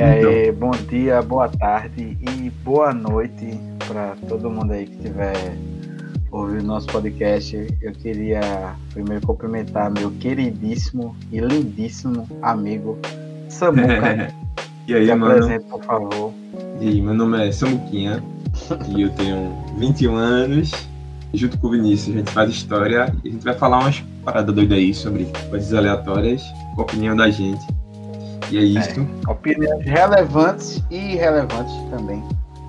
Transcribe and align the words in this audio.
E 0.00 0.02
aí, 0.02 0.48
então. 0.48 0.54
bom 0.54 0.70
dia, 0.88 1.20
boa 1.20 1.46
tarde 1.46 2.16
e 2.22 2.48
boa 2.64 2.90
noite 2.90 3.60
para 3.86 4.16
todo 4.26 4.48
mundo 4.48 4.72
aí 4.72 4.86
que 4.86 4.96
estiver 4.96 5.34
ouvindo 6.30 6.64
nosso 6.64 6.86
podcast. 6.86 7.54
Eu 7.82 7.92
queria 7.92 8.40
primeiro 8.94 9.26
cumprimentar 9.26 9.90
meu 9.90 10.10
queridíssimo 10.12 11.14
e 11.30 11.38
lindíssimo 11.38 12.26
amigo 12.40 12.98
Samuca. 13.50 14.32
e 14.88 14.94
aí, 14.94 15.06
Se 15.06 15.14
mano? 15.14 15.60
por 15.64 15.84
favor. 15.84 16.32
E 16.80 16.88
aí, 16.88 17.02
meu 17.02 17.12
nome 17.12 17.46
é 17.46 17.52
Samuquinha 17.52 18.24
e 18.88 19.02
eu 19.02 19.10
tenho 19.10 19.54
21 19.76 20.14
anos. 20.14 20.70
Junto 21.34 21.58
com 21.58 21.66
o 21.66 21.70
Vinícius, 21.72 22.16
a 22.16 22.18
gente 22.20 22.30
faz 22.30 22.50
história 22.50 23.14
e 23.22 23.28
a 23.28 23.32
gente 23.32 23.44
vai 23.44 23.52
falar 23.52 23.80
umas 23.80 24.02
paradas 24.24 24.54
doidas 24.54 24.78
aí 24.78 24.94
sobre 24.94 25.26
coisas 25.50 25.74
aleatórias, 25.74 26.42
com 26.74 26.80
a 26.80 26.84
opinião 26.84 27.14
da 27.14 27.28
gente. 27.28 27.79
E 28.50 28.58
é 28.58 28.62
isso. 28.62 29.00
É, 29.00 29.30
opiniões 29.30 29.84
relevantes 29.84 30.82
e 30.90 30.96
irrelevantes 31.14 31.74
também. 31.90 32.22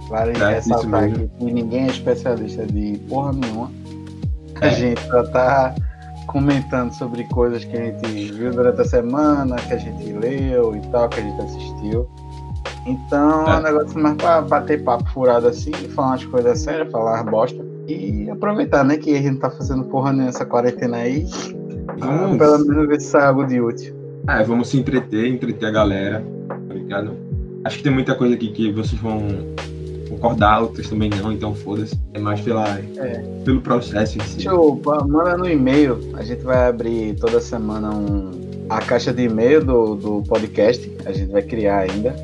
Vale 0.09 0.31
É, 0.41 0.55
ressaltar 0.55 1.05
aqui 1.05 1.29
que 1.39 1.45
ninguém 1.45 1.85
é 1.85 1.87
especialista 1.87 2.65
de 2.65 2.97
porra 3.09 3.31
nenhuma. 3.33 3.71
A 4.61 4.67
É. 4.67 4.71
gente 4.71 5.01
só 5.07 5.23
tá 5.23 5.73
comentando 6.27 6.93
sobre 6.93 7.23
coisas 7.25 7.63
que 7.65 7.75
a 7.75 7.85
gente 7.85 8.31
viu 8.33 8.51
durante 8.51 8.81
a 8.81 8.85
semana, 8.85 9.55
que 9.55 9.73
a 9.73 9.77
gente 9.77 10.11
leu 10.13 10.75
e 10.75 10.81
tal, 10.91 11.09
que 11.09 11.19
a 11.19 11.23
gente 11.23 11.41
assistiu. 11.41 12.07
Então 12.85 13.47
é, 13.47 13.51
É. 13.55 13.59
um 13.59 13.61
negócio 13.61 13.99
mais 13.99 14.15
pra 14.17 14.41
bater 14.41 14.83
papo 14.83 15.09
furado 15.11 15.47
assim, 15.47 15.71
falar 15.95 16.09
umas 16.09 16.25
coisas 16.25 16.59
sérias, 16.59 16.91
falar 16.91 17.23
bosta. 17.23 17.63
E 17.87 18.29
aproveitar, 18.29 18.83
né, 18.83 18.97
que 18.97 19.13
a 19.15 19.17
gente 19.17 19.31
não 19.33 19.39
tá 19.39 19.49
fazendo 19.51 19.83
porra 19.85 20.11
nenhuma 20.11 20.27
nessa 20.27 20.45
quarentena 20.45 20.97
aí. 20.97 21.25
Pelo 22.37 22.65
menos 22.65 22.87
ver 22.87 23.01
se 23.01 23.07
sai 23.07 23.25
algo 23.25 23.45
de 23.45 23.59
útil. 23.59 23.95
É, 24.27 24.43
vamos 24.43 24.69
se 24.69 24.77
entreter, 24.77 25.27
entreter 25.27 25.69
a 25.69 25.71
galera, 25.71 26.23
tá 26.47 26.73
ligado? 26.73 27.11
Acho 27.63 27.77
que 27.77 27.83
tem 27.83 27.91
muita 27.91 28.15
coisa 28.15 28.33
aqui 28.35 28.49
que 28.51 28.71
vocês 28.71 28.99
vão 28.99 29.21
concordar, 30.09 30.61
outras 30.61 30.89
também 30.89 31.09
não, 31.09 31.31
então 31.31 31.55
foda-se. 31.55 31.95
É 32.13 32.19
mais 32.19 32.41
pela, 32.41 32.67
É. 32.97 33.23
pelo 33.45 33.61
processo 33.61 34.17
em 34.17 34.21
si. 34.21 34.35
Deixa 34.35 34.49
eu 34.49 34.81
manda 35.07 35.37
no 35.37 35.49
e-mail. 35.49 35.99
A 36.15 36.23
gente 36.23 36.43
vai 36.43 36.67
abrir 36.67 37.15
toda 37.15 37.39
semana 37.39 37.89
um, 37.91 38.31
a 38.69 38.79
caixa 38.79 39.13
de 39.13 39.23
e-mail 39.23 39.63
do, 39.63 39.95
do 39.95 40.23
podcast. 40.23 40.91
A 41.05 41.11
gente 41.11 41.31
vai 41.31 41.41
criar 41.41 41.79
ainda. 41.79 42.15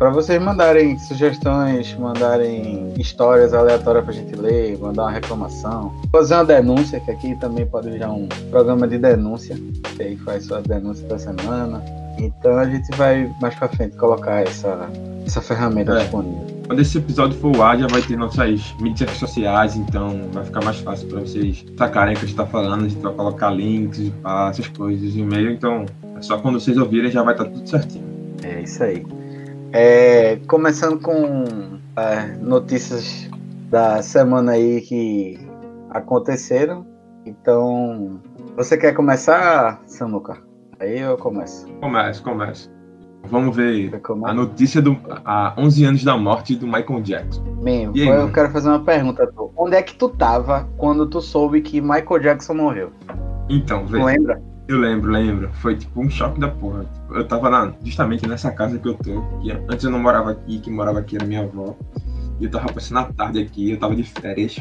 Para 0.00 0.08
vocês 0.08 0.40
mandarem 0.42 0.98
sugestões, 0.98 1.94
mandarem 1.98 2.94
histórias 2.96 3.52
aleatórias 3.52 4.02
pra 4.02 4.14
gente 4.14 4.34
ler, 4.34 4.78
mandar 4.78 5.02
uma 5.02 5.10
reclamação, 5.10 5.92
fazer 6.10 6.36
uma 6.36 6.44
denúncia, 6.46 6.98
que 7.00 7.10
aqui 7.10 7.36
também 7.36 7.66
pode 7.66 7.90
virar 7.90 8.10
um 8.10 8.26
programa 8.50 8.88
de 8.88 8.96
denúncia, 8.96 9.54
que 9.94 10.02
aí 10.02 10.16
faz 10.16 10.46
sua 10.46 10.62
denúncia 10.62 11.06
da 11.06 11.18
semana. 11.18 11.84
Então 12.18 12.56
a 12.56 12.64
gente 12.64 12.90
vai 12.96 13.30
mais 13.42 13.54
pra 13.54 13.68
frente 13.68 13.94
colocar 13.98 14.40
essa, 14.40 14.88
essa 15.26 15.42
ferramenta 15.42 15.92
É. 15.92 15.98
disponível. 15.98 16.46
Quando 16.66 16.80
esse 16.80 16.96
episódio 16.96 17.38
for 17.38 17.54
ao 17.56 17.62
ar, 17.62 17.78
já 17.78 17.86
vai 17.86 18.00
ter 18.00 18.16
nossas 18.16 18.74
mídias 18.80 19.10
sociais, 19.18 19.76
então 19.76 20.18
vai 20.32 20.44
ficar 20.46 20.64
mais 20.64 20.78
fácil 20.78 21.08
para 21.08 21.20
vocês 21.20 21.62
sacarem 21.76 22.14
o 22.14 22.18
que 22.18 22.24
a 22.24 22.28
gente 22.28 22.36
tá 22.38 22.46
falando. 22.46 22.86
A 22.86 22.88
gente 22.88 23.02
vai 23.02 23.12
colocar 23.12 23.50
links 23.50 24.10
pá, 24.22 24.48
essas 24.48 24.68
coisas, 24.68 25.14
e-mail. 25.14 25.50
Então, 25.50 25.84
é 26.16 26.22
só 26.22 26.38
quando 26.38 26.58
vocês 26.58 26.78
ouvirem 26.78 27.10
já 27.10 27.22
vai 27.22 27.34
estar 27.34 27.44
tudo 27.44 27.68
certinho. 27.68 28.04
É 28.42 28.62
isso 28.62 28.82
aí. 28.82 29.04
É, 29.72 30.36
começando 30.48 30.98
com 31.00 31.44
é, 31.96 32.36
notícias 32.40 33.28
da 33.70 34.02
semana 34.02 34.52
aí 34.52 34.80
que 34.80 35.38
aconteceram. 35.90 36.86
Então, 37.24 38.20
você 38.56 38.76
quer 38.76 38.92
começar, 38.94 39.80
Samuca? 39.86 40.38
Aí 40.80 40.98
eu 40.98 41.16
começo. 41.16 41.68
Começa, 41.80 42.22
começa. 42.22 42.70
Vamos 43.28 43.54
ver 43.54 43.92
a 44.24 44.32
notícia 44.32 44.80
do 44.80 44.96
há 45.24 45.54
11 45.56 45.84
anos 45.84 46.04
da 46.04 46.16
morte 46.16 46.56
do 46.56 46.66
Michael 46.66 47.02
Jackson. 47.02 47.44
E 47.94 48.02
aí, 48.02 48.08
eu 48.08 48.16
mano? 48.16 48.32
quero 48.32 48.50
fazer 48.50 48.70
uma 48.70 48.82
pergunta. 48.82 49.26
Tu. 49.26 49.52
Onde 49.56 49.76
é 49.76 49.82
que 49.82 49.94
tu 49.94 50.08
tava 50.08 50.68
quando 50.78 51.06
tu 51.06 51.20
soube 51.20 51.60
que 51.60 51.80
Michael 51.80 52.20
Jackson 52.20 52.54
morreu? 52.54 52.90
Então, 53.48 53.84
Tu 53.84 53.92
vê, 53.92 54.02
lembra? 54.02 54.42
Eu 54.70 54.78
lembro, 54.78 55.10
lembro. 55.10 55.50
Foi 55.54 55.76
tipo 55.76 56.00
um 56.00 56.08
choque 56.10 56.38
da 56.40 56.48
porra. 56.48 56.84
Tipo, 56.84 57.14
Eu 57.14 57.26
tava 57.26 57.50
na- 57.50 57.72
justamente 57.84 58.26
nessa 58.26 58.50
casa 58.50 58.78
que 58.78 58.88
eu 58.88 58.94
tô. 58.94 59.20
Que 59.40 59.52
antes 59.68 59.84
eu 59.84 59.90
não 59.90 59.98
morava 59.98 60.30
aqui, 60.32 60.58
que 60.58 60.70
morava 60.70 60.98
aqui 61.00 61.16
era 61.16 61.24
minha 61.26 61.42
avó. 61.42 61.76
E 62.38 62.44
eu 62.44 62.50
tava 62.50 62.72
passando 62.72 62.98
a 63.00 63.04
tarde 63.04 63.38
aqui, 63.40 63.70
eu 63.72 63.78
tava 63.78 63.94
de 63.94 64.02
férias. 64.02 64.56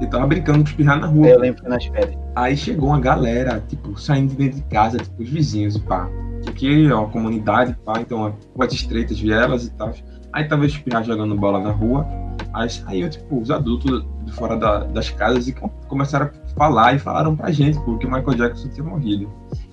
E 0.00 0.04
eu 0.04 0.10
tava 0.10 0.26
brincando 0.26 0.58
com 0.58 0.64
espirrar 0.64 0.98
na 0.98 1.06
rua. 1.06 1.28
Eu 1.28 1.38
lembro 1.38 1.62
que 1.62 1.68
nas 1.68 1.84
férias. 1.86 2.18
Aí 2.34 2.56
chegou 2.56 2.88
uma 2.88 3.00
galera, 3.00 3.62
tipo, 3.68 3.98
saindo 4.00 4.30
de 4.30 4.36
dentro 4.36 4.56
de 4.56 4.62
casa, 4.66 4.98
tipo, 4.98 5.22
os 5.22 5.28
vizinhos 5.28 5.76
e 5.76 5.80
pá. 5.80 6.08
Que 6.42 6.48
Aqui 6.50 6.86
é 6.86 6.94
uma 6.94 7.08
comunidade, 7.08 7.76
pá, 7.84 8.00
então 8.00 8.34
ruas 8.56 8.72
estreitas, 8.72 9.20
vielas 9.20 9.66
e 9.66 9.70
tal. 9.74 9.92
Aí 10.32 10.44
tava 10.48 10.64
os 10.64 10.76
pirra 10.76 11.02
jogando 11.02 11.36
bola 11.36 11.60
na 11.60 11.70
rua. 11.70 12.06
Aí 12.52 12.68
saiu, 12.68 13.08
tipo, 13.08 13.40
os 13.40 13.50
adultos 13.50 14.04
de 14.24 14.32
fora 14.32 14.56
da- 14.56 14.84
das 14.84 15.10
casas 15.10 15.46
e 15.46 15.52
começaram 15.86 16.26
a 16.26 16.28
falar 16.56 16.94
e 16.94 16.98
falaram 16.98 17.36
pra 17.36 17.50
gente, 17.50 17.78
pô, 17.80 17.96
que 17.96 18.06
o 18.06 18.10
Michael 18.10 18.36
Jackson 18.36 18.68
tinha 18.68 18.84
morrido. 18.84 19.30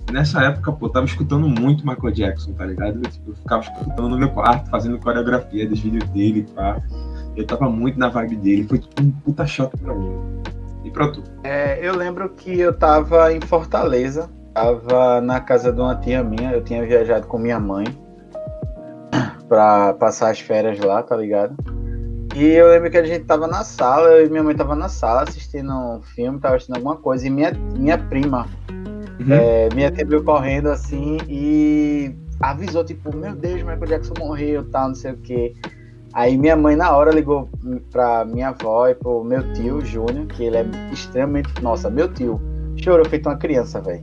E 0.08 0.12
nessa 0.12 0.42
época, 0.42 0.72
pô, 0.72 0.86
eu 0.86 0.90
tava 0.90 1.06
escutando 1.06 1.48
muito 1.48 1.86
Michael 1.86 2.12
Jackson, 2.12 2.52
tá 2.52 2.64
ligado? 2.64 2.96
Eu, 2.96 3.10
tipo, 3.10 3.30
eu 3.30 3.36
ficava 3.36 3.62
escutando 3.62 4.08
no 4.08 4.18
meu 4.18 4.30
quarto, 4.30 4.70
fazendo 4.70 4.98
coreografia 4.98 5.68
dos 5.68 5.80
vídeos 5.80 6.08
dele, 6.10 6.46
pá. 6.54 6.80
Eu 7.36 7.46
tava 7.46 7.68
muito 7.68 7.98
na 7.98 8.08
vibe 8.08 8.36
dele, 8.36 8.66
foi 8.66 8.78
tipo 8.78 9.02
um 9.02 9.10
puta 9.10 9.46
choque 9.46 9.76
pra 9.78 9.94
mim. 9.94 10.16
E 10.84 10.90
pra 10.90 11.08
tu? 11.08 11.22
É, 11.44 11.86
eu 11.86 11.94
lembro 11.94 12.28
que 12.30 12.58
eu 12.58 12.72
tava 12.72 13.32
em 13.32 13.40
Fortaleza, 13.40 14.30
tava 14.54 15.20
na 15.20 15.40
casa 15.40 15.72
de 15.72 15.80
uma 15.80 15.94
tia 15.96 16.22
minha, 16.24 16.52
eu 16.52 16.62
tinha 16.62 16.84
viajado 16.84 17.26
com 17.26 17.38
minha 17.38 17.60
mãe 17.60 17.84
pra 19.48 19.94
passar 19.94 20.30
as 20.30 20.40
férias 20.40 20.78
lá, 20.78 21.02
tá 21.02 21.16
ligado? 21.16 21.56
E 22.34 22.44
eu 22.44 22.68
lembro 22.68 22.90
que 22.90 22.98
a 22.98 23.04
gente 23.04 23.24
tava 23.24 23.46
na 23.46 23.64
sala, 23.64 24.08
eu 24.10 24.26
e 24.26 24.30
minha 24.30 24.42
mãe 24.42 24.54
tava 24.54 24.74
na 24.76 24.88
sala 24.88 25.22
assistindo 25.22 25.72
um 25.72 26.00
filme, 26.02 26.38
tava 26.38 26.54
assistindo 26.56 26.76
alguma 26.76 26.96
coisa, 26.96 27.26
e 27.26 27.30
minha, 27.30 27.52
minha 27.76 27.98
prima, 27.98 28.46
Uhum. 29.20 29.32
é, 29.32 29.68
minha 29.74 29.90
tia 29.90 30.06
veio 30.06 30.22
correndo 30.22 30.68
assim 30.68 31.18
e 31.28 32.14
avisou, 32.40 32.84
tipo, 32.84 33.14
meu 33.16 33.34
Deus, 33.34 33.62
Michael 33.62 33.86
Jackson 33.86 34.14
morreu, 34.18 34.64
tal, 34.70 34.88
não 34.88 34.94
sei 34.94 35.10
o 35.12 35.16
quê. 35.16 35.54
Aí 36.12 36.38
minha 36.38 36.56
mãe 36.56 36.76
na 36.76 36.92
hora 36.96 37.10
ligou 37.10 37.50
pra 37.90 38.24
minha 38.24 38.48
avó 38.50 38.86
e 38.88 38.94
pro 38.94 39.24
meu 39.24 39.52
tio, 39.54 39.84
Júnior, 39.84 40.26
que 40.26 40.44
ele 40.44 40.56
é 40.58 40.66
extremamente. 40.92 41.50
Nossa, 41.60 41.90
meu 41.90 42.06
tio 42.12 42.40
chorou 42.76 43.04
feito 43.08 43.28
uma 43.28 43.36
criança, 43.36 43.80
velho. 43.80 44.02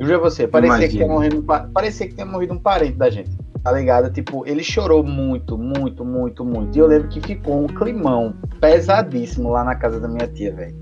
Juro 0.00 0.14
a 0.14 0.18
você, 0.18 0.48
parecia 0.48 0.88
que, 0.88 0.96
tinha 0.96 1.06
morrido, 1.08 1.38
um 1.38 1.42
pa- 1.42 1.68
parecia 1.74 2.08
que 2.08 2.14
tinha 2.14 2.26
morrido 2.26 2.54
um 2.54 2.58
parente 2.58 2.96
da 2.96 3.10
gente. 3.10 3.30
Tá 3.68 3.74
ligado? 3.74 4.10
Tipo, 4.10 4.48
ele 4.48 4.64
chorou 4.64 5.04
muito, 5.04 5.58
muito, 5.58 6.02
muito, 6.02 6.42
muito. 6.42 6.74
E 6.74 6.80
eu 6.80 6.86
lembro 6.86 7.08
que 7.08 7.20
ficou 7.20 7.64
um 7.64 7.66
climão 7.66 8.32
pesadíssimo 8.58 9.50
lá 9.50 9.62
na 9.62 9.74
casa 9.74 10.00
da 10.00 10.08
minha 10.08 10.26
tia, 10.26 10.54
velho. 10.54 10.74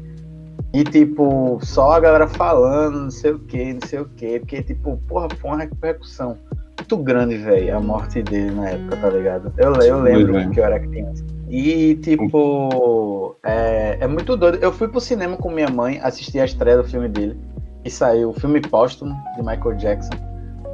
E, 0.73 0.85
tipo, 0.85 1.59
só 1.63 1.95
a 1.95 2.01
galera 2.01 2.29
falando, 2.29 3.01
não 3.01 3.11
sei 3.11 3.33
o 3.33 3.41
que, 3.41 3.75
não 3.75 3.81
sei 3.85 3.99
o 3.99 4.05
que. 4.05 4.39
Porque, 4.39 4.63
tipo, 4.63 4.97
porra, 5.09 5.27
foi 5.41 5.51
uma 5.51 5.59
repercussão 5.59 6.39
muito 6.79 6.97
grande, 6.99 7.37
velho, 7.39 7.77
a 7.77 7.81
morte 7.81 8.23
dele 8.23 8.53
na 8.53 8.69
época, 8.69 8.97
tá 8.99 9.11
ligado? 9.11 9.53
Eu, 9.59 9.75
eu 9.75 10.01
lembro 10.01 10.35
Doido, 10.35 10.51
que 10.53 10.61
eu 10.61 10.65
era 10.65 10.79
criança. 10.79 11.25
E, 11.49 11.97
tipo, 11.97 13.37
é, 13.45 13.97
é 13.99 14.07
muito 14.07 14.37
doido. 14.37 14.59
Eu 14.63 14.71
fui 14.71 14.87
pro 14.87 15.01
cinema 15.01 15.37
com 15.37 15.51
minha 15.51 15.69
mãe 15.69 15.99
assistir 16.05 16.39
a 16.39 16.45
estreia 16.45 16.77
do 16.77 16.85
filme 16.85 17.09
dele. 17.09 17.37
E 17.85 17.91
saiu 17.91 18.31
o 18.31 18.33
filme 18.33 18.61
póstumo 18.61 19.13
de 19.35 19.43
Michael 19.43 19.75
Jackson. 19.75 20.26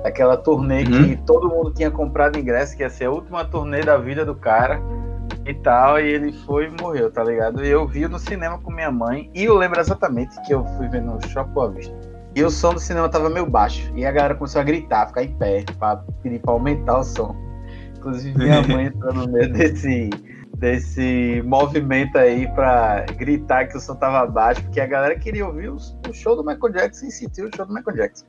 Aquela 0.04 0.36
turnê 0.36 0.82
Uhum. 0.84 1.04
que 1.08 1.16
todo 1.24 1.48
mundo 1.48 1.72
tinha 1.72 1.90
comprado 1.90 2.38
ingresso, 2.38 2.76
que 2.76 2.82
ia 2.82 2.90
ser 2.90 3.04
a 3.06 3.10
última 3.10 3.44
turnê 3.44 3.82
da 3.82 3.96
vida 3.96 4.24
do 4.24 4.34
cara 4.34 4.80
e 5.46 5.54
tal. 5.54 6.00
E 6.00 6.08
ele 6.08 6.32
foi 6.32 6.66
e 6.66 6.82
morreu, 6.82 7.10
tá 7.10 7.22
ligado? 7.22 7.64
E 7.64 7.69
eu 7.69 7.87
vi 7.87 8.08
no 8.08 8.19
cinema 8.19 8.58
com 8.58 8.72
minha 8.72 8.90
mãe. 8.90 9.31
E 9.34 9.44
eu 9.44 9.54
lembro 9.56 9.81
exatamente 9.81 10.40
que 10.43 10.52
eu 10.52 10.64
fui 10.76 10.88
ver 10.88 11.02
no 11.02 11.19
Shopping 11.28 11.52
Boa 11.52 11.70
Vista. 11.70 11.94
E 12.34 12.43
o 12.43 12.50
som 12.50 12.72
do 12.72 12.81
cinema 12.81 13.08
tava 13.08 13.28
meio 13.28 13.46
baixo. 13.46 13.93
E 13.94 14.06
a 14.06 14.10
galera 14.10 14.34
começou 14.34 14.60
a 14.60 14.64
gritar, 14.64 15.06
ficar 15.08 15.22
em 15.22 15.37
pé, 15.37 15.64
pra 15.78 15.96
pedir 16.22 16.38
pra 16.40 16.52
aumentar 16.52 16.99
o 16.99 17.04
som. 17.04 17.37
Inclusive, 17.96 18.37
minha 18.38 18.62
mãe 18.66 18.87
entrou 18.87 19.12
no 19.12 19.28
meio 19.31 19.52
desse, 19.52 20.10
desse 20.62 21.43
movimento 21.44 22.17
aí 22.17 22.47
pra 22.55 23.05
gritar 23.19 23.67
que 23.67 23.76
o 23.76 23.81
som 23.81 23.97
tava 23.97 24.25
baixo, 24.31 24.62
porque 24.62 24.81
a 24.81 24.87
galera 24.87 25.19
queria 25.19 25.44
ouvir 25.44 25.69
o, 25.69 25.76
o 26.09 26.14
show 26.14 26.37
do 26.37 26.44
Michael 26.44 26.73
Jackson 26.73 27.06
e 27.06 27.11
sentir 27.11 27.43
o 27.43 27.50
show 27.55 27.67
do 27.67 27.75
Michael 27.75 27.97
Jackson. 27.97 28.26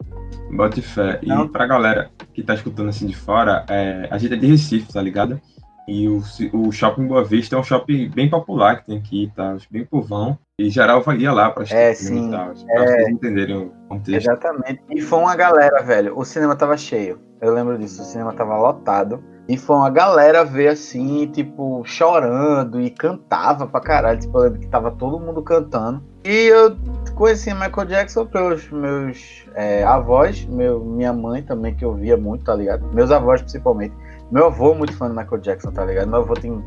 Bote 0.51 0.81
fé. 0.81 1.19
E 1.21 1.27
Não. 1.27 1.47
pra 1.47 1.67
galera 1.67 2.09
que 2.33 2.41
tá 2.41 2.55
escutando 2.55 2.89
assim 2.89 3.05
de 3.05 3.15
fora, 3.15 3.63
é, 3.69 4.07
a 4.09 4.17
gente 4.17 4.33
é 4.33 4.37
de 4.37 4.47
Recife, 4.47 4.91
tá 4.91 4.99
ligado? 4.99 5.39
E 5.87 6.07
o, 6.09 6.23
o 6.53 6.71
shopping 6.71 7.05
Boa 7.05 7.23
Vista 7.23 7.55
é 7.55 7.59
um 7.59 7.63
shopping 7.63 8.09
bem 8.09 8.27
popular 8.29 8.79
que 8.79 8.87
tem 8.87 8.97
aqui, 8.97 9.31
tá? 9.35 9.55
Bem 9.69 9.85
povão. 9.85 10.35
E 10.57 10.69
geral 10.71 11.01
vai 11.01 11.17
ia 11.17 11.31
lá 11.31 11.51
pra 11.51 11.63
assistir 11.63 11.77
É, 11.77 11.93
sim. 11.93 12.29
e 12.29 12.31
tal. 12.31 12.53
Pra 12.65 12.83
vocês 12.87 13.09
entenderem 13.09 13.57
o 13.57 13.73
contexto. 13.89 14.27
Exatamente. 14.31 14.81
E 14.89 15.01
foi 15.01 15.19
uma 15.19 15.35
galera, 15.35 15.83
velho. 15.83 16.17
O 16.17 16.25
cinema 16.25 16.55
tava 16.55 16.77
cheio. 16.77 17.19
Eu 17.41 17.53
lembro 17.53 17.77
disso. 17.77 18.01
O 18.01 18.05
cinema 18.05 18.33
tava 18.33 18.57
lotado. 18.57 19.21
E 19.47 19.57
foi 19.57 19.75
uma 19.75 19.89
galera 19.89 20.45
ver 20.45 20.69
assim, 20.69 21.27
tipo, 21.27 21.83
chorando 21.85 22.79
e 22.79 22.89
cantava 22.89 23.67
pra 23.67 23.81
caralho. 23.81 24.19
Tipo, 24.19 24.37
eu 24.37 24.43
lembro 24.43 24.59
que 24.59 24.67
tava 24.67 24.91
todo 24.91 25.19
mundo 25.19 25.41
cantando. 25.41 26.01
E 26.23 26.47
eu 26.47 26.77
conheci 27.15 27.53
Michael 27.53 27.87
Jackson 27.87 28.25
pelos 28.25 28.69
meus 28.71 29.45
é, 29.53 29.83
avós, 29.83 30.45
meu, 30.45 30.79
minha 30.79 31.11
mãe 31.11 31.43
também, 31.43 31.75
que 31.75 31.83
eu 31.83 31.93
via 31.93 32.15
muito, 32.15 32.45
tá 32.45 32.55
ligado? 32.55 32.87
Meus 32.93 33.11
avós, 33.11 33.41
principalmente. 33.41 33.93
Meu 34.31 34.45
avô 34.45 34.71
é 34.71 34.75
muito 34.75 34.95
fã 34.95 35.09
do 35.09 35.15
Michael 35.15 35.41
Jackson, 35.41 35.71
tá 35.71 35.83
ligado? 35.83 36.07
Meu 36.07 36.19
avô 36.19 36.33
tem 36.33 36.63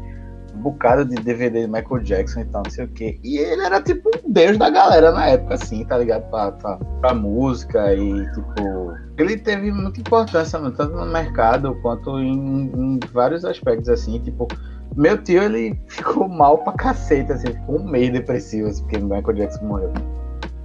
bocado 0.56 1.04
de 1.04 1.16
DVD 1.16 1.62
de 1.62 1.66
Michael 1.66 2.02
Jackson 2.02 2.40
e 2.40 2.44
tal, 2.46 2.62
não 2.64 2.70
sei 2.70 2.84
o 2.84 2.88
quê. 2.88 3.18
E 3.22 3.38
ele 3.38 3.62
era 3.62 3.80
tipo 3.80 4.08
um 4.24 4.32
deus 4.32 4.58
da 4.58 4.70
galera 4.70 5.12
na 5.12 5.26
época, 5.26 5.54
assim, 5.54 5.84
tá 5.84 5.98
ligado? 5.98 6.28
Pra, 6.30 6.52
pra, 6.52 6.76
pra 7.00 7.14
música 7.14 7.94
e, 7.94 8.30
tipo. 8.32 8.96
Ele 9.18 9.36
teve 9.36 9.72
muita 9.72 10.00
importância, 10.00 10.58
tanto 10.58 10.94
no 10.94 11.06
mercado 11.06 11.74
quanto 11.82 12.18
em, 12.18 12.70
em 12.74 13.00
vários 13.12 13.44
aspectos, 13.44 13.88
assim, 13.88 14.18
tipo. 14.20 14.48
Meu 14.96 15.18
tio, 15.22 15.42
ele 15.42 15.78
ficou 15.88 16.28
mal 16.28 16.58
pra 16.58 16.72
cacete, 16.72 17.32
assim, 17.32 17.48
ficou 17.48 17.82
mês 17.82 18.12
depressivo, 18.12 18.68
assim, 18.68 18.82
porque 18.82 18.98
Michael 18.98 19.34
Jackson 19.34 19.64
morreu. 19.64 19.92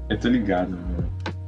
Eu 0.10 0.20
tô 0.20 0.28
ligado, 0.28 0.72
mano. 0.72 1.01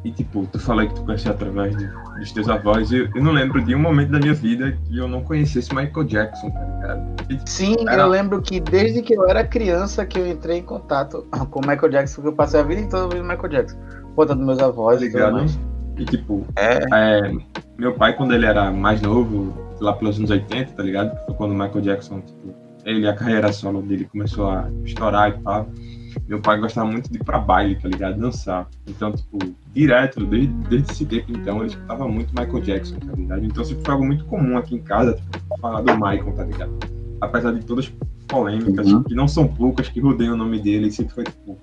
E 0.03 0.11
tipo, 0.11 0.45
tu 0.51 0.59
falou 0.59 0.85
que 0.85 0.93
tu 0.95 1.03
conhecia 1.03 1.31
através 1.31 1.75
de, 1.77 1.87
dos 2.19 2.31
teus 2.33 2.49
avós. 2.49 2.91
Eu, 2.91 3.07
eu 3.15 3.23
não 3.23 3.31
lembro 3.31 3.63
de 3.63 3.73
um 3.73 3.79
momento 3.79 4.11
da 4.11 4.19
minha 4.19 4.33
vida 4.33 4.77
que 4.85 4.97
eu 4.97 5.07
não 5.07 5.23
conhecesse 5.23 5.73
Michael 5.73 6.03
Jackson, 6.05 6.49
tá 6.49 6.59
ligado? 6.59 7.23
E, 7.29 7.49
Sim, 7.49 7.75
era... 7.87 8.01
eu 8.01 8.07
lembro 8.09 8.41
que 8.41 8.59
desde 8.59 9.01
que 9.01 9.15
eu 9.15 9.27
era 9.29 9.45
criança 9.45 10.05
que 10.05 10.19
eu 10.19 10.27
entrei 10.27 10.57
em 10.57 10.63
contato 10.63 11.25
com 11.49 11.59
o 11.59 11.67
Michael 11.67 11.89
Jackson, 11.89 12.21
que 12.21 12.27
eu 12.27 12.33
passei 12.33 12.59
a 12.59 12.63
vida 12.63 12.85
toda 12.89 13.05
ouvindo 13.05 13.23
Michael 13.23 13.49
Jackson. 13.49 13.77
Conta 14.15 14.35
dos 14.35 14.45
meus 14.45 14.59
avós 14.59 14.99
tá 14.99 15.05
ligado? 15.05 15.45
E 15.97 16.05
tipo, 16.05 16.45
é. 16.57 16.79
É, 16.93 17.31
meu 17.77 17.93
pai, 17.93 18.13
quando 18.13 18.33
ele 18.33 18.45
era 18.45 18.71
mais 18.71 19.01
novo, 19.01 19.53
lá 19.79 19.93
pelos 19.93 20.17
anos 20.17 20.31
80, 20.31 20.73
tá 20.73 20.83
ligado? 20.83 21.17
Foi 21.25 21.35
quando 21.35 21.51
o 21.51 21.55
Michael 21.55 21.81
Jackson, 21.81 22.19
tipo, 22.19 22.53
ele, 22.83 23.07
a 23.07 23.13
carreira 23.13 23.53
solo 23.53 23.81
dele 23.81 24.05
começou 24.11 24.49
a 24.49 24.69
estourar 24.83 25.29
e 25.29 25.43
tal 25.43 25.69
meu 26.27 26.39
pai 26.39 26.59
gostava 26.59 26.89
muito 26.89 27.11
de 27.11 27.17
ir 27.17 27.23
pra 27.23 27.39
baile, 27.39 27.75
tá 27.75 27.87
ligado? 27.87 28.19
Dançar. 28.19 28.67
Então, 28.87 29.11
tipo, 29.11 29.37
direto, 29.73 30.25
desde, 30.25 30.53
desde 30.69 30.91
esse 30.91 31.05
tempo 31.05 31.31
então, 31.31 31.57
ele 31.57 31.67
escutava 31.67 32.07
muito 32.07 32.33
Michael 32.33 32.61
Jackson, 32.61 32.95
tá 32.99 33.13
ligado? 33.13 33.45
Então 33.45 33.63
sempre 33.63 33.83
foi 33.83 33.93
algo 33.93 34.05
muito 34.05 34.25
comum 34.25 34.57
aqui 34.57 34.75
em 34.75 34.81
casa, 34.81 35.13
tipo, 35.13 35.59
falar 35.59 35.81
do 35.81 35.93
Michael, 35.93 36.33
tá 36.33 36.43
ligado? 36.43 36.71
Apesar 37.19 37.51
de 37.51 37.65
todas 37.65 37.85
as 37.85 37.91
polêmicas, 38.27 38.91
uhum. 38.91 39.03
que 39.03 39.13
não 39.13 39.27
são 39.27 39.47
poucas, 39.47 39.89
que 39.89 39.99
rodeiam 39.99 40.33
o 40.33 40.37
nome 40.37 40.59
dele, 40.59 40.91
sempre 40.91 41.13
foi, 41.13 41.23
tipo, 41.25 41.57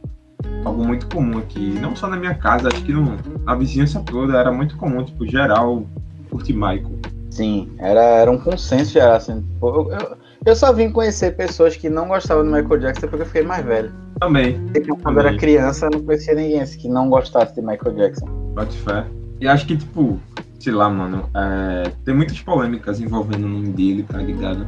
algo 0.65 0.85
muito 0.85 1.07
comum 1.09 1.39
aqui. 1.39 1.79
Não 1.81 1.97
só 1.97 2.07
na 2.07 2.17
minha 2.17 2.35
casa, 2.35 2.69
acho 2.69 2.85
que 2.85 2.93
no, 2.93 3.17
na 3.45 3.55
vizinhança 3.55 4.01
toda 4.01 4.39
era 4.39 4.53
muito 4.53 4.77
comum, 4.77 5.05
tipo, 5.05 5.27
geral 5.27 5.85
curtir 6.29 6.53
Michael. 6.53 6.99
Sim, 7.31 7.71
era, 7.79 8.03
era 8.03 8.31
um 8.31 8.39
consenso 8.39 8.93
geral, 8.93 9.15
assim. 9.15 9.45
Eu, 9.63 9.91
eu, 9.91 10.17
eu 10.45 10.57
só 10.57 10.73
vim 10.73 10.91
conhecer 10.91 11.37
pessoas 11.37 11.77
que 11.77 11.89
não 11.89 12.09
gostavam 12.09 12.45
do 12.45 12.51
Michael 12.51 12.81
Jackson 12.81 13.09
porque 13.09 13.23
eu 13.23 13.27
fiquei 13.27 13.43
mais 13.43 13.65
velho. 13.65 13.93
Também. 14.21 14.61
Quando 15.03 15.19
eu 15.19 15.27
era 15.27 15.37
criança, 15.39 15.87
eu 15.87 15.91
não 15.93 16.03
conhecia 16.03 16.35
ninguém 16.35 16.61
assim, 16.61 16.79
que 16.79 16.89
não 16.89 17.09
gostasse 17.09 17.55
de 17.55 17.63
Michael 17.63 17.97
Jackson. 17.97 18.27
Pode 18.55 18.77
fé. 18.79 19.07
E 19.41 19.49
acho 19.49 19.67
que, 19.67 19.77
tipo, 19.77 20.21
sei 20.59 20.75
lá, 20.75 20.91
mano, 20.91 21.29
é, 21.35 21.91
tem 22.05 22.15
muitas 22.15 22.39
polêmicas 22.41 23.01
envolvendo 23.01 23.45
o 23.45 23.49
nome 23.49 23.69
dele, 23.69 24.03
tá 24.03 24.19
ligado? 24.19 24.67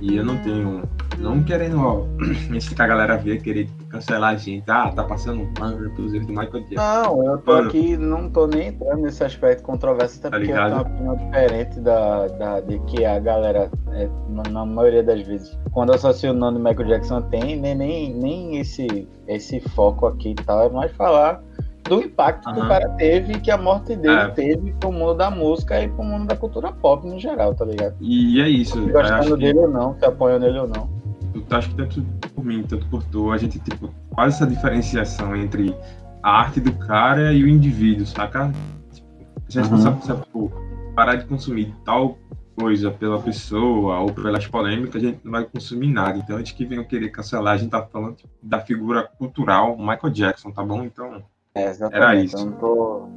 E 0.00 0.16
eu 0.16 0.24
não 0.24 0.36
tenho. 0.38 0.82
Não 1.18 1.42
querendo, 1.42 1.80
ó, 1.80 2.04
que 2.74 2.82
a 2.82 2.86
galera 2.86 3.16
vê, 3.16 3.38
querer 3.38 3.66
tipo, 3.66 3.84
cancelar 3.86 4.34
a 4.34 4.36
gente. 4.36 4.64
Ah, 4.68 4.90
tá 4.90 5.04
passando 5.04 5.42
um 5.42 5.54
pano 5.54 5.90
pelos 5.94 6.14
erros 6.14 6.26
do 6.26 6.32
Michael 6.32 6.64
Jackson. 6.64 6.74
Não, 6.76 7.24
eu 7.24 7.38
tô 7.38 7.52
Mano. 7.52 7.68
aqui, 7.68 7.96
não 7.96 8.30
tô 8.30 8.46
nem 8.46 8.68
entrando 8.68 9.02
nesse 9.02 9.22
aspecto 9.22 9.62
controverso, 9.62 10.18
até 10.18 10.30
tá 10.30 10.36
porque 10.36 10.46
ligado? 10.46 10.78
eu 10.78 10.84
tenho 10.84 11.02
uma 11.02 11.12
opinião 11.12 11.26
diferente 11.26 11.80
da, 11.80 12.26
da, 12.28 12.60
de 12.60 12.78
que 12.80 13.04
a 13.04 13.18
galera, 13.18 13.70
é, 13.92 14.08
na, 14.28 14.42
na, 14.50 14.66
maioria 14.66 15.02
das 15.02 15.22
vezes, 15.22 15.58
quando 15.72 15.92
associa 15.92 16.30
o 16.30 16.34
nome 16.34 16.58
do 16.58 16.64
Michael 16.64 16.88
Jackson, 16.88 17.22
tem 17.22 17.56
nem, 17.56 17.74
nem, 17.74 18.14
nem 18.14 18.58
esse, 18.58 19.08
esse 19.26 19.60
foco 19.60 20.06
aqui 20.06 20.30
e 20.30 20.34
tal, 20.34 20.66
é 20.66 20.70
mais 20.70 20.92
falar 20.92 21.42
do 21.88 22.00
impacto 22.00 22.48
uhum. 22.48 22.54
que 22.54 22.60
o 22.60 22.68
cara 22.68 22.88
teve 22.90 23.40
que 23.40 23.50
a 23.50 23.58
morte 23.58 23.96
dele 23.96 24.14
é. 24.14 24.28
teve 24.28 24.72
pro 24.74 24.92
mundo 24.92 25.14
da 25.14 25.30
música 25.30 25.82
e 25.82 25.88
pro 25.88 26.04
mundo 26.04 26.26
da 26.26 26.36
cultura 26.36 26.72
pop 26.72 27.06
no 27.06 27.18
geral, 27.18 27.54
tá 27.54 27.64
ligado? 27.64 27.96
E 28.00 28.40
é 28.40 28.48
isso. 28.48 28.80
Gostando 28.88 29.36
dele 29.36 29.54
que... 29.54 29.58
ou 29.58 29.68
não, 29.70 29.98
se 29.98 30.04
apoia 30.04 30.38
nele 30.38 30.58
ou 30.58 30.68
não. 30.68 31.01
Acho 31.50 31.70
que 31.70 31.74
tanto 31.76 32.02
por 32.34 32.44
mim, 32.44 32.62
tanto 32.62 32.86
por 32.88 33.02
tu, 33.04 33.30
a 33.30 33.38
gente 33.38 33.58
tipo, 33.58 33.92
faz 34.14 34.34
essa 34.34 34.46
diferenciação 34.46 35.34
entre 35.36 35.74
a 36.22 36.30
arte 36.40 36.60
do 36.60 36.72
cara 36.72 37.32
e 37.32 37.42
o 37.42 37.48
indivíduo, 37.48 38.06
saca? 38.06 38.52
Tipo, 38.92 39.08
a 39.48 39.50
gente 39.50 39.64
uhum. 39.64 39.70
não 39.70 40.00
sabe, 40.00 40.22
tipo, 40.24 40.52
parar 40.94 41.16
de 41.16 41.24
consumir 41.26 41.74
tal 41.84 42.18
coisa 42.56 42.90
pela 42.90 43.20
pessoa 43.20 44.00
ou 44.00 44.12
pelas 44.12 44.46
polêmicas, 44.46 45.02
a 45.02 45.06
gente 45.06 45.20
não 45.24 45.32
vai 45.32 45.44
consumir 45.44 45.88
nada. 45.88 46.18
Então, 46.18 46.36
antes 46.36 46.52
que 46.52 46.64
venham 46.64 46.84
querer 46.84 47.08
cancelar, 47.10 47.54
a 47.54 47.56
gente 47.56 47.70
tá 47.70 47.82
falando 47.82 48.16
tipo, 48.16 48.32
da 48.42 48.60
figura 48.60 49.08
cultural 49.18 49.76
Michael 49.76 50.10
Jackson, 50.10 50.50
tá 50.50 50.62
bom? 50.62 50.84
Então, 50.84 51.22
é. 51.54 51.72
Era 51.92 52.14
isso. 52.14 52.36
Eu 52.36 52.46
não 52.46 52.52
tô 52.52 53.08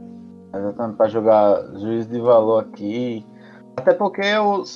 exatamente 0.53 0.97
para 0.97 1.07
jogar 1.09 1.63
juiz 1.79 2.07
de 2.07 2.19
valor 2.19 2.63
aqui. 2.63 3.25
Até 3.77 3.93
porque 3.93 4.21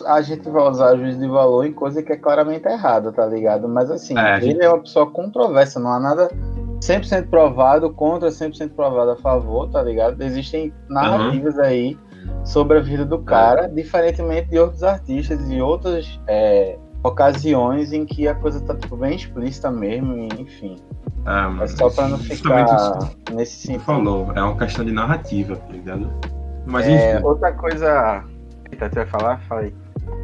a 0.06 0.22
gente 0.22 0.50
vai 0.50 0.70
usar 0.70 0.96
juiz 0.96 1.18
de 1.18 1.28
valor 1.28 1.66
em 1.66 1.74
coisa 1.74 2.04
que 2.04 2.14
é 2.14 2.18
claramente 2.18 2.68
errada, 2.68 3.12
tá 3.12 3.26
ligado? 3.26 3.68
Mas 3.68 3.90
assim, 3.90 4.18
é, 4.18 4.38
ele 4.38 4.52
gente... 4.52 4.62
é 4.62 4.70
uma 4.70 4.80
pessoa 4.80 5.10
controversa, 5.10 5.80
não 5.80 5.92
há 5.92 6.00
nada 6.00 6.30
100% 6.82 7.30
provado 7.30 7.90
contra 7.92 8.30
100% 8.30 8.72
provado 8.72 9.12
a 9.12 9.16
favor, 9.16 9.70
tá 9.70 9.82
ligado? 9.82 10.22
Existem 10.22 10.74
narrativas 10.90 11.56
uhum. 11.56 11.64
aí 11.64 11.98
sobre 12.44 12.78
a 12.78 12.82
vida 12.82 13.06
do 13.06 13.16
é. 13.16 13.24
cara, 13.24 13.66
é. 13.66 13.68
diferentemente 13.68 14.50
de 14.50 14.60
outros 14.60 14.84
artistas 14.84 15.50
e 15.50 15.62
outras 15.62 16.20
é, 16.28 16.78
ocasiões 17.04 17.94
em 17.94 18.06
que 18.06 18.28
a 18.28 18.36
coisa 18.36 18.60
tá 18.62 18.76
tipo, 18.76 18.96
bem 18.98 19.16
explícita 19.16 19.72
mesmo, 19.72 20.28
enfim. 20.38 20.78
Ah, 21.26 21.56
é 21.62 21.68
só 21.68 21.90
pra 21.90 22.08
não 22.08 22.18
ficar 22.18 22.66
nesse 23.34 23.68
sentido. 23.68 23.84
falou, 23.84 24.32
é 24.36 24.42
uma 24.42 24.58
questão 24.58 24.86
de 24.86 24.92
narrativa, 24.92 25.56
tá 25.56 25.72
ligado? 25.72 26.10
Mas 26.66 26.88
é, 26.88 27.20
outra 27.24 27.52
coisa. 27.54 28.24
Eita, 28.72 28.90
tu 28.90 28.96
vai 28.96 29.06
falar? 29.06 29.40
Fala 29.48 29.62
aí. 29.62 29.74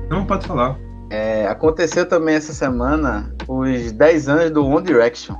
Não, 0.09 0.25
pode 0.25 0.47
falar. 0.47 0.77
É, 1.09 1.47
aconteceu 1.47 2.07
também 2.07 2.35
essa 2.35 2.53
semana 2.53 3.33
os 3.47 3.91
10 3.91 4.29
anos 4.29 4.51
do 4.51 4.65
One 4.65 4.85
Direction. 4.85 5.35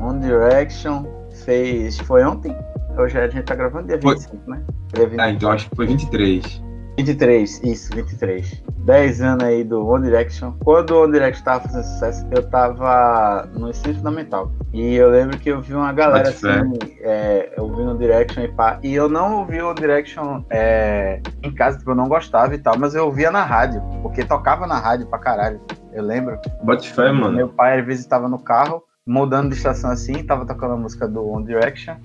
One 0.00 0.20
Direction 0.20 1.04
fez. 1.44 1.98
Foi 1.98 2.24
ontem? 2.24 2.56
Hoje 2.98 3.18
a 3.18 3.28
gente 3.28 3.44
tá 3.44 3.54
gravando 3.54 3.88
dia 3.88 3.98
25, 3.98 4.36
foi... 4.44 4.54
né? 4.54 4.62
Dia 4.92 5.04
25. 5.04 5.22
Ah, 5.22 5.30
então 5.30 5.50
acho 5.50 5.68
que 5.70 5.76
foi 5.76 5.86
23. 5.86 6.62
23, 7.02 7.62
isso, 7.64 7.94
23. 7.94 8.62
10 8.84 9.20
anos 9.22 9.44
aí 9.44 9.64
do 9.64 9.86
One 9.86 10.04
Direction. 10.04 10.52
Quando 10.60 10.90
o 10.90 11.04
One 11.04 11.12
Direction 11.12 11.44
tava 11.44 11.60
fazendo 11.62 11.84
sucesso, 11.84 12.26
eu 12.30 12.42
tava 12.48 13.48
no 13.54 13.70
ensino 13.70 13.94
fundamental. 13.94 14.52
E 14.72 14.94
eu 14.94 15.10
lembro 15.10 15.38
que 15.38 15.50
eu 15.50 15.60
vi 15.60 15.74
uma 15.74 15.92
galera 15.92 16.28
assim, 16.28 16.78
é, 17.00 17.52
ouvindo 17.58 17.90
One 17.90 17.98
Direction 17.98 18.42
e 18.42 18.48
pá. 18.48 18.78
E 18.82 18.94
eu 18.94 19.08
não 19.08 19.40
ouvi 19.40 19.60
One 19.60 19.74
Direction 19.74 20.42
é, 20.50 21.20
em 21.42 21.52
casa, 21.52 21.78
porque 21.78 21.90
eu 21.90 21.94
não 21.94 22.08
gostava 22.08 22.54
e 22.54 22.58
tal, 22.58 22.78
mas 22.78 22.94
eu 22.94 23.06
ouvia 23.06 23.30
na 23.30 23.44
rádio, 23.44 23.82
porque 24.02 24.24
tocava 24.24 24.66
na 24.66 24.78
rádio 24.78 25.06
pra 25.06 25.18
caralho. 25.18 25.60
Eu 25.92 26.04
lembro. 26.04 26.38
Bote 26.62 26.92
fé, 26.92 27.10
mano. 27.10 27.36
Meu 27.36 27.48
pai 27.48 27.80
às 27.80 27.86
vezes 27.86 28.02
estava 28.02 28.28
no 28.28 28.38
carro, 28.38 28.82
mudando 29.06 29.50
de 29.50 29.56
estação 29.56 29.90
assim, 29.90 30.22
tava 30.22 30.46
tocando 30.46 30.74
a 30.74 30.76
música 30.76 31.08
do 31.08 31.26
One 31.26 31.46
Direction. 31.46 31.96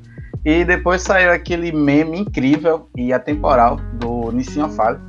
E 0.45 0.63
depois 0.63 1.01
saiu 1.01 1.31
aquele 1.31 1.71
meme 1.71 2.19
incrível 2.19 2.87
e 2.95 3.11
atemporal 3.11 3.77
do 3.95 4.31
Nissin 4.31 4.61
Ofale. 4.61 4.99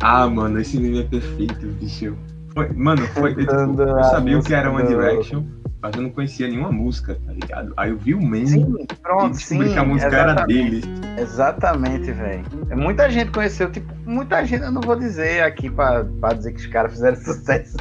Ah, 0.00 0.26
mano, 0.26 0.58
esse 0.58 0.80
meme 0.80 1.00
é 1.00 1.04
perfeito, 1.04 1.66
bicho. 1.78 2.16
Foi, 2.54 2.72
mano, 2.72 3.06
foi. 3.08 3.32
Eu, 3.32 3.36
tipo, 3.36 3.82
eu 3.82 4.04
sabia 4.04 4.38
o 4.38 4.42
que 4.42 4.54
era 4.54 4.72
One 4.72 4.88
Direction, 4.88 5.44
mas 5.82 5.94
eu 5.94 6.00
não 6.00 6.08
conhecia 6.08 6.48
nenhuma 6.48 6.72
música, 6.72 7.14
tá 7.26 7.32
ligado? 7.32 7.74
Aí 7.76 7.90
eu 7.90 7.98
vi 7.98 8.14
o 8.14 8.22
meme 8.22 8.46
sim, 8.46 8.86
pronto, 9.02 9.26
e 9.26 9.30
descobri 9.32 9.68
sim, 9.68 9.74
que 9.74 9.78
a 9.78 9.84
música 9.84 10.16
era 10.16 10.46
dele. 10.46 10.82
Exatamente, 11.18 12.12
velho. 12.12 12.44
Muita 12.74 13.10
gente 13.10 13.30
conheceu, 13.30 13.70
tipo, 13.70 13.92
muita 14.06 14.42
gente, 14.46 14.62
eu 14.62 14.72
não 14.72 14.80
vou 14.80 14.96
dizer 14.96 15.42
aqui 15.42 15.68
pra, 15.68 16.06
pra 16.18 16.32
dizer 16.32 16.52
que 16.52 16.60
os 16.60 16.66
caras 16.68 16.92
fizeram 16.92 17.16
sucesso 17.20 17.76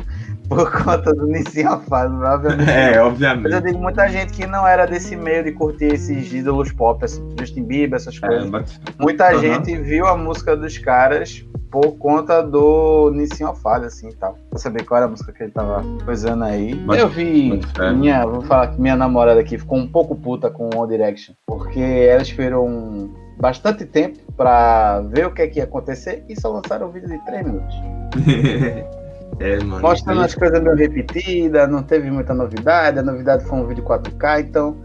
por 0.48 0.72
conta 0.84 1.14
do 1.14 1.26
Nissin 1.28 1.64
Afaz, 1.64 2.12
obviamente. 2.12 2.70
É, 2.70 3.02
obviamente. 3.02 3.44
Mas 3.44 3.54
eu 3.54 3.62
digo 3.62 3.80
muita 3.80 4.08
gente 4.08 4.34
que 4.34 4.46
não 4.46 4.68
era 4.68 4.86
desse 4.86 5.16
meio 5.16 5.44
de 5.44 5.52
curtir 5.52 5.86
esses 5.86 6.32
ídolos 6.34 6.72
pop, 6.72 7.04
assim, 7.04 7.22
Justin 7.40 7.64
Bieber, 7.64 7.98
essas 7.98 8.18
é, 8.18 8.28
coisas. 8.28 8.46
É, 8.46 8.50
but... 8.50 8.68
Muita 9.00 9.34
uhum. 9.34 9.40
gente 9.40 9.76
viu 9.76 10.06
a 10.08 10.16
música 10.16 10.56
dos 10.56 10.78
caras 10.78 11.46
por 11.72 11.98
conta 11.98 12.42
do 12.42 13.12
Nissin 13.12 13.44
Ofalha, 13.44 13.88
assim 13.88 14.10
e 14.10 14.16
tal. 14.16 14.38
Pra 14.50 14.60
saber 14.60 14.86
qual 14.86 14.98
era 14.98 15.08
a 15.08 15.10
música 15.10 15.32
que 15.34 15.44
ele 15.44 15.52
tava 15.52 15.84
coisando 16.06 16.44
aí. 16.44 16.74
But... 16.74 16.98
eu 16.98 17.10
vi 17.10 17.60
minha, 17.96 18.26
vou 18.26 18.42
falar 18.42 18.68
que 18.68 18.80
minha 18.80 18.96
namorada 18.96 19.40
aqui 19.40 19.58
ficou 19.58 19.78
um 19.78 19.88
pouco 19.88 20.16
puta 20.16 20.50
com 20.50 20.70
One 20.76 20.90
Direction, 20.90 21.34
porque 21.46 21.80
ela 21.80 22.22
esperou 22.22 22.68
um 22.68 23.14
bastante 23.38 23.86
tempo 23.86 24.20
para 24.38 25.02
ver 25.02 25.28
o 25.28 25.32
que 25.32 25.42
é 25.42 25.48
que 25.48 25.60
ia 25.60 25.66
acontecer 25.66 26.24
e 26.30 26.40
só 26.40 26.50
lançaram 26.50 26.88
um 26.88 26.92
vídeo 26.92 27.10
de 27.10 27.18
3 27.26 27.46
minutos. 27.46 27.76
É, 29.40 29.58
mano, 29.64 29.82
Mostrando 29.82 30.22
as 30.22 30.34
coisas 30.34 30.62
meio 30.62 30.76
repetidas, 30.76 31.70
não 31.70 31.84
teve 31.84 32.10
muita 32.10 32.34
novidade. 32.34 33.00
A 33.00 33.04
novidade 33.04 33.44
foi 33.46 33.60
um 33.60 33.68
vídeo 33.68 33.84
4K, 33.84 34.42
então 34.42 34.78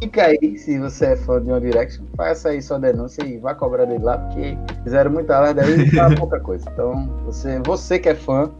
fica 0.00 0.26
aí, 0.26 0.56
se 0.58 0.78
você 0.78 1.06
é 1.06 1.16
fã 1.16 1.42
de 1.42 1.50
One 1.50 1.60
Direction, 1.60 2.04
faça 2.16 2.50
aí 2.50 2.62
sua 2.62 2.78
denúncia 2.78 3.24
e 3.24 3.38
vá 3.38 3.54
cobrar 3.54 3.84
dele 3.84 4.04
lá, 4.04 4.18
porque 4.18 4.56
fizeram 4.84 5.10
muita 5.10 5.36
alarde 5.36 5.60
aí 5.60 5.80
e 5.80 5.90
tá 5.90 6.14
pouca 6.14 6.38
coisa. 6.40 6.68
Então, 6.72 7.08
você, 7.24 7.60
você 7.64 7.98
que 7.98 8.08
é 8.08 8.14
fã, 8.14 8.50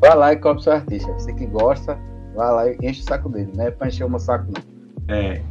vá 0.00 0.14
lá 0.14 0.32
e 0.32 0.36
cobre 0.36 0.62
seu 0.62 0.72
artista. 0.72 1.12
Você 1.12 1.32
que 1.32 1.46
gosta, 1.46 1.98
vá 2.34 2.50
lá 2.50 2.68
e 2.68 2.76
enche 2.82 3.02
o 3.02 3.04
saco 3.04 3.28
dele, 3.28 3.52
não 3.54 3.66
é 3.66 3.70
pra 3.70 3.88
encher 3.88 4.04
o 4.04 4.10
meu 4.10 4.18
saco, 4.18 4.46
não. 4.46 5.14
É. 5.14 5.42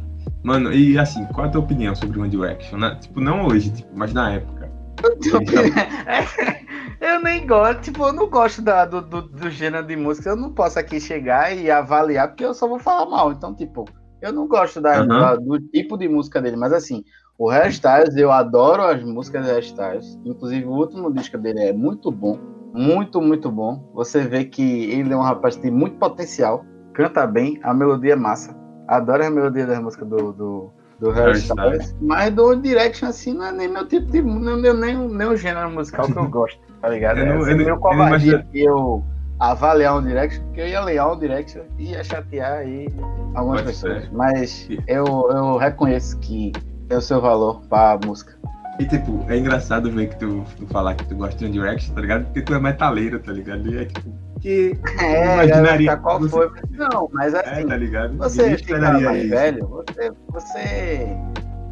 Mano, 0.42 0.72
e 0.72 0.98
assim, 0.98 1.24
qual 1.26 1.46
a 1.46 1.50
tua 1.50 1.60
opinião 1.60 1.94
sobre 1.94 2.18
One 2.18 2.28
Direction? 2.28 2.78
Né? 2.78 2.98
Tipo, 3.00 3.20
não 3.20 3.46
hoje, 3.46 3.70
tipo, 3.70 3.88
mas 3.94 4.12
na 4.12 4.32
época. 4.32 4.70
Eu 7.00 7.20
nem 7.20 7.46
gosto, 7.46 7.82
tipo, 7.82 8.06
eu 8.06 8.12
não 8.12 8.28
gosto 8.28 8.62
da, 8.62 8.84
do, 8.84 9.00
do, 9.00 9.22
do, 9.22 9.50
gênero 9.50 9.86
de 9.86 9.96
música. 9.96 10.30
Eu 10.30 10.36
não 10.36 10.52
posso 10.52 10.78
aqui 10.78 11.00
chegar 11.00 11.56
e 11.56 11.70
avaliar, 11.70 12.28
porque 12.28 12.44
eu 12.44 12.54
só 12.54 12.66
vou 12.66 12.78
falar 12.78 13.06
mal. 13.06 13.32
Então, 13.32 13.54
tipo, 13.54 13.84
eu 14.20 14.32
não 14.32 14.46
gosto 14.48 14.80
da, 14.80 15.00
uhum. 15.00 15.08
da 15.08 15.36
do 15.36 15.60
tipo 15.60 15.96
de 15.96 16.08
música 16.08 16.40
dele. 16.40 16.56
Mas 16.56 16.72
assim, 16.72 17.04
o 17.38 17.50
Hairstyles, 17.50 18.16
eu 18.16 18.30
adoro 18.30 18.82
as 18.82 19.02
músicas 19.02 19.44
do 19.44 19.50
Hairstyles. 19.50 20.18
Inclusive, 20.24 20.64
o 20.66 20.72
último 20.72 21.12
disco 21.12 21.38
dele 21.38 21.60
é 21.60 21.72
muito 21.72 22.10
bom. 22.10 22.38
Muito, 22.72 23.20
muito 23.20 23.50
bom. 23.50 23.90
Você 23.94 24.22
vê 24.22 24.44
que 24.44 24.90
ele 24.90 25.12
é 25.12 25.16
um 25.16 25.22
rapaz 25.22 25.56
que 25.56 25.62
tem 25.62 25.70
muito 25.70 25.96
potencial. 25.96 26.64
Canta 26.92 27.26
bem, 27.26 27.58
a 27.62 27.74
melodia 27.74 28.12
é 28.12 28.16
massa. 28.16 28.56
Adoro 28.86 29.24
a 29.24 29.30
melodia 29.30 29.66
das 29.66 29.80
músicas 29.80 30.08
do, 30.08 30.32
do, 30.32 30.72
do 31.04 31.10
Harry 31.10 31.38
Styles. 31.38 31.94
Mas 32.00 32.34
do 32.34 32.56
Direction, 32.56 33.08
assim, 33.08 33.34
não 33.34 33.44
é 33.44 33.52
nem 33.52 33.68
meu 33.68 33.86
tipo 33.86 34.10
de. 34.10 34.22
Não 34.22 34.64
é 34.64 34.72
nem, 34.72 34.96
nem 34.96 35.26
o 35.26 35.36
gênero 35.36 35.70
musical 35.70 36.06
que 36.06 36.16
eu 36.16 36.28
gosto, 36.28 36.58
tá 36.80 36.88
ligado? 36.88 37.18
Eu 37.20 37.40
não, 37.40 37.46
é 37.46 37.54
meio 37.54 37.78
covardia 37.78 38.46
que 38.50 38.64
eu 38.64 39.04
avaliar 39.38 39.98
um 39.98 40.02
Direction, 40.02 40.42
porque 40.44 40.62
eu 40.62 40.68
ia 40.68 40.80
ler 40.80 41.02
um 41.02 41.18
Direction 41.18 41.62
e 41.78 41.90
ia 41.90 42.02
chatear 42.02 42.58
aí 42.58 42.88
algumas 43.34 43.60
Pode 43.60 43.72
pessoas. 43.72 44.02
Ser. 44.04 44.12
Mas 44.12 44.68
eu, 44.86 45.04
eu 45.04 45.56
reconheço 45.58 46.18
que 46.20 46.52
tem 46.88 46.96
o 46.96 47.02
seu 47.02 47.20
valor 47.20 47.60
pra 47.68 47.98
música. 48.04 48.34
E 48.78 48.86
tipo, 48.86 49.24
é 49.28 49.36
engraçado 49.36 49.90
ver 49.90 50.08
que 50.08 50.18
tu, 50.18 50.44
tu 50.56 50.66
falar 50.66 50.94
que 50.94 51.04
tu 51.04 51.14
gosta 51.14 51.36
de 51.36 51.44
One 51.44 51.52
Direction, 51.52 51.94
tá 51.94 52.00
ligado? 52.00 52.24
Porque 52.24 52.42
tu 52.42 52.54
é 52.54 52.58
metaleiro, 52.58 53.18
tá 53.18 53.32
ligado? 53.32 53.70
E 53.70 53.78
é 53.78 53.84
tipo, 53.84 54.10
que 54.44 54.78
é, 55.00 55.34
imaginaria 55.34 55.96
qual 55.96 56.20
você... 56.20 56.28
foi. 56.28 56.50
Não, 56.72 57.08
mas 57.14 57.32
é, 57.32 57.40
assim, 57.40 57.62
é, 57.62 57.66
tá 57.66 57.76
ligado? 57.78 58.14
você 58.18 58.58
fica 58.58 58.78
mais 58.78 59.22
isso. 59.22 59.30
velho, 59.30 59.66
você, 59.66 60.12
você 60.28 61.16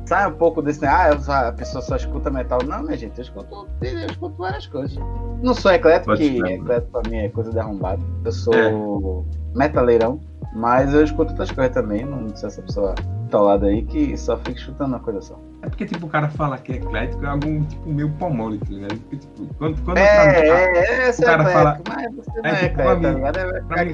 sai 0.06 0.26
um 0.30 0.32
pouco 0.32 0.62
desse, 0.62 0.86
ah, 0.86 1.10
a 1.10 1.52
pessoa 1.52 1.82
só 1.82 1.96
escuta 1.96 2.30
metal. 2.30 2.60
Não, 2.66 2.82
minha 2.82 2.96
gente, 2.96 3.18
eu 3.18 3.24
escuto, 3.24 3.68
eu 3.82 4.06
escuto 4.06 4.36
várias 4.38 4.66
coisas. 4.66 4.96
Não 5.42 5.52
sou 5.52 5.70
eclético, 5.70 6.16
que 6.16 6.38
eclético 6.38 6.92
pra 6.92 7.10
mim 7.10 7.18
é 7.18 7.28
coisa 7.28 7.50
de 7.50 7.58
arrombado. 7.58 8.02
Eu 8.24 8.32
sou 8.32 8.54
é. 8.54 9.58
metaleirão, 9.58 10.18
mas 10.54 10.92
eu 10.92 11.02
escuto 11.02 11.30
outras 11.30 11.50
coisas 11.50 11.72
também. 11.72 12.04
Não 12.04 12.28
sei 12.28 12.36
se 12.36 12.46
essa 12.46 12.62
pessoa 12.62 12.94
tá 13.30 13.40
lado 13.40 13.66
aí 13.66 13.82
que 13.82 14.16
só 14.16 14.36
fica 14.36 14.58
chutando 14.58 14.90
uma 14.90 15.00
coisa 15.00 15.20
só. 15.22 15.40
É 15.62 15.68
porque, 15.68 15.86
tipo, 15.86 16.06
o 16.06 16.08
cara 16.08 16.28
fala 16.28 16.58
que 16.58 16.72
é 16.72 16.76
eclético, 16.76 17.24
é 17.24 17.28
algo, 17.28 17.64
tipo, 17.64 17.88
meio 17.88 18.10
pomole, 18.10 18.58
tá 18.58 18.66
ligado? 18.68 18.98
Porque, 18.98 19.16
tipo, 19.16 19.54
quando, 19.54 19.82
quando 19.82 19.96
é, 19.96 20.06
cara, 20.06 20.38
é, 20.38 21.10
o 21.10 21.22
cara 21.22 21.42
é 21.42 21.52
fala... 21.52 21.80
Mas 21.88 22.14
você 22.16 22.40
não 22.42 22.50
é, 22.50 22.62
é 22.62 22.64
eclético, 22.64 23.02
tá? 23.02 23.40
É, 23.40 23.62
pra, 23.62 23.84
mim, 23.84 23.92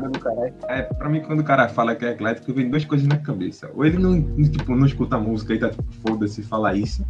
quando 0.00 0.16
o 0.16 0.20
cara, 0.20 0.54
é, 0.68 0.82
pra 0.82 1.08
mim, 1.08 1.20
quando 1.20 1.40
o 1.40 1.44
cara 1.44 1.68
fala 1.68 1.94
que 1.96 2.04
é 2.04 2.10
eclético, 2.10 2.54
vem 2.54 2.70
duas 2.70 2.84
coisas 2.84 3.06
na 3.08 3.16
cabeça. 3.16 3.68
Ou 3.74 3.84
ele 3.84 3.98
não, 3.98 4.22
tipo, 4.48 4.74
não 4.74 4.86
escuta 4.86 5.18
música 5.18 5.52
e 5.52 5.58
tá, 5.58 5.70
tipo, 5.70 5.84
foda-se 6.06 6.42
falar 6.44 6.74
isso. 6.74 7.04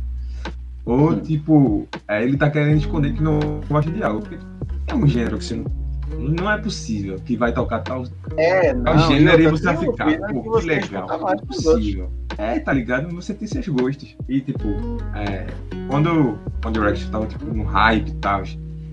Ou, 0.86 1.10
hum. 1.10 1.20
tipo, 1.20 1.86
é, 2.08 2.22
ele 2.22 2.36
tá 2.36 2.50
querendo 2.50 2.78
esconder 2.78 3.12
que 3.12 3.22
não 3.22 3.38
gosta 3.68 3.90
de 3.90 4.02
algo. 4.02 4.22
Porque 4.22 4.38
é 4.86 4.94
um 4.94 5.06
gênero 5.06 5.38
que 5.38 5.44
você 5.44 5.56
não 5.56 5.83
não 6.10 6.50
é 6.50 6.58
possível 6.58 7.16
que 7.24 7.36
vai 7.36 7.52
tocar 7.52 7.80
tal, 7.80 8.04
é, 8.36 8.74
tal 8.74 8.96
não, 8.96 9.08
gênero 9.08 9.42
e 9.42 9.48
você 9.48 9.64
vai 9.64 9.76
ficar, 9.76 10.06
pô, 10.32 10.60
que 10.60 10.66
legal, 10.66 11.06
não 11.08 11.28
é 11.28 11.36
possível. 11.36 12.10
É, 12.36 12.58
tá 12.58 12.72
ligado? 12.72 13.14
Você 13.14 13.32
tem 13.32 13.46
seus 13.46 13.68
gostos. 13.68 14.16
E, 14.28 14.40
tipo, 14.40 14.68
é, 15.14 15.46
quando, 15.88 16.38
o 16.64 16.80
Rex 16.80 17.06
tava, 17.08 17.26
tipo, 17.26 17.46
no 17.46 17.64
hype 17.64 18.08
e 18.08 18.14
tal, 18.14 18.42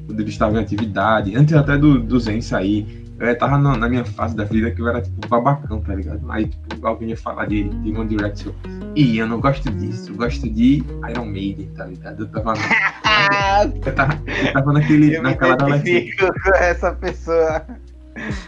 quando 0.05 0.19
ele 0.19 0.29
estava 0.29 0.57
em 0.57 0.61
atividade, 0.61 1.35
antes 1.35 1.53
até 1.53 1.77
do, 1.77 1.99
do 1.99 2.19
Zen 2.19 2.41
sair, 2.41 3.00
eu 3.29 3.37
tava 3.37 3.57
na, 3.57 3.77
na, 3.77 3.87
minha 3.87 4.03
fase 4.03 4.35
da 4.35 4.43
vida 4.43 4.71
que 4.71 4.81
eu 4.81 4.87
era, 4.87 5.01
tipo, 5.01 5.27
babacão, 5.27 5.79
tá 5.81 5.93
ligado? 5.93 6.19
Aí, 6.31 6.47
tipo, 6.47 6.87
alguém 6.87 7.09
ia 7.09 7.17
falar 7.17 7.45
de, 7.45 7.69
de 7.69 7.95
One 7.95 8.09
Direction. 8.09 8.51
E 8.95 9.17
eu 9.17 9.27
não 9.27 9.39
gosto 9.39 9.69
disso, 9.71 10.11
eu 10.11 10.15
gosto 10.15 10.49
de 10.49 10.83
Iron 11.09 11.25
Maiden, 11.25 11.69
tá 11.75 11.85
ligado? 11.85 12.23
Eu 12.23 12.27
tava. 12.29 12.53
eu 13.85 13.95
tava, 13.95 14.19
eu 14.27 14.53
tava 14.53 14.73
naquele, 14.73 15.15
eu 15.15 15.23
naquela 15.23 15.57
com 15.57 16.53
essa 16.55 16.93
pessoa. 16.93 17.65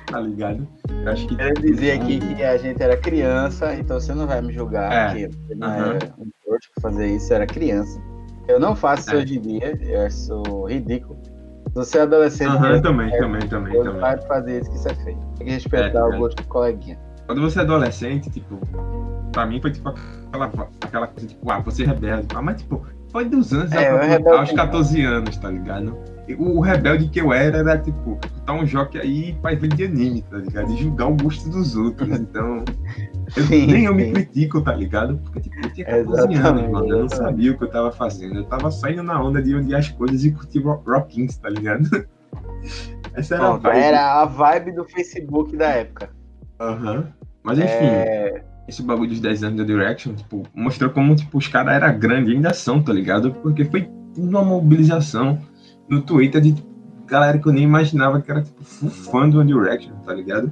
Tá 0.08 0.20
ligado? 0.20 0.68
Eu 0.90 1.12
acho 1.12 1.28
que. 1.28 1.42
Eu 1.42 1.54
dizia 1.54 1.96
aqui 1.96 2.20
que 2.20 2.44
a 2.44 2.58
gente 2.58 2.82
era 2.82 2.98
criança, 2.98 3.74
então 3.76 4.00
você 4.00 4.14
não 4.14 4.28
vai 4.28 4.42
me 4.42 4.52
julgar, 4.52 5.18
é. 5.18 5.28
porque 5.28 5.56
não 5.56 5.68
uhum. 5.68 5.76
era 5.76 6.14
um 6.18 6.30
fazer 6.82 7.08
isso, 7.08 7.32
eu 7.32 7.36
era 7.38 7.48
criança. 7.48 8.02
Eu 8.48 8.60
não 8.60 8.76
faço 8.76 9.04
isso 9.04 9.12
é. 9.12 9.16
hoje 9.20 9.38
em 9.38 9.42
dia, 9.42 9.80
eu 9.82 10.02
acho 10.02 10.66
ridículo. 10.66 11.18
Você 11.74 11.98
é 11.98 12.02
adolescente, 12.02 12.52
uhum, 12.52 12.82
também, 12.82 13.12
é, 13.12 13.18
também, 13.18 13.48
também, 13.48 13.84
também. 13.84 14.00
Vai 14.00 14.18
fazer 14.22 14.62
isso 14.62 14.70
que 14.70 14.78
isso 14.78 14.88
é 14.90 14.96
feio. 14.96 15.18
Tem 15.38 15.48
que 15.48 15.54
respeitar 15.54 16.00
é, 16.00 16.04
o 16.04 16.18
gosto 16.20 16.38
do 16.38 16.48
coleguinha. 16.48 17.00
Quando 17.26 17.42
você 17.42 17.60
é 17.60 17.62
adolescente, 17.64 18.30
tipo, 18.30 18.60
pra 19.32 19.46
mim 19.46 19.60
foi 19.60 19.72
tipo 19.72 19.90
aquela, 19.90 20.70
aquela 20.82 21.08
coisa, 21.08 21.28
tipo, 21.28 21.52
ah, 21.52 21.60
você 21.60 21.84
é 21.84 21.88
rebelde. 21.88 22.28
Ah, 22.36 22.42
mas 22.42 22.62
tipo, 22.62 22.86
foi 23.12 23.26
dos 23.26 23.52
anos 23.54 23.72
é, 23.72 23.90
aos 24.30 24.52
14 24.52 25.04
anos, 25.04 25.36
tá 25.38 25.50
ligado? 25.50 25.98
O, 26.38 26.58
o, 26.58 26.60
rebelde 26.62 27.10
que 27.10 27.20
eu 27.20 27.34
era 27.34 27.58
era, 27.58 27.78
tipo, 27.78 28.18
tá 28.46 28.54
um 28.54 28.66
jockey 28.66 29.00
aí 29.00 29.34
pra 29.42 29.56
ver 29.56 29.68
de 29.68 29.84
anime, 29.84 30.22
tá 30.24 30.38
ligado? 30.38 30.72
E 30.74 30.78
julgar 30.78 31.08
o 31.08 31.16
gosto 31.16 31.50
dos 31.50 31.76
outros. 31.76 32.10
Então, 32.20 32.64
eu, 33.36 33.44
sim, 33.44 33.68
nem 33.68 33.86
eu 33.86 33.94
me 33.94 34.12
critico, 34.12 34.62
tá 34.62 34.74
ligado? 34.74 35.18
Porque, 35.18 35.42
tipo, 35.42 35.56
eu 35.58 35.74
tinha 35.74 35.86
14 35.86 36.10
exatamente, 36.10 36.48
anos, 36.48 36.72
mano. 36.72 36.90
Eu 36.90 37.00
não 37.02 37.10
sabia 37.10 37.52
o 37.52 37.58
que 37.58 37.64
eu 37.64 37.70
tava 37.70 37.92
fazendo. 37.92 38.38
Eu 38.38 38.46
tava 38.46 38.72
saindo 38.72 39.04
na 39.04 39.22
onda 39.22 39.42
de 39.42 39.56
onde 39.56 39.76
as 39.76 39.90
coisas 39.90 40.24
e 40.24 40.32
curtir 40.32 40.60
rockings, 40.60 41.38
tá 41.38 41.50
ligado? 41.50 41.84
Essa 43.14 43.36
era, 43.36 43.44
Bom, 43.50 43.54
a 43.54 43.58
vibe. 43.58 43.78
era 43.78 44.22
a 44.22 44.26
vibe 44.26 44.72
do 44.72 44.86
Facebook 44.86 45.56
da 45.56 45.68
época. 45.68 46.10
Aham. 46.60 46.96
Uhum. 46.96 47.04
Mas 47.44 47.60
enfim. 47.60 47.86
É 47.86 48.44
esse 48.68 48.82
bagulho 48.82 49.10
dos 49.10 49.20
10 49.20 49.44
anos 49.44 49.58
da 49.58 49.64
Direction, 49.64 50.14
tipo, 50.14 50.44
mostrou 50.54 50.90
como, 50.90 51.16
tipo, 51.16 51.38
os 51.38 51.48
caras 51.48 51.74
eram 51.74 52.00
grandes 52.00 52.32
e 52.32 52.36
ainda 52.36 52.54
são, 52.54 52.82
tá 52.82 52.94
ligado? 52.94 53.32
Porque 53.32 53.66
foi 53.66 53.90
uma 54.18 54.44
mobilização 54.44 55.40
no 55.88 56.02
Twitter 56.02 56.42
de 56.42 56.54
tipo, 56.54 56.68
galera 57.06 57.38
que 57.38 57.48
eu 57.48 57.54
nem 57.54 57.64
imaginava 57.64 58.22
que 58.22 58.32
era, 58.32 58.42
tipo, 58.42 58.64
fã 58.64 59.30
do 59.30 59.40
One 59.40 59.54
Direction, 59.54 59.94
tá 60.06 60.14
ligado? 60.14 60.52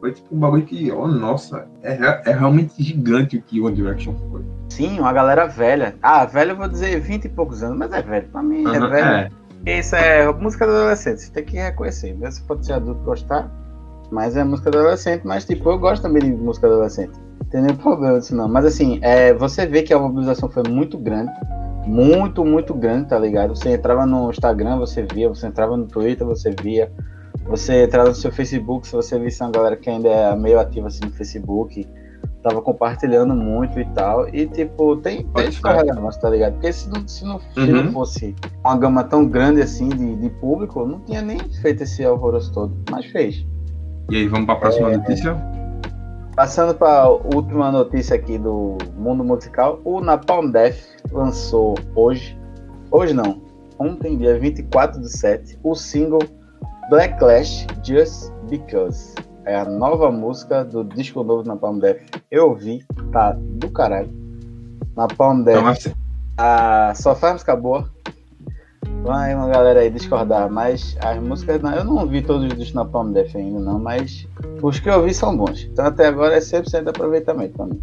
Foi, 0.00 0.12
tipo, 0.12 0.34
um 0.34 0.38
bagulho 0.38 0.64
que, 0.64 0.90
oh, 0.92 1.06
nossa, 1.06 1.66
é, 1.82 2.22
é 2.30 2.32
realmente 2.32 2.82
gigante 2.82 3.36
o 3.36 3.42
que 3.42 3.60
One 3.60 3.76
Direction 3.76 4.14
foi. 4.30 4.44
Sim, 4.70 5.00
uma 5.00 5.12
galera 5.12 5.46
velha. 5.46 5.96
Ah, 6.02 6.24
velho 6.24 6.52
eu 6.52 6.56
vou 6.56 6.68
dizer 6.68 7.00
20 7.00 7.24
e 7.24 7.28
poucos 7.28 7.62
anos, 7.62 7.78
mas 7.78 7.92
é 7.92 8.00
velho. 8.00 8.28
Pra 8.28 8.42
mim, 8.42 8.64
é 8.66 8.78
velho. 8.78 9.32
É. 9.66 9.78
Isso 9.78 9.94
é 9.94 10.32
música 10.32 10.66
do 10.66 10.72
adolescente, 10.72 11.20
você 11.20 11.32
tem 11.32 11.44
que 11.44 11.56
reconhecer. 11.56 12.14
Você 12.14 12.42
pode 12.46 12.64
ser 12.64 12.74
adulto 12.74 13.02
gostar, 13.02 13.50
mas 14.10 14.36
é 14.36 14.44
música 14.44 14.70
do 14.70 14.78
adolescente, 14.78 15.26
mas, 15.26 15.44
tipo, 15.44 15.68
eu 15.70 15.78
gosto 15.78 16.02
também 16.02 16.22
de 16.22 16.30
música 16.30 16.66
adolescente 16.66 17.12
tem 17.50 17.62
nenhum 17.62 17.76
problema 17.76 18.18
disso 18.18 18.34
não. 18.34 18.48
Mas 18.48 18.64
assim, 18.64 18.98
é, 19.02 19.34
você 19.34 19.66
vê 19.66 19.82
que 19.82 19.92
a 19.92 19.98
mobilização 19.98 20.48
foi 20.48 20.62
muito 20.68 20.96
grande. 20.96 21.32
Muito, 21.86 22.44
muito 22.44 22.74
grande, 22.74 23.08
tá 23.08 23.18
ligado? 23.18 23.56
Você 23.56 23.70
entrava 23.70 24.06
no 24.06 24.30
Instagram, 24.30 24.78
você 24.78 25.02
via, 25.02 25.28
você 25.28 25.46
entrava 25.46 25.76
no 25.76 25.86
Twitter, 25.86 26.26
você 26.26 26.50
via. 26.50 26.92
Você 27.46 27.84
entrava 27.84 28.10
no 28.10 28.14
seu 28.14 28.30
Facebook, 28.30 28.86
se 28.86 28.94
você 28.94 29.18
visse 29.18 29.42
uma 29.42 29.50
galera 29.50 29.76
que 29.76 29.88
ainda 29.88 30.08
é 30.08 30.36
meio 30.36 30.60
ativa 30.60 30.86
assim 30.88 31.00
no 31.04 31.10
Facebook, 31.10 31.86
tava 32.42 32.60
compartilhando 32.62 33.34
muito 33.34 33.80
e 33.80 33.84
tal. 33.86 34.28
E 34.28 34.46
tipo, 34.46 34.96
tem, 34.96 35.26
tem 35.26 35.50
sua 35.50 35.72
relevância, 35.72 36.20
tá 36.20 36.30
ligado? 36.30 36.52
Porque 36.54 36.72
se 36.72 36.88
não, 36.88 37.08
se 37.08 37.24
não, 37.24 37.36
uhum. 37.36 37.66
se 37.66 37.72
não 37.72 37.92
fosse 37.92 38.36
uma 38.64 38.76
gama 38.76 39.04
tão 39.04 39.26
grande 39.26 39.62
assim 39.62 39.88
de, 39.88 40.16
de 40.16 40.30
público, 40.30 40.86
não 40.86 41.00
tinha 41.00 41.22
nem 41.22 41.38
feito 41.60 41.82
esse 41.82 42.04
alvoroço 42.04 42.52
todo, 42.52 42.76
mas 42.90 43.06
fez. 43.06 43.46
E 44.10 44.16
aí, 44.16 44.28
vamos 44.28 44.46
para 44.46 44.54
a 44.54 44.58
próxima 44.58 44.92
é, 44.92 44.96
notícia? 44.96 45.36
Passando 46.34 46.74
para 46.74 47.02
a 47.02 47.10
última 47.10 47.70
notícia 47.70 48.16
aqui 48.16 48.38
do 48.38 48.78
mundo 48.96 49.24
musical, 49.24 49.80
o 49.84 50.00
Napalm 50.00 50.50
Death 50.50 50.76
lançou 51.10 51.74
hoje, 51.94 52.38
hoje 52.90 53.12
não, 53.12 53.42
ontem, 53.78 54.16
dia 54.16 54.38
24 54.38 55.00
de 55.00 55.10
7, 55.10 55.58
o 55.62 55.74
single 55.74 56.22
Blacklash 56.88 57.66
Just 57.84 58.30
Because. 58.48 59.14
É 59.44 59.56
a 59.56 59.64
nova 59.64 60.10
música 60.10 60.64
do 60.64 60.84
disco 60.84 61.24
novo 61.24 61.46
Napalm 61.46 61.78
Death. 61.78 62.02
Eu 62.30 62.50
ouvi, 62.50 62.84
tá 63.12 63.32
do 63.32 63.70
caralho. 63.70 64.10
Napalm 64.96 65.42
Death. 65.42 65.62
Nossa. 65.62 65.94
A, 66.38 66.92
só 66.94 67.14
faz 67.14 67.34
música 67.34 67.56
boa. 67.56 67.90
Vai 69.02 69.34
uma 69.34 69.48
galera 69.48 69.80
aí 69.80 69.90
discordar, 69.90 70.50
mas 70.50 70.96
as 71.02 71.18
músicas. 71.18 71.60
Não, 71.60 71.74
eu 71.74 71.84
não 71.84 71.96
ouvi 71.96 72.22
todos 72.22 72.52
os 72.52 72.72
na 72.72 72.84
Palm 72.84 73.12
Def 73.12 73.34
ainda, 73.34 73.60
não, 73.60 73.78
mas 73.78 74.26
os 74.62 74.80
que 74.80 74.88
eu 74.88 75.00
ouvi 75.00 75.14
são 75.14 75.36
bons. 75.36 75.68
Então 75.72 75.86
até 75.86 76.06
agora 76.06 76.36
é 76.36 76.40
100% 76.40 76.82
de 76.82 76.88
aproveitamento 76.88 77.54
pra 77.54 77.66
mim. 77.66 77.80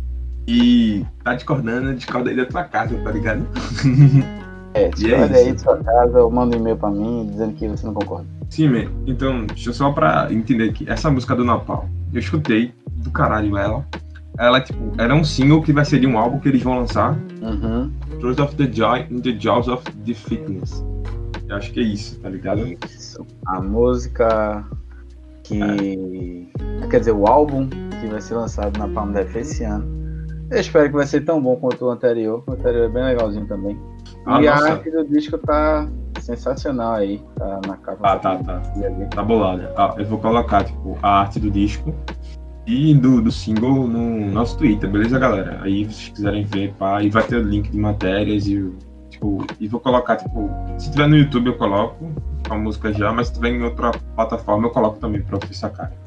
E 0.48 1.06
tá 1.24 1.36
discordando, 1.36 1.94
discorda 1.94 2.30
aí 2.30 2.36
da 2.36 2.46
tua 2.46 2.64
casa, 2.64 2.96
tá 3.04 3.12
ligado? 3.12 3.46
É, 4.74 4.90
discorda 4.90 5.36
é 5.36 5.40
aí 5.40 5.54
da 5.54 5.58
sua 5.58 5.78
casa 5.78 6.22
ou 6.22 6.30
manda 6.30 6.56
um 6.56 6.60
e-mail 6.60 6.78
pra 6.78 6.92
mim 6.92 7.28
dizendo 7.32 7.54
que 7.54 7.68
você 7.68 7.84
não 7.88 7.96
concorda. 7.96 8.28
Sim, 8.50 8.70
man. 8.70 8.92
Então, 9.08 9.46
deixa 9.48 9.70
eu 9.70 9.74
só 9.74 9.92
pra 9.92 10.28
entender 10.32 10.70
aqui. 10.70 10.86
Essa 10.88 11.10
música 11.10 11.36
do 11.36 11.44
Napalm, 11.44 11.88
eu 12.14 12.20
escutei 12.20 12.72
do 12.98 13.10
caralho 13.10 13.58
ela. 13.58 13.84
Ela, 14.38 14.62
tipo, 14.62 14.94
era 15.00 15.16
um 15.16 15.24
single 15.24 15.62
que 15.64 15.74
vai 15.74 15.84
ser 15.84 16.00
de 16.00 16.08
um 16.08 16.18
álbum 16.18 16.40
que 16.40 16.48
eles 16.48 16.62
vão 16.62 16.78
lançar. 16.80 17.18
Uhum. 17.42 17.92
Truth 18.20 18.40
of 18.40 18.56
the 18.56 18.72
Joy 18.72 19.08
in 19.10 19.22
the 19.22 19.32
Jaws 19.32 19.68
of 19.68 19.84
the 20.06 20.14
Fitness. 20.14 20.86
Eu 21.50 21.56
acho 21.56 21.72
que 21.72 21.80
é 21.80 21.84
isso, 21.84 22.20
tá 22.20 22.30
ligado? 22.30 22.68
Isso. 22.86 23.26
A 23.48 23.62
música 23.62 24.66
que. 25.44 25.60
É. 25.62 26.88
Quer 26.88 27.00
dizer, 27.00 27.14
o 27.14 27.26
álbum 27.26 27.68
que 27.68 28.08
vai 28.08 28.22
ser 28.22 28.36
lançado 28.36 28.78
na 28.78 28.88
Palm 28.88 29.12
Def 29.12 29.36
esse 29.36 29.64
ano. 29.64 29.98
Eu 30.52 30.60
espero 30.60 30.88
que 30.88 30.96
vai 30.96 31.06
ser 31.06 31.26
tão 31.26 31.42
bom 31.42 31.56
quanto 31.56 31.86
o 31.86 31.90
anterior. 31.90 32.44
O 32.48 32.52
anterior 32.52 32.86
é 32.86 32.90
bem 32.90 33.04
legalzinho 33.04 33.48
também. 33.48 33.78
Ah, 34.26 34.42
e 34.42 34.46
nossa. 34.46 34.66
a 34.66 34.72
arte 34.74 34.92
do 34.92 35.06
disco 35.06 35.38
tá 35.40 35.90
sensacional 36.22 36.94
aí, 36.94 37.22
tá 37.36 37.60
na 37.66 37.78
capa. 37.78 38.14
Ah, 38.14 38.18
tá, 38.18 38.38
tá. 38.38 38.62
Tá 39.14 39.24
bolada. 39.24 39.74
Ah, 39.76 39.96
eu 39.98 40.06
vou 40.06 40.20
colocar, 40.20 40.64
tipo, 40.64 40.98
a 41.02 41.22
arte 41.22 41.40
do 41.40 41.50
disco 41.50 41.94
e 42.68 42.94
do, 42.94 43.22
do 43.22 43.32
single 43.32 43.88
no 43.88 44.30
nosso 44.30 44.58
Twitter, 44.58 44.90
beleza, 44.90 45.18
galera? 45.18 45.62
Aí, 45.64 45.86
vocês 45.86 46.10
quiserem 46.10 46.44
ver, 46.44 46.74
pá, 46.74 47.02
e 47.02 47.10
vai 47.10 47.24
ter 47.24 47.38
o 47.38 47.42
link 47.42 47.72
de 47.72 47.78
matérias 47.78 48.46
e, 48.46 48.70
tipo, 49.10 49.48
e 49.58 49.70
vou 49.70 49.80
colocar, 49.80 50.18
tipo, 50.18 50.50
se 50.78 50.92
tiver 50.92 51.08
no 51.08 51.16
YouTube 51.16 51.48
eu 51.48 51.58
coloco 51.58 52.12
a 52.50 52.56
música 52.56 52.92
já, 52.92 53.12
mas 53.14 53.28
se 53.28 53.36
tiver 53.36 53.52
em 53.52 53.64
outra 53.64 53.92
plataforma 54.16 54.68
eu 54.68 54.72
coloco 54.72 55.00
também 55.00 55.22
pra 55.22 55.38
vocês 55.38 55.58
sacarem. 55.58 55.98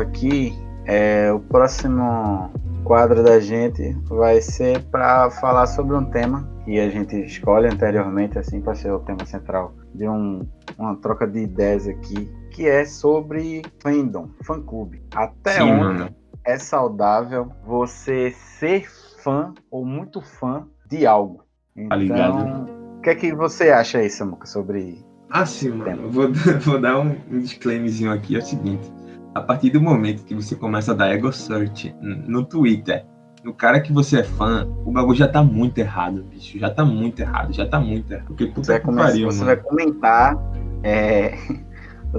Aqui, 0.00 0.58
é, 0.86 1.30
o 1.30 1.40
próximo 1.40 2.50
quadro 2.84 3.22
da 3.22 3.38
gente 3.38 3.94
vai 4.08 4.40
ser 4.40 4.80
para 4.84 5.30
falar 5.30 5.66
sobre 5.66 5.94
um 5.94 6.06
tema 6.06 6.48
que 6.64 6.80
a 6.80 6.88
gente 6.88 7.16
escolhe 7.16 7.66
anteriormente, 7.66 8.38
assim, 8.38 8.62
para 8.62 8.74
ser 8.74 8.90
o 8.92 8.98
tema 9.00 9.26
central 9.26 9.74
de 9.94 10.08
um, 10.08 10.40
uma 10.78 10.96
troca 10.96 11.26
de 11.26 11.40
ideias 11.40 11.86
aqui, 11.86 12.30
que 12.58 12.66
é 12.66 12.84
sobre 12.84 13.62
fandom, 13.80 14.30
fã-clube. 14.42 15.00
Até 15.14 15.52
Sim, 15.52 15.62
onde 15.62 15.80
mano. 15.80 16.14
é 16.44 16.58
saudável 16.58 17.52
você 17.64 18.32
ser 18.32 18.84
fã 19.22 19.54
ou 19.70 19.84
muito 19.86 20.20
fã 20.20 20.66
de 20.90 21.06
algo. 21.06 21.44
Então, 21.76 21.96
ligado. 21.98 22.68
o 22.98 23.00
que 23.00 23.10
é 23.10 23.14
que 23.14 23.32
você 23.32 23.70
acha 23.70 23.98
aí, 23.98 24.10
Samuca, 24.10 24.44
sobre 24.44 24.98
Ah, 25.30 25.46
sim, 25.46 25.68
mano. 25.70 26.10
Vou, 26.10 26.32
vou 26.62 26.80
dar 26.80 26.98
um, 26.98 27.14
um 27.30 27.38
disclaimerzinho 27.38 28.10
aqui, 28.12 28.34
é 28.34 28.40
o 28.40 28.42
seguinte. 28.42 28.90
A 29.36 29.40
partir 29.40 29.70
do 29.70 29.80
momento 29.80 30.24
que 30.24 30.34
você 30.34 30.56
começa 30.56 30.90
a 30.90 30.94
dar 30.96 31.10
ego 31.10 31.32
search 31.32 31.94
no 32.02 32.44
Twitter, 32.44 33.06
no 33.44 33.54
cara 33.54 33.78
que 33.80 33.92
você 33.92 34.18
é 34.18 34.24
fã, 34.24 34.66
o 34.84 34.90
bagulho 34.90 35.14
já 35.16 35.28
tá 35.28 35.44
muito 35.44 35.78
errado, 35.78 36.24
bicho. 36.24 36.58
Já 36.58 36.70
tá 36.70 36.84
muito 36.84 37.20
errado, 37.20 37.52
já 37.52 37.68
tá 37.68 37.78
muito 37.78 38.10
errado. 38.12 38.26
Porque 38.26 38.46
Você 38.46 38.52
puta 38.52 38.66
vai, 38.72 38.80
que 38.80 38.84
começar- 38.86 39.06
pariu, 39.10 39.30
você 39.30 39.44
mano. 39.44 39.46
vai 39.46 39.56
comentar. 39.56 40.36
é, 40.82 41.34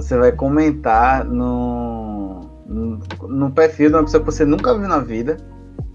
você 0.00 0.16
vai 0.16 0.32
comentar 0.32 1.24
no, 1.24 2.40
no, 2.66 2.98
no 3.28 3.50
perfil 3.50 3.90
de 3.90 3.96
uma 3.96 4.04
pessoa 4.04 4.24
que 4.24 4.32
você 4.32 4.44
nunca 4.44 4.76
viu 4.76 4.88
na 4.88 4.98
vida. 4.98 5.36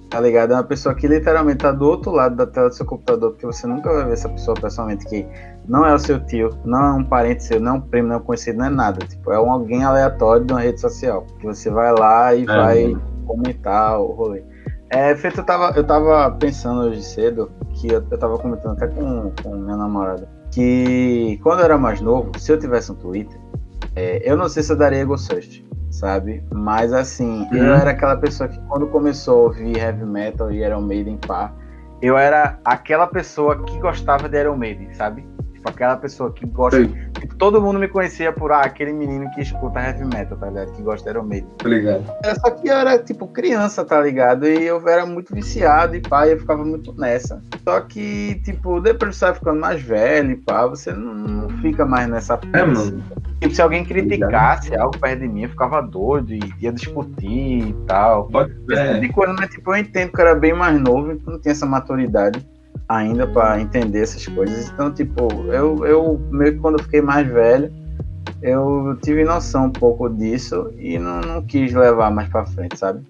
Tá 0.09 0.21
ligado? 0.21 0.53
É 0.53 0.55
uma 0.55 0.63
pessoa 0.63 0.93
que 0.93 1.07
literalmente 1.07 1.57
tá 1.57 1.71
do 1.71 1.85
outro 1.85 2.11
lado 2.11 2.35
da 2.35 2.45
tela 2.45 2.69
do 2.69 2.75
seu 2.75 2.85
computador, 2.85 3.31
porque 3.31 3.45
você 3.45 3.65
nunca 3.67 3.91
vai 3.91 4.05
ver 4.05 4.13
essa 4.13 4.29
pessoa 4.29 4.55
pessoalmente, 4.55 5.05
que 5.05 5.27
não 5.67 5.85
é 5.85 5.93
o 5.93 5.99
seu 5.99 6.23
tio, 6.23 6.49
não 6.63 6.79
é 6.79 6.93
um 6.93 7.03
parente 7.03 7.43
seu, 7.43 7.59
não 7.59 7.73
é 7.73 7.77
um 7.77 7.81
primo, 7.81 8.07
não 8.09 8.15
é 8.15 8.17
um 8.19 8.21
conhecido, 8.21 8.59
não 8.59 8.65
é 8.65 8.69
nada. 8.69 9.05
Tipo, 9.05 9.31
é 9.31 9.41
um 9.41 9.51
alguém 9.51 9.83
aleatório 9.83 10.45
de 10.45 10.53
uma 10.53 10.61
rede 10.61 10.79
social. 10.79 11.25
Que 11.39 11.47
você 11.47 11.69
vai 11.69 11.91
lá 11.91 12.33
e 12.35 12.45
vai 12.45 12.87
mano. 12.87 13.01
comentar 13.25 13.99
o 13.99 14.11
rolê. 14.11 14.43
É, 14.89 15.15
feito, 15.15 15.39
eu 15.39 15.43
tava, 15.43 15.73
eu 15.75 15.83
tava 15.83 16.31
pensando 16.37 16.81
hoje 16.81 17.03
cedo, 17.03 17.51
que 17.73 17.91
eu, 17.91 18.05
eu 18.09 18.17
tava 18.17 18.37
comentando 18.37 18.73
até 18.73 18.87
com, 18.87 19.31
com 19.43 19.55
minha 19.55 19.75
namorada, 19.75 20.29
que 20.51 21.39
quando 21.43 21.59
eu 21.59 21.65
era 21.65 21.77
mais 21.77 21.99
novo, 21.99 22.31
se 22.37 22.51
eu 22.51 22.59
tivesse 22.59 22.91
um 22.91 22.95
Twitter, 22.95 23.37
é, 23.95 24.21
eu 24.29 24.35
não 24.37 24.47
sei 24.49 24.61
se 24.63 24.71
eu 24.71 24.77
daria 24.77 24.99
ego 25.01 25.17
search, 25.17 25.65
sabe? 25.89 26.43
Mas 26.53 26.91
assim, 26.93 27.47
eu 27.51 27.63
Uhum. 27.63 27.73
era 27.75 27.91
aquela 27.91 28.17
pessoa 28.17 28.49
que 28.49 28.59
quando 28.67 28.87
começou 28.87 29.39
a 29.39 29.43
ouvir 29.45 29.77
heavy 29.77 30.05
metal 30.05 30.51
e 30.51 30.63
Iron 30.63 30.81
Maiden 30.81 31.17
pá, 31.17 31.53
eu 32.01 32.17
era 32.17 32.59
aquela 32.65 33.07
pessoa 33.07 33.63
que 33.63 33.79
gostava 33.79 34.27
de 34.27 34.39
Iron 34.39 34.57
Maiden, 34.57 34.93
sabe? 34.93 35.25
Tipo, 35.53 35.69
aquela 35.69 35.95
pessoa 35.97 36.31
que 36.31 36.45
gosta. 36.45 36.77
Sei. 36.77 36.93
Tipo, 37.25 37.35
todo 37.37 37.59
mundo 37.59 37.79
me 37.79 37.87
conhecia 37.87 38.31
por 38.31 38.51
ah, 38.51 38.61
aquele 38.61 38.93
menino 38.93 39.29
que 39.31 39.41
escuta 39.41 39.79
heavy 39.79 40.05
metal, 40.05 40.37
tá 40.37 40.47
ligado? 40.47 40.71
Que 40.73 40.81
gosta 40.83 41.11
de 41.11 41.19
Maiden. 41.19 41.49
Tá 41.57 41.67
ligado? 41.67 42.03
É, 42.23 42.35
Só 42.35 42.51
que 42.51 42.67
eu 42.67 42.75
era, 42.75 42.99
tipo, 42.99 43.27
criança, 43.27 43.83
tá 43.83 43.99
ligado? 43.99 44.47
E 44.47 44.63
eu 44.63 44.87
era 44.87 45.05
muito 45.07 45.33
viciado 45.33 45.95
e 45.95 46.01
pá, 46.01 46.27
eu 46.27 46.39
ficava 46.39 46.63
muito 46.63 46.93
nessa. 46.93 47.41
Só 47.63 47.81
que, 47.81 48.35
tipo, 48.43 48.79
depois 48.79 49.15
você 49.15 49.25
vai 49.25 49.33
ficando 49.33 49.59
mais 49.59 49.81
velho 49.81 50.31
e 50.31 50.35
pá, 50.35 50.67
você 50.67 50.91
não, 50.91 51.15
não 51.15 51.49
fica 51.61 51.83
mais 51.83 52.07
nessa 52.07 52.39
É, 52.53 52.63
mano. 52.63 53.03
Tipo, 53.41 53.55
se 53.55 53.61
alguém 53.61 53.83
criticasse 53.83 54.75
algo 54.75 54.97
perto 54.99 55.21
de 55.21 55.27
mim, 55.27 55.43
eu 55.43 55.49
ficava 55.49 55.81
doido 55.81 56.31
e 56.31 56.39
ia 56.59 56.71
discutir 56.71 57.69
e 57.69 57.75
tal. 57.87 58.27
Pode 58.27 58.53
tipo 58.53 58.73
é, 58.73 58.99
de 58.99 59.09
coisa, 59.09 59.33
mas 59.33 59.49
tipo, 59.49 59.71
eu 59.71 59.77
entendo 59.77 60.11
que 60.11 60.21
eu 60.21 60.27
era 60.27 60.35
bem 60.35 60.53
mais 60.53 60.79
novo, 60.79 61.11
então 61.11 61.33
não 61.33 61.41
tinha 61.41 61.51
essa 61.51 61.65
maturidade 61.65 62.45
ainda 62.87 63.27
pra 63.27 63.59
entender 63.59 64.01
essas 64.01 64.25
coisas. 64.27 64.69
Então, 64.69 64.93
tipo, 64.93 65.27
eu, 65.51 65.85
eu 65.85 66.19
meio 66.31 66.53
que 66.53 66.59
quando 66.59 66.79
eu 66.79 66.83
fiquei 66.83 67.01
mais 67.01 67.27
velho, 67.27 67.71
eu 68.41 68.97
tive 69.03 69.23
noção 69.23 69.65
um 69.65 69.71
pouco 69.71 70.09
disso 70.09 70.71
e 70.77 70.97
não, 70.99 71.21
não 71.21 71.41
quis 71.41 71.73
levar 71.73 72.11
mais 72.11 72.29
pra 72.29 72.45
frente, 72.45 72.77
sabe? 72.77 73.01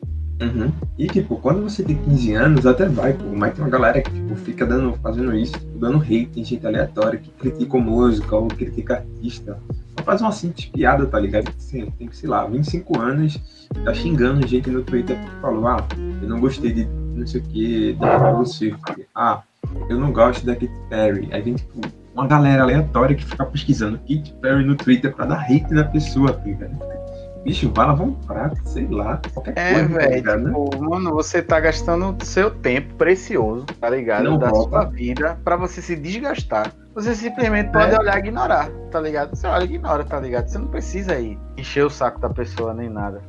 Uhum. 0.42 0.72
E 0.98 1.08
tipo, 1.08 1.38
quando 1.38 1.62
você 1.62 1.82
tem 1.82 1.96
15 1.96 2.34
anos, 2.34 2.66
até 2.66 2.88
vai, 2.88 3.14
pô, 3.14 3.24
mas 3.34 3.54
tem 3.54 3.64
uma 3.64 3.70
galera 3.70 4.02
que 4.02 4.12
tipo, 4.12 4.36
fica 4.36 4.66
dando, 4.66 4.94
fazendo 5.02 5.34
isso, 5.34 5.54
tipo, 5.54 5.78
dando 5.80 6.00
hate, 6.00 6.28
tem 6.28 6.44
gente 6.44 6.68
aleatória 6.68 7.20
que 7.20 7.30
critica 7.32 7.78
música 7.78 8.36
ou 8.36 8.48
critica 8.48 8.96
artista. 8.96 9.58
Faz 10.04 10.22
uma 10.22 10.32
simples 10.32 10.66
piada, 10.66 11.06
tá 11.06 11.20
ligado? 11.20 11.50
Assim, 11.58 11.90
tem 11.98 12.08
que, 12.08 12.18
sei 12.18 12.30
lá, 12.30 12.46
25 12.46 13.00
anos, 13.00 13.68
tá 13.84 13.94
xingando 13.94 14.46
gente 14.46 14.70
no 14.70 14.84
Twitter 14.84 15.18
porque 15.18 15.42
falou, 15.42 15.68
ah, 15.68 15.88
eu 16.22 16.28
não 16.28 16.40
gostei 16.40 16.74
de 16.74 16.86
não 16.86 17.26
sei 17.26 17.42
o 17.42 17.44
que, 17.46 17.94
da 17.94 18.46
Swift. 18.46 19.08
Ah, 19.16 19.42
eu 19.90 20.00
não 20.00 20.12
gosto 20.12 20.46
da 20.46 20.54
Katy 20.54 20.70
Perry. 20.90 21.30
Aí 21.32 21.42
vem, 21.42 21.56
tipo, 21.56 21.80
uma 22.14 22.28
galera 22.28 22.64
aleatória 22.64 23.16
que 23.16 23.26
fica 23.26 23.46
pesquisando 23.46 23.98
Katy 24.00 24.34
Perry 24.42 24.64
no 24.66 24.76
Twitter 24.76 25.14
pra 25.16 25.26
dar 25.26 25.40
hate 25.42 25.74
na 25.74 25.84
pessoa, 25.84 26.34
tá 26.34 26.44
ligado? 26.44 26.96
Bicho, 27.44 27.72
vai 27.76 27.86
lavar 27.86 28.08
um 28.08 28.14
prato, 28.14 28.58
sei 28.68 28.88
lá, 28.88 29.22
qualquer 29.32 29.54
É, 29.56 29.74
coisa, 29.76 29.90
tá 29.90 29.96
velho, 30.00 30.16
ligado? 30.16 30.46
tipo, 30.46 30.84
mano, 30.84 31.12
você 31.12 31.44
tá 31.44 31.60
gastando 31.60 32.16
seu 32.26 32.50
tempo 32.50 32.96
precioso, 32.96 33.66
tá 33.80 33.88
ligado? 33.88 34.24
Não 34.24 34.38
da 34.40 34.50
volta. 34.50 34.70
sua 34.70 34.86
vida 34.86 35.38
pra 35.44 35.56
você 35.56 35.80
se 35.80 35.96
desgastar. 35.96 36.72
Você 36.96 37.14
simplesmente 37.14 37.72
pode 37.72 37.94
É. 37.94 38.00
olhar 38.00 38.16
e 38.16 38.20
ignorar, 38.20 38.70
tá 38.90 39.00
ligado? 39.00 39.36
Você 39.36 39.46
olha 39.46 39.64
e 39.64 39.76
ignora, 39.76 40.04
tá 40.04 40.20
ligado? 40.20 40.48
Você 40.48 40.58
não 40.58 40.68
precisa 40.68 41.20
ir 41.20 41.38
encher 41.56 41.86
o 41.86 41.90
saco 41.90 42.20
da 42.20 42.30
pessoa 42.32 42.74
nem 42.74 42.90
nada, 42.90 43.22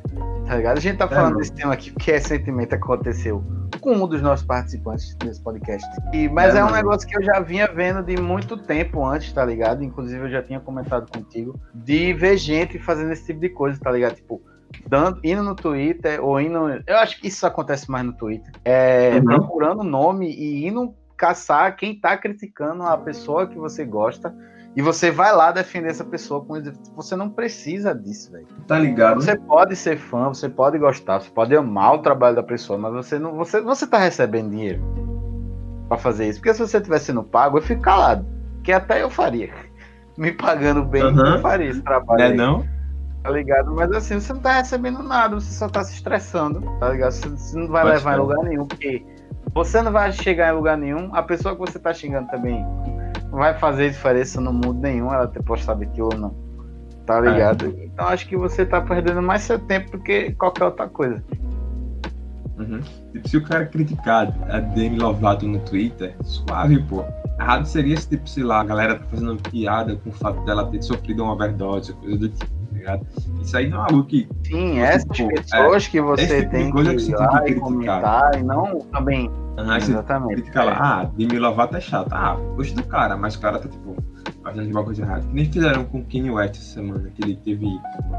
tá 0.47 0.57
ligado? 0.57 0.79
A 0.79 0.81
gente 0.81 0.97
tá 0.97 1.09
falando 1.09 1.25
mano. 1.25 1.39
desse 1.39 1.53
tema 1.53 1.73
aqui 1.73 1.91
porque 1.91 2.13
recentemente 2.13 2.75
aconteceu 2.75 3.45
com 3.81 3.93
um 3.93 4.07
dos 4.07 4.23
nossos 4.23 4.47
participantes 4.47 5.15
desse 5.17 5.41
podcast. 5.41 5.87
E, 6.13 6.29
mas 6.29 6.55
É, 6.55 6.59
é, 6.59 6.65
um 6.65 6.71
negócio 6.71 7.07
que 7.07 7.17
eu 7.17 7.23
já 7.23 7.41
vinha 7.41 7.67
vendo 7.67 8.03
de 8.03 8.17
muito 8.17 8.57
tempo 8.57 9.05
antes, 9.05 9.33
tá 9.33 9.45
ligado? 9.45 9.83
Inclusive 9.83 10.25
eu 10.25 10.31
já 10.31 10.43
tinha 10.43 10.61
comentado 10.61 11.11
contigo, 11.11 11.59
de 11.75 12.13
ver 12.13 12.37
gente 12.37 12.79
fazendo 12.79 13.13
esse 13.13 13.27
tipo 13.27 13.41
de 13.41 13.49
coisa, 13.49 13.79
tá 13.79 13.91
ligado? 13.91 14.15
Tipo, 14.15 14.41
dando, 14.89 15.21
indo 15.23 15.43
no 15.43 15.55
Twitter 15.55 16.25
ou 16.25 16.41
indo. 16.41 16.83
Eu 16.87 16.97
acho 16.99 17.21
que 17.21 17.29
isso 17.29 17.47
acontece 17.47 17.91
mais 17.91 18.05
no 18.05 18.13
Twitter. 18.13 18.53
É, 18.65 19.17
Uhum. 19.17 19.25
Procurando 19.25 19.83
nome 19.83 20.31
e 20.31 20.67
indo 20.67 20.95
caçar 21.17 21.75
quem 21.77 21.99
tá 21.99 22.17
criticando 22.17 22.83
a 22.83 22.97
pessoa 22.97 23.47
que 23.47 23.57
você 23.57 23.85
gosta. 23.85 24.35
E 24.77 24.83
você 24.83 25.11
vai 25.11 25.35
lá 25.35 25.51
defender 25.51 25.89
essa 25.89 26.05
pessoa 26.05 26.45
com 26.45 26.63
Você 26.95 27.17
não 27.17 27.31
precisa 27.31 27.95
disso, 27.95 28.31
velho. 28.31 28.47
Tá 28.67 28.79
ligado? 28.79 29.23
Você 29.23 29.35
pode 29.35 29.75
ser 29.75 29.97
fã, 29.97 30.29
você 30.29 30.51
pode 30.51 30.79
gostar, 30.79 31.21
você 31.23 31.31
pode 31.31 31.57
amar 31.57 31.95
o 31.95 32.03
trabalho 32.03 32.37
da 32.37 32.43
pessoa, 32.43 32.79
mas 32.79 32.93
você 32.93 33.19
não. 33.19 33.35
Você, 33.37 33.63
você 33.63 33.87
tá 33.87 33.97
recebendo 33.97 34.51
dinheiro 34.51 34.83
pra 35.89 35.97
fazer 35.97 36.29
isso. 36.29 36.41
Porque 36.41 36.53
se 36.53 36.61
você 36.61 36.79
tivesse 36.79 37.07
sendo 37.07 37.23
pago, 37.23 37.57
eu 37.57 37.63
fico 37.63 37.81
calado. 37.81 38.27
Que 38.63 38.71
até 38.71 39.03
eu 39.03 39.09
faria. 39.09 39.51
Me 40.19 40.33
pagando 40.33 40.85
bem, 40.85 41.05
Uhum. 41.05 41.27
eu 41.27 41.39
faria 41.41 41.71
esse 41.71 41.83
trabalho. 41.83 42.21
É 42.21 42.27
aí 42.27 42.37
não? 42.37 42.63
tá 43.23 43.31
ligado? 43.33 43.75
Mas 43.75 43.91
assim, 43.91 44.21
você 44.21 44.33
não 44.33 44.41
tá 44.41 44.53
recebendo 44.53 45.03
nada, 45.03 45.35
você 45.35 45.53
só 45.53 45.69
tá 45.69 45.83
se 45.83 45.95
estressando, 45.95 46.61
tá 46.79 46.91
ligado? 46.91 47.11
Você, 47.11 47.29
você 47.29 47.59
não 47.59 47.69
vai 47.69 47.83
Pode 47.83 47.97
levar 47.97 48.15
em 48.15 48.21
lugar 48.21 48.45
nenhum, 48.45 48.67
porque 48.67 49.05
você 49.53 49.83
não 49.83 49.91
vai 49.91 50.13
chegar 50.13 50.53
em 50.53 50.57
lugar 50.57 50.79
nenhum, 50.79 51.11
a 51.13 51.23
pessoa 51.25 51.55
que 51.57 51.61
você 51.61 51.79
tá 51.79 51.93
xingando 51.93 52.29
também 52.29 52.65
vai 53.31 53.55
fazer 53.59 53.91
diferença 53.91 54.41
no 54.41 54.53
mundo 54.53 54.75
nenhum, 54.81 55.13
ela 55.13 55.27
ter 55.27 55.43
postado 55.43 55.83
aquilo 55.83 56.11
ou 56.13 56.19
não. 56.19 56.47
Tá 57.05 57.21
ligado? 57.21 57.67
Então 57.83 58.07
acho 58.09 58.27
que 58.27 58.37
você 58.37 58.67
tá 58.67 58.81
perdendo 58.81 59.23
mais 59.23 59.43
seu 59.43 59.59
tempo 59.59 59.93
do 59.93 60.03
que 60.03 60.33
qualquer 60.33 60.65
outra 60.65 60.89
coisa. 60.89 61.23
Uhum. 62.59 62.81
Tipo, 63.13 63.29
se 63.29 63.37
o 63.37 63.45
cara 63.45 63.67
criticar 63.67 64.35
a 64.49 64.61
Demi 64.61 64.99
Lovato 64.99 65.47
no 65.47 65.59
Twitter, 65.61 66.17
suave, 66.23 66.83
pô. 66.85 67.05
Errado 67.39 67.67
seria 67.67 67.97
se, 67.97 68.09
tipo, 68.09 68.29
sei 68.29 68.43
lá, 68.43 68.61
a 68.63 68.65
galera 68.65 68.95
tá 68.99 69.05
fazendo 69.11 69.37
piada 69.51 69.95
com 69.97 70.09
o 70.09 70.13
fato 70.13 70.43
dela 70.45 70.67
ter 70.67 70.83
sofrido 70.83 71.23
uma 71.23 71.35
overdose, 71.35 71.93
coisa 71.93 72.17
do 72.17 72.29
tipo, 72.31 72.47
tá 72.51 72.73
ligado? 72.77 73.07
Isso 73.43 73.57
aí 73.57 73.69
não 73.69 73.79
é 73.79 73.91
algo 73.91 74.05
que. 74.05 74.27
Sim, 74.47 74.81
Você, 74.81 74.81
essas 74.81 75.17
tipo, 75.17 75.29
pessoas 75.29 75.87
que 75.87 75.99
esse 75.99 76.07
você 76.07 76.27
tipo 76.41 76.51
de 76.51 76.51
tem 76.51 76.67
que 76.67 76.73
coisa 76.73 76.95
que 76.95 77.01
você 77.03 77.13
ir 77.13 77.17
tem 77.17 77.27
lá 77.27 77.43
que 77.43 77.51
e 77.51 77.61
criticar. 77.61 77.61
comentar 77.61 78.39
e 78.39 78.43
não 78.43 78.81
também. 78.91 79.31
Você 79.57 79.91
Exatamente. 79.93 80.35
critica 80.35 80.63
lá, 80.65 80.77
ah, 80.79 81.05
Demi 81.17 81.39
Lovato 81.39 81.77
é 81.77 81.81
chata. 81.81 82.15
Ah, 82.15 82.37
gosto 82.57 82.75
do 82.77 82.85
cara, 82.85 83.17
mas 83.17 83.35
o 83.37 83.41
cara 83.41 83.59
tá, 83.59 83.69
tipo, 83.69 83.97
fazendo 84.43 84.71
uma 84.71 84.85
coisa 84.85 85.03
errada. 85.03 85.23
Que 85.23 85.35
nem 85.35 85.45
fizeram 85.51 85.85
com 85.85 85.99
o 86.01 86.05
Kanye 86.05 86.31
West 86.31 86.57
essa 86.57 86.75
semana, 86.75 87.11
que 87.15 87.23
ele 87.23 87.37
teve 87.37 87.67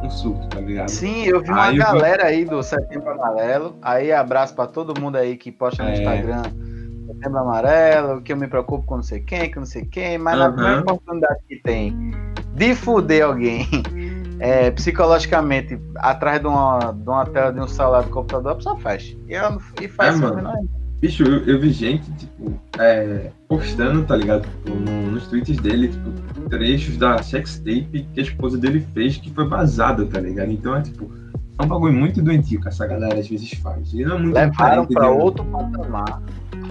um 0.04 0.10
surto, 0.10 0.48
tá 0.50 0.60
ligado? 0.60 0.90
Sim, 0.90 1.26
eu 1.26 1.42
vi 1.42 1.50
uma 1.50 1.64
Aí 1.66 1.78
eu 1.78 1.86
vi- 1.86 1.92
galera 1.92 2.26
aí 2.26 2.44
do 2.44 2.62
Setembro 2.64 3.12
Amarelo. 3.12 3.76
Aí 3.82 4.12
abraço 4.12 4.56
pra 4.56 4.66
todo 4.68 5.00
mundo 5.00 5.16
aí 5.16 5.38
que 5.38 5.52
posta 5.52 5.84
no 5.84 5.90
É. 5.90 5.94
Instagram 5.94 6.42
Setembro 7.08 7.40
Amarelo, 7.40 8.22
que 8.22 8.34
eu 8.34 8.38
me 8.38 8.48
preocupo 8.48 8.86
com 8.86 8.96
não 8.98 9.04
sei 9.04 9.20
quem, 9.22 9.52
com 9.52 9.60
não 9.62 9.68
sei 9.68 9.86
quem, 9.86 10.18
mas 10.18 10.38
na 10.38 10.46
Aham. 10.46 10.54
primeira 10.54 10.82
oportunidade 10.82 11.40
que 11.48 11.56
tem 11.62 11.96
de 12.56 12.76
fuder 12.76 13.24
alguém 13.26 13.66
é, 14.40 14.70
psicologicamente 14.72 15.80
atrás 15.98 16.42
de 16.42 16.48
uma, 16.48 16.92
de 16.92 17.08
uma 17.08 17.26
tela 17.28 17.54
de 17.54 17.60
um 17.60 17.68
celular 17.68 18.02
do 18.04 18.10
computador, 18.10 18.52
a 18.52 18.56
pessoa 18.56 18.78
fecha. 18.78 19.16
E, 19.28 19.34
ela, 19.36 19.58
e 19.80 19.88
faz 19.88 20.16
É, 20.20 20.22
mano. 20.22 20.52
Bicho, 21.00 21.24
eu, 21.24 21.44
eu 21.46 21.60
vi 21.60 21.72
gente, 21.72 22.12
tipo, 22.14 22.60
é, 22.80 23.30
postando, 23.48 24.04
tá 24.04 24.16
ligado? 24.16 24.48
Tipo, 24.48 24.76
no, 24.80 25.12
nos 25.12 25.28
tweets 25.28 25.58
dele, 25.58 25.90
tipo, 25.90 26.10
trechos 26.50 26.98
da 26.98 27.22
sextape 27.22 28.08
que 28.14 28.20
a 28.20 28.24
esposa 28.24 28.58
dele 28.58 28.86
fez 28.94 29.18
que 29.18 29.30
foi 29.32 29.48
vazada, 29.48 30.06
tá 30.08 30.20
ligado? 30.20 30.52
Então 30.52 30.76
é 30.76 30.82
tipo, 30.82 31.12
é 31.60 31.64
um 31.64 31.68
bagulho 31.68 31.94
muito 31.94 32.20
doentio 32.22 32.60
que 32.60 32.68
essa 32.68 32.88
galera 32.88 33.20
às 33.20 33.28
vezes 33.28 33.52
faz. 33.62 33.94
E 33.94 34.04
não 34.04 34.16
é 34.16 34.20
muito 34.20 34.36
Levaram 34.36 34.86
pra 34.88 35.12
um- 35.12 35.20
outro 35.20 35.46
patamar. 35.46 36.22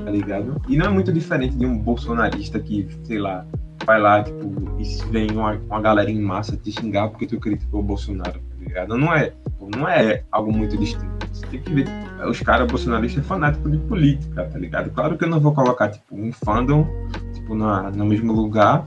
tá 0.05 0.11
ligado? 0.11 0.61
E 0.69 0.77
não 0.77 0.87
é 0.87 0.89
muito 0.89 1.13
diferente 1.13 1.57
de 1.57 1.65
um 1.65 1.79
bolsonarista 1.79 2.59
que, 2.59 2.89
sei 3.05 3.19
lá, 3.19 3.47
vai 3.85 4.01
lá, 4.01 4.23
tipo, 4.25 4.53
e 4.81 5.11
vem 5.11 5.31
uma, 5.31 5.53
uma 5.53 5.81
galera 5.81 6.11
em 6.11 6.21
massa 6.21 6.57
te 6.57 6.73
xingar 6.73 7.09
porque 7.09 7.27
tu 7.27 7.39
criticou 7.39 7.81
o 7.81 7.83
Bolsonaro, 7.83 8.41
ligado? 8.67 8.97
Não 8.97 9.13
é, 9.13 9.33
não 9.75 9.89
é 9.89 10.23
algo 10.31 10.53
muito 10.53 10.77
distinto. 10.77 11.27
Você 11.33 11.47
tem 11.47 11.61
que 11.61 11.75
ver, 11.75 11.87
os 12.29 12.41
caras 12.41 12.67
bolsonaristas 12.67 13.25
é 13.25 13.27
fanático 13.27 13.71
de 13.71 13.79
política, 13.79 14.45
tá 14.45 14.59
ligado? 14.59 14.91
Claro 14.91 15.17
que 15.17 15.25
eu 15.25 15.29
não 15.29 15.41
vou 15.41 15.53
colocar, 15.53 15.89
tipo, 15.91 16.17
um 16.17 16.33
fandom, 16.33 16.87
tipo, 17.35 17.55
na, 17.55 17.91
no 17.91 18.07
mesmo 18.07 18.33
lugar 18.33 18.87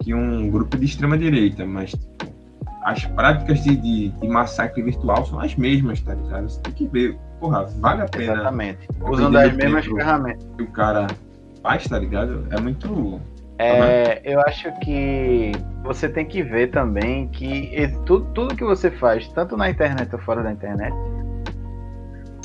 que 0.00 0.14
um 0.14 0.48
grupo 0.50 0.76
de 0.76 0.84
extrema 0.84 1.18
direita, 1.18 1.66
mas, 1.66 1.90
tipo, 1.90 2.32
as 2.82 3.04
práticas 3.04 3.62
de, 3.62 3.76
de, 3.76 4.08
de 4.08 4.28
massacre 4.28 4.82
virtual 4.82 5.26
são 5.26 5.40
as 5.40 5.54
mesmas, 5.56 6.00
tá 6.00 6.14
ligado? 6.14 6.48
Você 6.48 6.60
tem 6.60 6.72
que 6.72 6.86
ver, 6.86 7.18
porra, 7.40 7.66
vale 7.80 8.02
a 8.02 8.06
pena 8.06 8.32
Exatamente. 8.34 8.88
Usando 9.00 9.36
as 9.36 9.52
mesmas 9.54 9.84
ferramentas. 9.84 10.46
que 10.56 10.62
o 10.62 10.70
cara 10.70 11.06
faz, 11.62 11.86
tá 11.86 11.98
ligado? 11.98 12.46
É 12.50 12.60
muito. 12.60 13.20
É, 13.58 14.20
eu 14.24 14.40
acho 14.42 14.72
que 14.80 15.52
você 15.82 16.08
tem 16.08 16.24
que 16.24 16.42
ver 16.42 16.70
também 16.70 17.28
que 17.28 17.72
tudo, 18.06 18.26
tudo 18.32 18.56
que 18.56 18.64
você 18.64 18.90
faz, 18.90 19.28
tanto 19.28 19.56
na 19.56 19.68
internet 19.68 20.14
ou 20.14 20.20
fora 20.20 20.42
da 20.42 20.52
internet, 20.52 20.94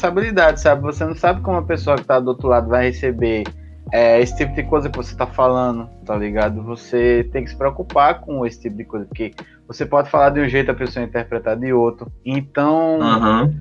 responsabilidade, 0.04 0.60
sabe? 0.60 0.82
Você 0.82 1.06
não 1.06 1.16
sabe 1.16 1.42
como 1.42 1.58
a 1.58 1.64
pessoa 1.64 1.98
que 1.98 2.04
tá 2.04 2.20
do 2.20 2.30
outro 2.30 2.48
lado 2.48 2.68
vai 2.68 2.88
receber 2.88 3.44
é, 3.92 4.20
esse 4.20 4.36
tipo 4.36 4.54
de 4.54 4.64
coisa 4.64 4.90
que 4.90 4.98
você 4.98 5.16
tá 5.16 5.26
falando, 5.26 5.90
tá 6.06 6.16
ligado? 6.16 6.62
Você 6.64 7.30
tem 7.32 7.44
que 7.44 7.52
se 7.52 7.56
preocupar 7.56 8.20
com 8.20 8.46
esse 8.46 8.60
tipo 8.62 8.76
de 8.76 8.84
coisa, 8.84 9.06
porque 9.06 9.32
você 9.68 9.86
pode 9.86 10.10
falar 10.10 10.32
de 10.32 10.42
um 10.42 10.50
jeito, 10.50 10.72
a 10.72 10.76
pessoa 10.76 11.06
interpretar 11.06 11.56
de 11.56 11.72
outro. 11.72 12.12
Então, 12.26 13.02
Aham. 13.02 13.54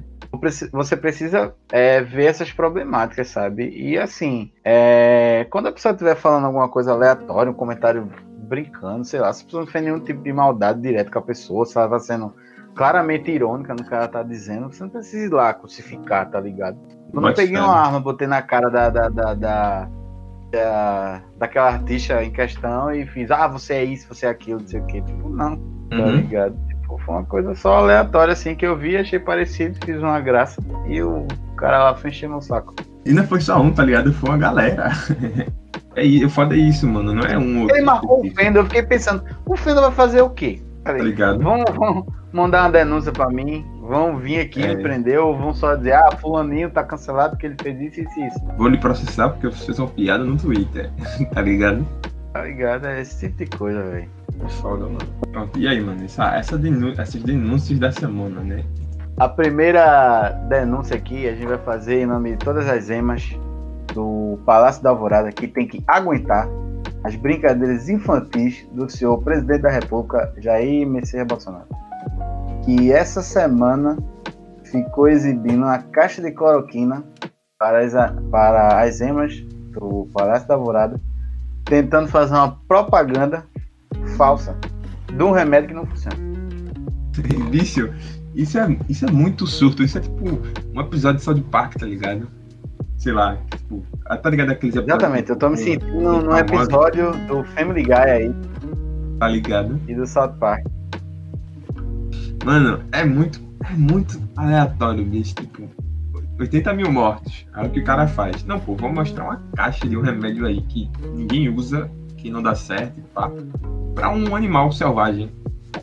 Você 0.72 0.96
precisa 0.96 1.54
é, 1.70 2.00
ver 2.00 2.24
essas 2.26 2.50
problemáticas, 2.52 3.28
sabe? 3.28 3.68
E 3.68 3.98
assim, 3.98 4.50
é, 4.64 5.46
quando 5.50 5.68
a 5.68 5.72
pessoa 5.72 5.92
estiver 5.92 6.16
falando 6.16 6.46
alguma 6.46 6.68
coisa 6.68 6.92
aleatória, 6.92 7.50
um 7.52 7.54
comentário 7.54 8.08
brincando, 8.48 9.04
sei 9.04 9.20
lá, 9.20 9.32
se 9.32 9.42
a 9.42 9.44
pessoa 9.44 9.64
não 9.64 9.70
fez 9.70 9.84
nenhum 9.84 10.00
tipo 10.00 10.22
de 10.22 10.32
maldade 10.32 10.80
direto 10.80 11.10
com 11.10 11.18
a 11.18 11.22
pessoa, 11.22 11.64
se 11.64 11.76
ela 11.78 11.88
tá 11.88 11.98
sendo 11.98 12.34
claramente 12.74 13.30
irônica 13.30 13.74
no 13.74 13.84
que 13.84 13.94
ela 13.94 14.08
tá 14.08 14.22
dizendo, 14.22 14.72
você 14.72 14.82
não 14.82 14.90
precisa 14.90 15.26
ir 15.26 15.30
lá 15.32 15.52
crucificar, 15.54 16.30
tá 16.30 16.40
ligado? 16.40 16.78
Eu 17.12 17.20
não 17.20 17.32
peguei 17.34 17.56
fé. 17.56 17.62
uma 17.62 17.74
arma, 17.78 18.00
botei 18.00 18.26
na 18.26 18.40
cara 18.42 18.68
da, 18.70 18.88
da, 18.90 19.08
da, 19.10 19.34
da- 19.34 19.88
da- 20.50 21.22
daquela 21.38 21.68
artista 21.72 22.22
em 22.22 22.30
questão 22.30 22.92
e 22.92 23.06
fiz, 23.06 23.30
ah, 23.30 23.46
você 23.48 23.74
é 23.74 23.84
isso, 23.84 24.06
você 24.08 24.26
é 24.26 24.30
aquilo, 24.30 24.60
não 24.60 24.66
sei 24.68 24.80
o 24.80 24.86
quê. 24.86 25.00
Tipo, 25.02 25.28
não, 25.28 25.56
tá 25.56 25.94
Uhum. 25.96 26.10
ligado? 26.16 26.56
Foi 26.98 27.14
uma 27.14 27.24
coisa 27.24 27.54
só 27.54 27.74
aleatória 27.78 28.32
assim 28.32 28.54
que 28.54 28.66
eu 28.66 28.76
vi, 28.76 28.96
achei 28.96 29.18
parecido, 29.18 29.78
fiz 29.84 29.98
uma 29.98 30.20
graça 30.20 30.60
e 30.86 31.02
o 31.02 31.26
cara 31.56 31.82
lá 31.84 31.94
foi 31.94 32.10
encher 32.10 32.28
meu 32.28 32.40
saco. 32.40 32.74
E 33.04 33.12
não 33.12 33.26
foi 33.26 33.40
só 33.40 33.60
um, 33.60 33.72
tá 33.72 33.84
ligado? 33.84 34.12
Foi 34.12 34.30
uma 34.30 34.38
galera. 34.38 34.90
É, 35.94 36.06
i- 36.06 36.24
o 36.24 36.30
foda 36.30 36.54
é 36.54 36.58
isso, 36.58 36.88
mano. 36.88 37.12
Não 37.14 37.22
é 37.22 37.36
um. 37.36 37.68
Ele 37.68 37.82
marcou 37.82 38.24
o 38.26 38.30
Fenda, 38.34 38.58
eu 38.60 38.64
fiquei 38.64 38.82
pensando, 38.82 39.22
o 39.44 39.54
Fenda 39.54 39.78
vai 39.82 39.90
fazer 39.90 40.22
o 40.22 40.30
quê? 40.30 40.62
Tá 40.82 40.90
Falei, 40.92 41.02
ligado? 41.06 41.38
vão, 41.42 41.62
vão 41.74 42.06
mandar 42.32 42.62
uma 42.62 42.70
denúncia 42.70 43.12
pra 43.12 43.28
mim, 43.28 43.62
vão 43.82 44.16
vir 44.16 44.40
aqui 44.40 44.62
É. 44.62 44.74
me 44.74 44.82
prender, 44.82 45.18
ou 45.20 45.36
vão 45.36 45.52
só 45.52 45.74
dizer, 45.76 45.92
ah, 45.92 46.08
fulaninho 46.18 46.70
tá 46.70 46.82
cancelado 46.82 47.32
porque 47.32 47.44
ele 47.44 47.56
fez 47.62 47.78
isso, 47.78 48.00
isso 48.00 48.20
e 48.20 48.26
isso. 48.26 48.38
Vou 48.56 48.68
lhe 48.68 48.78
processar 48.78 49.28
porque 49.28 49.48
vocês 49.48 49.76
são 49.76 49.86
piada 49.86 50.24
no 50.24 50.34
Twitter. 50.38 50.90
tá 51.34 51.42
ligado? 51.42 51.86
Tá 52.32 52.42
ligado? 52.42 52.86
É 52.86 53.02
esse 53.02 53.28
tipo 53.28 53.44
de 53.44 53.58
coisa, 53.58 53.82
velho. 53.82 54.08
É 54.40 54.48
foda, 54.48 54.84
mano. 54.84 54.98
Pronto, 55.30 55.58
e 55.58 55.66
aí, 55.68 55.80
mano? 55.80 56.04
Essa, 56.04 56.36
essa 56.36 56.60
essas 56.98 57.22
denúncias 57.22 57.78
da 57.78 57.92
semana, 57.92 58.40
né? 58.40 58.64
A 59.18 59.28
primeira 59.28 60.30
denúncia 60.48 60.96
aqui 60.96 61.28
a 61.28 61.34
gente 61.34 61.46
vai 61.46 61.58
fazer 61.58 62.02
em 62.02 62.06
nome 62.06 62.32
de 62.32 62.38
todas 62.38 62.68
as 62.68 62.90
emas 62.90 63.36
do 63.94 64.38
Palácio 64.46 64.82
da 64.82 64.90
Alvorada 64.90 65.30
que 65.30 65.46
tem 65.46 65.66
que 65.66 65.82
aguentar 65.86 66.48
as 67.04 67.14
brincadeiras 67.16 67.88
infantis 67.88 68.66
do 68.72 68.88
senhor 68.88 69.22
presidente 69.22 69.62
da 69.62 69.70
República, 69.70 70.32
Jair 70.38 70.86
Messias 70.86 71.26
Bolsonaro. 71.26 71.66
Que 72.64 72.92
essa 72.92 73.22
semana 73.22 73.98
ficou 74.64 75.08
exibindo 75.08 75.62
uma 75.62 75.78
caixa 75.78 76.22
de 76.22 76.30
cloroquina 76.30 77.04
para 77.58 77.80
as, 77.80 77.92
para 78.30 78.82
as 78.82 79.00
emas 79.00 79.38
do 79.72 80.08
Palácio 80.12 80.48
da 80.48 80.54
Alvorada, 80.54 81.00
tentando 81.64 82.08
fazer 82.08 82.34
uma 82.34 82.56
propaganda 82.66 83.44
falsa 84.16 84.56
de 85.14 85.22
um 85.22 85.30
remédio 85.32 85.68
que 85.68 85.74
não 85.74 85.86
funciona. 85.86 86.16
Bicho, 87.50 87.90
isso 88.34 88.58
é, 88.58 88.76
isso 88.88 89.04
é 89.06 89.10
muito 89.10 89.46
surto. 89.46 89.82
Isso 89.82 89.98
é 89.98 90.00
tipo 90.00 90.24
um 90.74 90.80
episódio 90.80 91.18
de 91.18 91.24
South 91.24 91.40
Park, 91.50 91.74
tá 91.76 91.86
ligado? 91.86 92.26
Sei 92.96 93.12
lá, 93.12 93.36
tipo, 93.50 93.82
ah, 94.06 94.16
tá 94.16 94.30
ligado 94.30 94.50
aqueles 94.50 94.76
episódios. 94.76 94.98
Exatamente, 95.02 95.30
eu 95.30 95.36
tô 95.36 95.48
me 95.50 95.56
sentindo 95.56 96.22
num 96.22 96.36
episódio 96.36 97.10
do 97.26 97.42
Family 97.44 97.82
Guy 97.82 97.92
aí 97.94 98.34
Tá 99.18 99.28
ligado? 99.28 99.80
e 99.88 99.94
do 99.94 100.06
South 100.06 100.34
Park. 100.38 100.64
Mano, 102.44 102.80
é 102.92 103.04
muito, 103.04 103.40
é 103.68 103.72
muito 103.74 104.20
aleatório, 104.36 105.04
bicho. 105.04 105.34
Tipo, 105.34 105.68
80 106.38 106.72
mil 106.74 106.90
mortos. 106.90 107.46
Aí 107.52 107.66
o 107.66 107.70
que 107.70 107.80
o 107.80 107.84
cara 107.84 108.06
faz? 108.08 108.44
Não, 108.44 108.58
pô, 108.58 108.74
vou 108.74 108.92
mostrar 108.92 109.24
uma 109.24 109.42
caixa 109.56 109.86
de 109.88 109.96
um 109.96 110.00
remédio 110.00 110.46
aí 110.46 110.60
que 110.62 110.90
ninguém 111.14 111.48
usa, 111.48 111.90
que 112.22 112.30
não 112.30 112.42
dá 112.42 112.54
certo, 112.54 112.98
e 112.98 113.02
pá, 113.14 113.30
pra 113.94 114.10
um 114.10 114.34
animal 114.36 114.70
selvagem. 114.72 115.30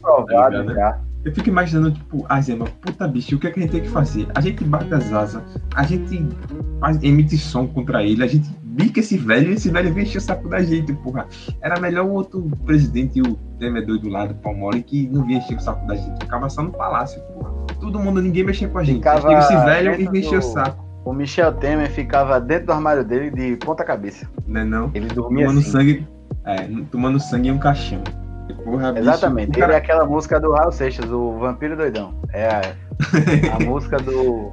Provado 0.01 0.27
ligado, 0.27 0.63
né? 0.65 0.73
já. 0.75 0.99
Eu 1.25 1.33
fico 1.35 1.49
imaginando, 1.49 1.91
tipo, 1.91 2.25
a 2.29 2.39
Zema, 2.39 2.65
puta 2.81 3.05
bicho, 3.05 3.35
o 3.35 3.39
que, 3.39 3.47
é 3.47 3.51
que 3.51 3.59
a 3.59 3.63
gente 3.63 3.71
tem 3.71 3.81
que 3.81 3.89
fazer? 3.89 4.25
A 4.33 4.39
gente 4.39 4.63
bate 4.63 4.93
as 4.93 5.11
asas, 5.11 5.41
a 5.75 5.83
gente 5.83 6.25
faz, 6.79 7.03
emite 7.03 7.37
som 7.37 7.67
contra 7.67 8.01
ele, 8.01 8.23
a 8.23 8.27
gente 8.27 8.49
bica 8.63 9.01
esse 9.01 9.17
velho 9.17 9.51
e 9.51 9.55
esse 9.55 9.69
velho 9.69 9.93
vem 9.93 10.03
encher 10.05 10.19
o 10.19 10.21
saco 10.21 10.47
da 10.47 10.61
gente, 10.61 10.93
porra. 10.93 11.27
Era 11.61 11.77
melhor 11.77 12.05
o 12.05 12.11
outro 12.13 12.49
presidente, 12.65 13.21
o 13.21 13.35
Temer 13.59 13.85
doido 13.85 14.03
do 14.03 14.09
lado, 14.09 14.33
Palmole, 14.35 14.81
que 14.81 15.09
não 15.09 15.25
vinha 15.25 15.39
encher 15.39 15.57
o 15.57 15.59
saco 15.59 15.85
da 15.85 15.95
gente, 15.95 16.23
ficava 16.23 16.49
só 16.49 16.63
no 16.63 16.71
palácio, 16.71 17.21
porra. 17.33 17.51
Todo 17.81 17.99
mundo, 17.99 18.21
ninguém 18.21 18.45
mexia 18.45 18.69
com 18.69 18.77
a 18.77 18.83
gente. 18.85 18.97
Ficava 18.99 19.33
esse 19.33 19.55
velho 19.65 19.99
e 19.99 20.07
vem 20.07 20.21
encher 20.21 20.37
o 20.37 20.39
do- 20.39 20.45
saco, 20.45 20.85
O 21.03 21.11
Michel 21.13 21.51
Temer 21.53 21.89
ficava 21.91 22.39
dentro 22.39 22.67
do 22.67 22.71
armário 22.71 23.03
dele 23.03 23.29
de 23.29 23.57
ponta 23.57 23.83
cabeça. 23.83 24.25
né 24.47 24.63
não? 24.63 24.89
Ele 24.93 25.07
dormia 25.07 25.45
Tomando 25.47 25.59
assim. 25.59 25.71
sangue, 25.71 26.07
é, 26.45 26.67
tomando 26.91 27.19
sangue 27.19 27.49
em 27.49 27.51
um 27.51 27.57
caixão. 27.59 28.01
Porra, 28.63 28.91
bicho, 28.91 29.03
Exatamente. 29.03 29.59
o 29.59 29.63
Ele 29.63 29.73
é 29.73 29.77
aquela 29.77 30.05
música 30.05 30.39
do 30.39 30.51
Raul 30.51 30.71
Seixas, 30.71 31.09
o 31.11 31.37
Vampiro 31.37 31.75
Doidão. 31.77 32.19
É 32.33 32.47
a, 32.47 32.61
a 33.55 33.59
música 33.63 33.97
do 33.97 34.51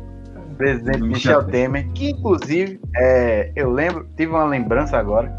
presidente 0.57 0.99
Do 1.01 1.07
Michel 1.07 1.45
Temer, 1.45 1.89
que 1.93 2.11
inclusive 2.11 2.81
é, 2.97 3.53
eu 3.57 3.71
lembro, 3.71 4.09
tive 4.17 4.33
uma 4.33 4.45
lembrança 4.45 4.97
agora 4.99 5.35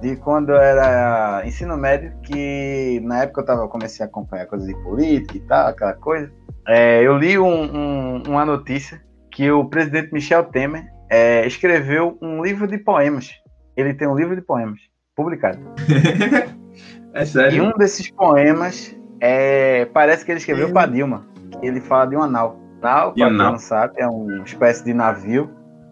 de 0.00 0.16
quando 0.16 0.50
eu 0.50 0.56
era 0.56 1.42
ensino 1.46 1.76
médio, 1.76 2.12
que 2.22 3.00
na 3.04 3.22
época 3.22 3.40
eu 3.40 3.46
tava, 3.46 3.68
comecei 3.68 4.04
a 4.04 4.08
acompanhar 4.08 4.46
coisas 4.46 4.66
de 4.68 4.74
política 4.82 5.36
e 5.36 5.40
tal, 5.40 5.68
aquela 5.68 5.94
coisa. 5.94 6.30
É, 6.68 7.00
eu 7.02 7.16
li 7.16 7.38
um- 7.38 7.46
um- 7.76 8.22
uma 8.28 8.44
notícia 8.44 9.00
que 9.30 9.50
o 9.50 9.64
presidente 9.64 10.12
Michel 10.12 10.44
Temer 10.44 10.84
é, 11.10 11.46
escreveu 11.46 12.18
um 12.20 12.42
livro 12.42 12.66
de 12.66 12.78
poemas. 12.78 13.30
Ele 13.76 13.94
tem 13.94 14.06
um 14.06 14.14
livro 14.16 14.34
de 14.36 14.42
poemas 14.42 14.80
publicado. 15.14 15.58
é 17.14 17.22
E 17.22 17.26
sério. 17.26 17.64
um 17.64 17.72
desses 17.78 18.10
poemas 18.10 18.94
é, 19.20 19.84
parece 19.86 20.24
que 20.24 20.32
ele 20.32 20.38
escreveu 20.38 20.72
para 20.72 20.90
Dilma. 20.90 21.24
Ele 21.62 21.80
fala 21.80 22.06
de 22.06 22.16
um 22.16 22.22
anal. 22.22 22.58
Anal, 22.82 23.12
E 23.16 23.20
para 23.20 23.28
quem 23.28 23.36
não 23.38 23.58
sabe, 23.58 23.94
é 23.96 24.06
uma 24.06 24.44
espécie 24.44 24.84
de 24.84 24.92
navio 24.92 25.48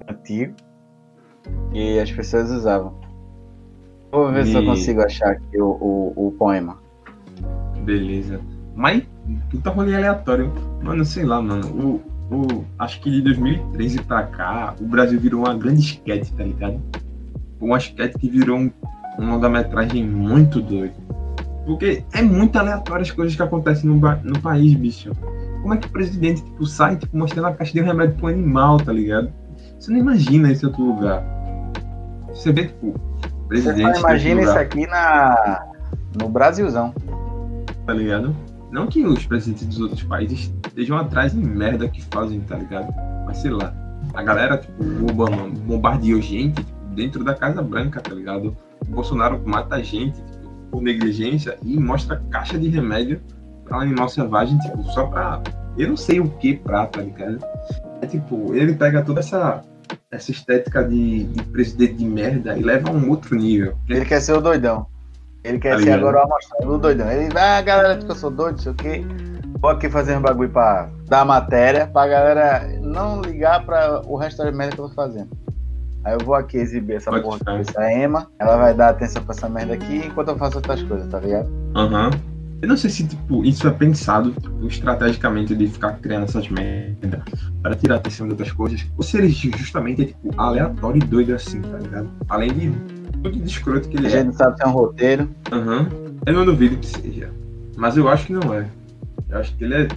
antigo 0.08 0.54
que 1.72 1.98
as 1.98 2.10
pessoas 2.12 2.50
usavam. 2.50 3.00
Vou 4.10 4.30
ver 4.30 4.44
se 4.44 4.54
eu 4.54 4.62
E- 4.62 4.66
consigo 4.66 5.00
achar 5.02 5.30
aqui 5.30 5.58
o, 5.60 5.68
o, 5.80 6.26
o 6.28 6.32
poema. 6.32 6.76
Beleza. 7.84 8.40
Mas, 8.74 9.02
puta 9.50 9.70
rolê 9.70 9.94
aleatório. 9.96 10.52
Mano, 10.82 11.04
sei 11.04 11.24
lá, 11.24 11.40
mano. 11.40 11.66
O, 12.30 12.34
o, 12.34 12.64
acho 12.78 13.00
que 13.00 13.10
de 13.10 13.22
2013 13.22 14.02
pra 14.02 14.24
cá, 14.24 14.74
o 14.80 14.84
Brasil 14.84 15.18
virou 15.18 15.40
uma 15.44 15.54
grande 15.54 15.80
esquete, 15.80 16.32
tá 16.34 16.44
ligado? 16.44 16.80
Uma 17.60 17.78
esquete 17.78 18.18
que 18.18 18.28
virou 18.28 18.58
um, 18.58 18.70
uma 18.81 18.81
longa-metragem 19.30 20.04
muito 20.04 20.60
doida. 20.60 20.94
Porque 21.64 22.04
é 22.12 22.22
muito 22.22 22.58
aleatório 22.58 23.02
as 23.02 23.10
coisas 23.10 23.36
que 23.36 23.42
acontecem 23.42 23.88
no, 23.88 23.96
no 23.96 24.40
país, 24.40 24.74
bicho. 24.74 25.12
Como 25.62 25.74
é 25.74 25.76
que 25.76 25.86
o 25.86 25.90
presidente, 25.90 26.42
tipo, 26.42 26.66
sai, 26.66 26.96
tipo, 26.96 27.16
mostrando 27.16 27.46
a 27.46 27.52
caixa 27.52 27.72
de 27.72 27.80
remédio 27.80 28.16
pro 28.16 28.26
animal, 28.26 28.78
tá 28.78 28.92
ligado? 28.92 29.32
Você 29.78 29.92
não 29.92 29.98
imagina 29.98 30.50
esse 30.50 30.66
outro 30.66 30.82
lugar. 30.82 31.22
Você 32.28 32.52
vê, 32.52 32.66
tipo, 32.66 32.92
Você 32.92 33.48
presidente. 33.48 33.92
de 33.92 33.98
imagina 34.00 34.42
isso 34.42 34.58
aqui 34.58 34.86
na, 34.88 35.64
no 36.20 36.28
Brasilzão. 36.28 36.92
tá 37.86 37.92
ligado? 37.92 38.34
Não 38.72 38.86
que 38.86 39.04
os 39.04 39.24
presidentes 39.26 39.66
dos 39.66 39.80
outros 39.80 40.02
países 40.02 40.52
estejam 40.66 40.96
atrás 40.96 41.34
em 41.34 41.42
merda 41.42 41.88
que 41.88 42.02
fazem, 42.12 42.40
tá 42.40 42.56
ligado? 42.56 42.92
Mas 43.26 43.38
sei 43.38 43.50
lá. 43.50 43.72
a 44.14 44.22
galera, 44.22 44.58
tipo, 44.58 44.82
o 44.82 45.10
Obama 45.10 45.48
bombardeou 45.64 46.20
gente 46.20 46.56
tipo, 46.64 46.72
dentro 46.94 47.22
da 47.22 47.34
Casa 47.34 47.62
Branca, 47.62 48.00
tá 48.00 48.14
ligado? 48.14 48.56
Bolsonaro 48.88 49.40
mata 49.44 49.82
gente 49.82 50.22
tipo, 50.22 50.48
por 50.70 50.82
negligência 50.82 51.56
e 51.62 51.78
mostra 51.78 52.22
caixa 52.30 52.58
de 52.58 52.68
remédio 52.68 53.20
pra 53.64 53.78
animal 53.78 54.08
selvagem, 54.08 54.58
tipo, 54.58 54.82
só 54.84 55.06
pra. 55.06 55.42
Eu 55.78 55.88
não 55.88 55.96
sei 55.96 56.20
o 56.20 56.28
que 56.28 56.56
pra, 56.56 56.86
tá 56.86 57.00
ligado? 57.00 57.38
É 58.00 58.06
tipo, 58.06 58.54
ele 58.54 58.74
pega 58.74 59.02
toda 59.02 59.20
essa 59.20 59.62
essa 60.10 60.30
estética 60.30 60.84
de, 60.84 61.24
de, 61.24 61.42
presidente 61.44 61.94
de 61.94 62.04
merda 62.04 62.56
e 62.56 62.62
leva 62.62 62.90
a 62.90 62.92
um 62.92 63.08
outro 63.08 63.34
nível. 63.34 63.76
Ele 63.88 64.04
quer 64.04 64.20
ser 64.20 64.32
o 64.34 64.40
doidão. 64.40 64.86
Ele 65.42 65.58
quer 65.58 65.76
tá 65.76 65.82
ser 65.82 65.92
agora 65.92 66.18
o 66.18 66.22
amostrado, 66.22 66.74
o 66.74 66.78
doidão. 66.78 67.10
Ele 67.10 67.32
vai, 67.32 67.58
ah, 67.58 67.62
galera, 67.62 67.96
que 67.96 68.10
eu 68.10 68.14
sou 68.14 68.30
doido, 68.30 68.56
não 68.56 68.62
sei 68.62 68.72
o 68.72 68.74
quê. 68.74 69.04
Vou 69.60 69.70
aqui 69.70 69.88
fazer 69.88 70.16
um 70.16 70.22
bagulho 70.22 70.50
pra 70.50 70.88
dar 71.06 71.24
matéria, 71.24 71.86
pra 71.86 72.06
galera 72.06 72.68
não 72.80 73.20
ligar 73.20 73.64
pra 73.64 74.02
o 74.06 74.16
resto 74.16 74.42
da 74.42 74.52
merda 74.52 74.74
que 74.74 74.80
eu 74.80 74.88
tô 74.88 74.94
fazendo. 74.94 75.30
Aí 76.04 76.14
eu 76.14 76.24
vou 76.24 76.34
aqui 76.34 76.56
exibir 76.56 76.96
essa 76.96 77.10
Pode 77.10 77.22
porra 77.22 77.58
essa 77.60 77.92
Emma, 77.92 78.28
ela 78.38 78.56
vai 78.56 78.74
dar 78.74 78.90
atenção 78.90 79.22
pra 79.22 79.34
essa 79.34 79.48
merda 79.48 79.74
aqui 79.74 79.98
enquanto 80.06 80.28
eu 80.28 80.36
faço 80.36 80.56
outras 80.56 80.82
coisas, 80.82 81.08
tá 81.08 81.20
ligado? 81.20 81.48
Aham. 81.74 82.06
Uhum. 82.06 82.32
Eu 82.62 82.68
não 82.68 82.76
sei 82.76 82.90
se 82.90 83.04
tipo, 83.04 83.44
isso 83.44 83.66
é 83.66 83.72
pensado 83.72 84.30
tipo, 84.30 84.66
estrategicamente 84.68 85.52
de 85.52 85.66
ficar 85.66 85.94
criando 85.94 86.24
essas 86.24 86.48
merdas 86.48 87.20
para 87.60 87.74
tirar 87.74 87.96
a 87.96 87.98
atenção 87.98 88.26
de 88.26 88.34
outras 88.34 88.52
coisas, 88.52 88.86
ou 88.96 89.02
se 89.02 89.18
ele 89.18 89.28
justamente 89.28 90.02
é 90.02 90.04
tipo, 90.06 90.40
aleatório 90.40 91.02
e 91.02 91.04
doido 91.04 91.34
assim, 91.34 91.60
tá 91.60 91.78
ligado? 91.78 92.08
Além 92.28 92.52
de 92.52 92.70
tudo 93.20 93.32
de 93.32 93.48
escroto 93.48 93.88
que 93.88 93.96
ele 93.96 94.06
a 94.06 94.10
é. 94.10 94.20
A 94.20 94.22
gente 94.22 94.36
sabe 94.36 94.56
que 94.56 94.62
é 94.62 94.66
um 94.68 94.72
roteiro. 94.72 95.28
Aham. 95.50 95.80
Uhum. 95.80 96.16
Eu 96.24 96.34
não 96.34 96.44
duvido 96.44 96.76
que 96.76 96.86
seja. 96.86 97.30
Mas 97.76 97.96
eu 97.96 98.08
acho 98.08 98.26
que 98.26 98.32
não 98.32 98.54
é. 98.54 98.68
Eu 99.28 99.38
acho 99.38 99.56
que 99.56 99.64
ele 99.64 99.74
é 99.74 99.88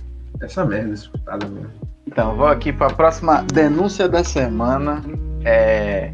essa 0.42 0.66
merda 0.66 0.94
escutada 0.94 1.48
mesmo. 1.48 1.70
Então, 2.08 2.36
vou 2.36 2.48
aqui 2.48 2.74
para 2.74 2.88
a 2.88 2.96
próxima 2.96 3.44
denúncia 3.44 4.10
da 4.10 4.24
semana. 4.24 5.04
É 5.46 6.12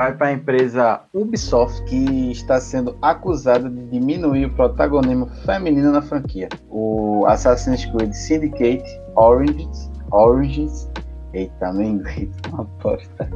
vai 0.00 0.14
para 0.14 0.28
a 0.28 0.32
empresa 0.32 1.00
Ubisoft, 1.12 1.84
que 1.84 2.32
está 2.32 2.58
sendo 2.58 2.96
acusada 3.02 3.68
de 3.68 3.84
diminuir 3.90 4.46
o 4.46 4.54
protagonismo 4.54 5.26
feminino 5.44 5.92
na 5.92 6.00
franquia. 6.00 6.48
O 6.70 7.26
Assassin's 7.26 7.84
Creed 7.84 8.14
Syndicate 8.14 8.82
Origins, 9.14 9.90
Origins 10.10 10.88
Eita, 11.34 11.72
no 11.72 11.82
inglês, 11.82 12.30
uma 12.50 12.64
porta. 12.64 13.30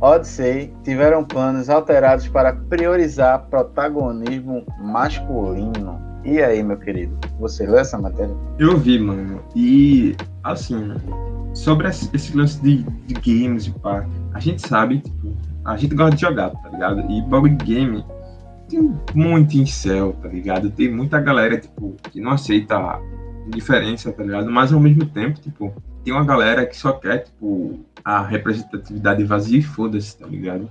Odyssey 0.00 0.72
tiveram 0.84 1.24
planos 1.24 1.68
alterados 1.68 2.28
para 2.28 2.54
priorizar 2.54 3.46
protagonismo 3.50 4.64
masculino. 4.78 6.00
E 6.24 6.40
aí, 6.40 6.62
meu 6.62 6.78
querido, 6.78 7.18
você 7.38 7.66
leu 7.66 7.78
essa 7.78 7.98
matéria? 7.98 8.34
Eu 8.58 8.78
vi, 8.78 8.98
mano. 8.98 9.42
E, 9.54 10.16
assim, 10.44 10.94
sobre 11.52 11.88
esse 11.88 12.36
lance 12.36 12.62
de, 12.62 12.84
de 12.84 13.14
games 13.14 13.66
e 13.66 13.70
pá, 13.72 14.06
a 14.32 14.40
gente 14.40 14.66
sabe, 14.66 15.00
tipo, 15.00 15.36
a 15.64 15.76
gente 15.76 15.94
gosta 15.94 16.14
de 16.14 16.22
jogar, 16.22 16.50
tá 16.50 16.68
ligado? 16.68 17.00
E 17.10 17.22
de 17.50 17.64
game 17.64 18.04
tem 18.68 18.94
muito 19.14 19.56
incel, 19.56 20.12
tá 20.22 20.28
ligado? 20.28 20.70
Tem 20.70 20.90
muita 20.92 21.20
galera, 21.20 21.58
tipo, 21.58 21.96
que 22.10 22.20
não 22.20 22.32
aceita 22.32 23.00
diferença, 23.48 24.12
tá 24.12 24.22
ligado? 24.22 24.50
Mas 24.50 24.72
ao 24.72 24.80
mesmo 24.80 25.04
tempo, 25.06 25.40
tipo, 25.40 25.74
tem 26.04 26.12
uma 26.12 26.24
galera 26.24 26.64
que 26.64 26.76
só 26.76 26.92
quer, 26.92 27.24
tipo, 27.24 27.80
a 28.04 28.22
representatividade 28.22 29.24
vazia 29.24 29.58
e 29.58 29.62
foda-se, 29.62 30.16
tá 30.16 30.26
ligado? 30.26 30.70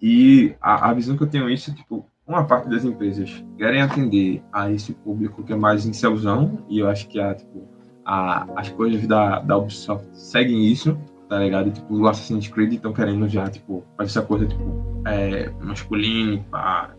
E 0.00 0.54
a, 0.60 0.90
a, 0.90 0.94
visão 0.94 1.16
que 1.16 1.22
eu 1.22 1.28
tenho 1.28 1.48
isso, 1.50 1.70
é, 1.70 1.74
tipo, 1.74 2.06
uma 2.26 2.44
parte 2.44 2.68
das 2.68 2.84
empresas 2.84 3.44
querem 3.58 3.82
atender 3.82 4.42
a 4.52 4.70
esse 4.70 4.92
público 4.92 5.42
que 5.42 5.52
é 5.52 5.56
mais 5.56 5.84
incelzão, 5.84 6.64
e 6.68 6.78
eu 6.78 6.88
acho 6.88 7.08
que 7.08 7.20
a, 7.20 7.34
tipo, 7.34 7.68
a, 8.04 8.46
as 8.56 8.68
coisas 8.70 9.06
da, 9.06 9.40
da 9.40 9.56
Ubisoft 9.56 10.06
seguem 10.12 10.66
isso, 10.66 10.98
tá 11.32 11.38
ligado? 11.38 11.70
Tipo, 11.70 11.96
o 11.96 12.06
Assassin's 12.06 12.46
Creed 12.46 12.74
estão 12.74 12.92
querendo 12.92 13.26
já, 13.26 13.48
tipo, 13.48 13.82
fazer 13.96 14.10
essa 14.10 14.20
coisa, 14.20 14.46
tipo, 14.46 15.02
é, 15.06 15.50
masculina, 15.62 16.44
pá, 16.50 16.90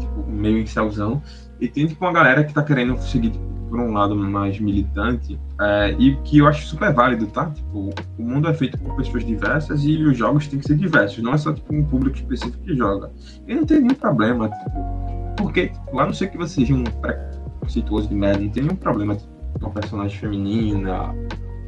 tipo, 0.00 0.26
meio 0.30 0.58
incelzão. 0.60 1.22
E 1.60 1.68
tem, 1.68 1.86
tipo, 1.86 2.02
uma 2.02 2.12
galera 2.12 2.42
que 2.42 2.54
tá 2.54 2.62
querendo 2.62 2.96
seguir, 3.02 3.32
tipo, 3.32 3.44
por 3.68 3.78
um 3.78 3.92
lado 3.92 4.16
mais 4.16 4.58
militante, 4.58 5.38
é, 5.60 5.94
e 5.98 6.16
que 6.22 6.38
eu 6.38 6.48
acho 6.48 6.66
super 6.66 6.90
válido, 6.94 7.26
tá? 7.26 7.50
Tipo, 7.50 7.90
o 8.18 8.22
mundo 8.22 8.48
é 8.48 8.54
feito 8.54 8.78
por 8.78 8.96
pessoas 8.96 9.26
diversas 9.26 9.84
e 9.84 10.02
os 10.02 10.16
jogos 10.16 10.48
têm 10.48 10.58
que 10.58 10.68
ser 10.68 10.76
diversos, 10.78 11.22
não 11.22 11.34
é 11.34 11.36
só, 11.36 11.52
tipo, 11.52 11.74
um 11.74 11.84
público 11.84 12.16
específico 12.16 12.64
que 12.64 12.74
joga. 12.74 13.10
E 13.46 13.54
não 13.54 13.66
tem 13.66 13.82
nenhum 13.82 13.94
problema, 13.94 14.48
tipo, 14.48 15.36
porque, 15.36 15.68
tipo, 15.68 15.94
lá 15.94 16.06
não 16.06 16.14
sei 16.14 16.28
que 16.28 16.38
você 16.38 16.60
seja 16.60 16.74
um 16.74 16.84
preconceituoso 16.84 18.08
de 18.08 18.14
merda, 18.14 18.40
não 18.40 18.48
tem 18.48 18.62
nenhum 18.62 18.76
problema, 18.76 19.16
tipo, 19.16 19.30
uma 19.60 19.70
personagem 19.70 20.18
feminina, 20.18 21.14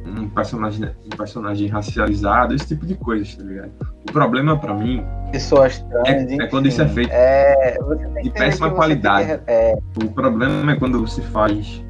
um 0.05 0.29
personagem, 0.29 0.89
um 1.05 1.17
personagem 1.17 1.67
racializado, 1.67 2.53
esse 2.53 2.67
tipo 2.67 2.85
de 2.85 2.95
coisa, 2.95 3.37
tá 3.37 3.43
ligado? 3.43 3.71
O 4.07 4.11
problema 4.11 4.57
para 4.57 4.73
mim 4.73 5.03
Pessoas 5.31 5.79
trans, 5.79 6.07
é, 6.07 6.35
é, 6.35 6.47
quando 6.47 6.67
isso 6.67 6.81
é 6.81 6.87
feito 6.87 7.11
é, 7.11 7.77
de 8.21 8.29
péssima 8.29 8.71
qualidade. 8.71 9.41
É... 9.47 9.75
O 10.03 10.09
problema 10.11 10.71
é 10.71 10.75
quando 10.75 11.01
você 11.01 11.21
faz 11.21 11.83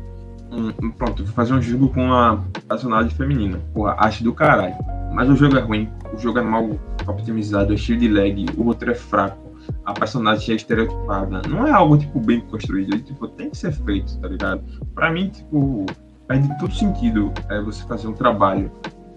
um, 0.51 0.91
pronto, 0.91 1.25
fazer 1.27 1.53
um 1.53 1.61
jogo 1.61 1.89
com 1.89 2.05
uma 2.05 2.45
personagem 2.67 3.11
feminina. 3.11 3.59
Porra, 3.73 3.95
acho 3.99 4.23
do 4.23 4.33
caralho. 4.33 4.75
Mas 5.13 5.29
o 5.29 5.35
jogo 5.35 5.57
é 5.57 5.61
ruim, 5.61 5.89
o 6.13 6.17
jogo 6.17 6.39
é 6.39 6.41
mal 6.41 6.69
optimizado, 7.07 7.73
é 7.73 7.77
cheio 7.77 7.99
de 7.99 8.07
lag, 8.07 8.45
o 8.57 8.65
outro 8.65 8.91
é 8.91 8.95
fraco, 8.95 9.45
a 9.85 9.93
personagem 9.93 10.53
é 10.53 10.55
estereotipada. 10.55 11.41
Não 11.47 11.65
é 11.65 11.71
algo, 11.71 11.97
tipo, 11.97 12.19
bem 12.19 12.41
construído. 12.41 12.97
Tipo, 12.99 13.27
tem 13.27 13.49
que 13.49 13.57
ser 13.57 13.71
feito, 13.71 14.17
tá 14.19 14.27
ligado? 14.27 14.63
Pra 14.93 15.11
mim, 15.11 15.29
tipo, 15.29 15.85
perde 16.27 16.57
todo 16.59 16.73
sentido 16.73 17.31
é, 17.49 17.61
você 17.61 17.83
fazer 17.83 18.07
um 18.07 18.13
trabalho 18.13 18.71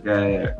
é, 0.04 0.54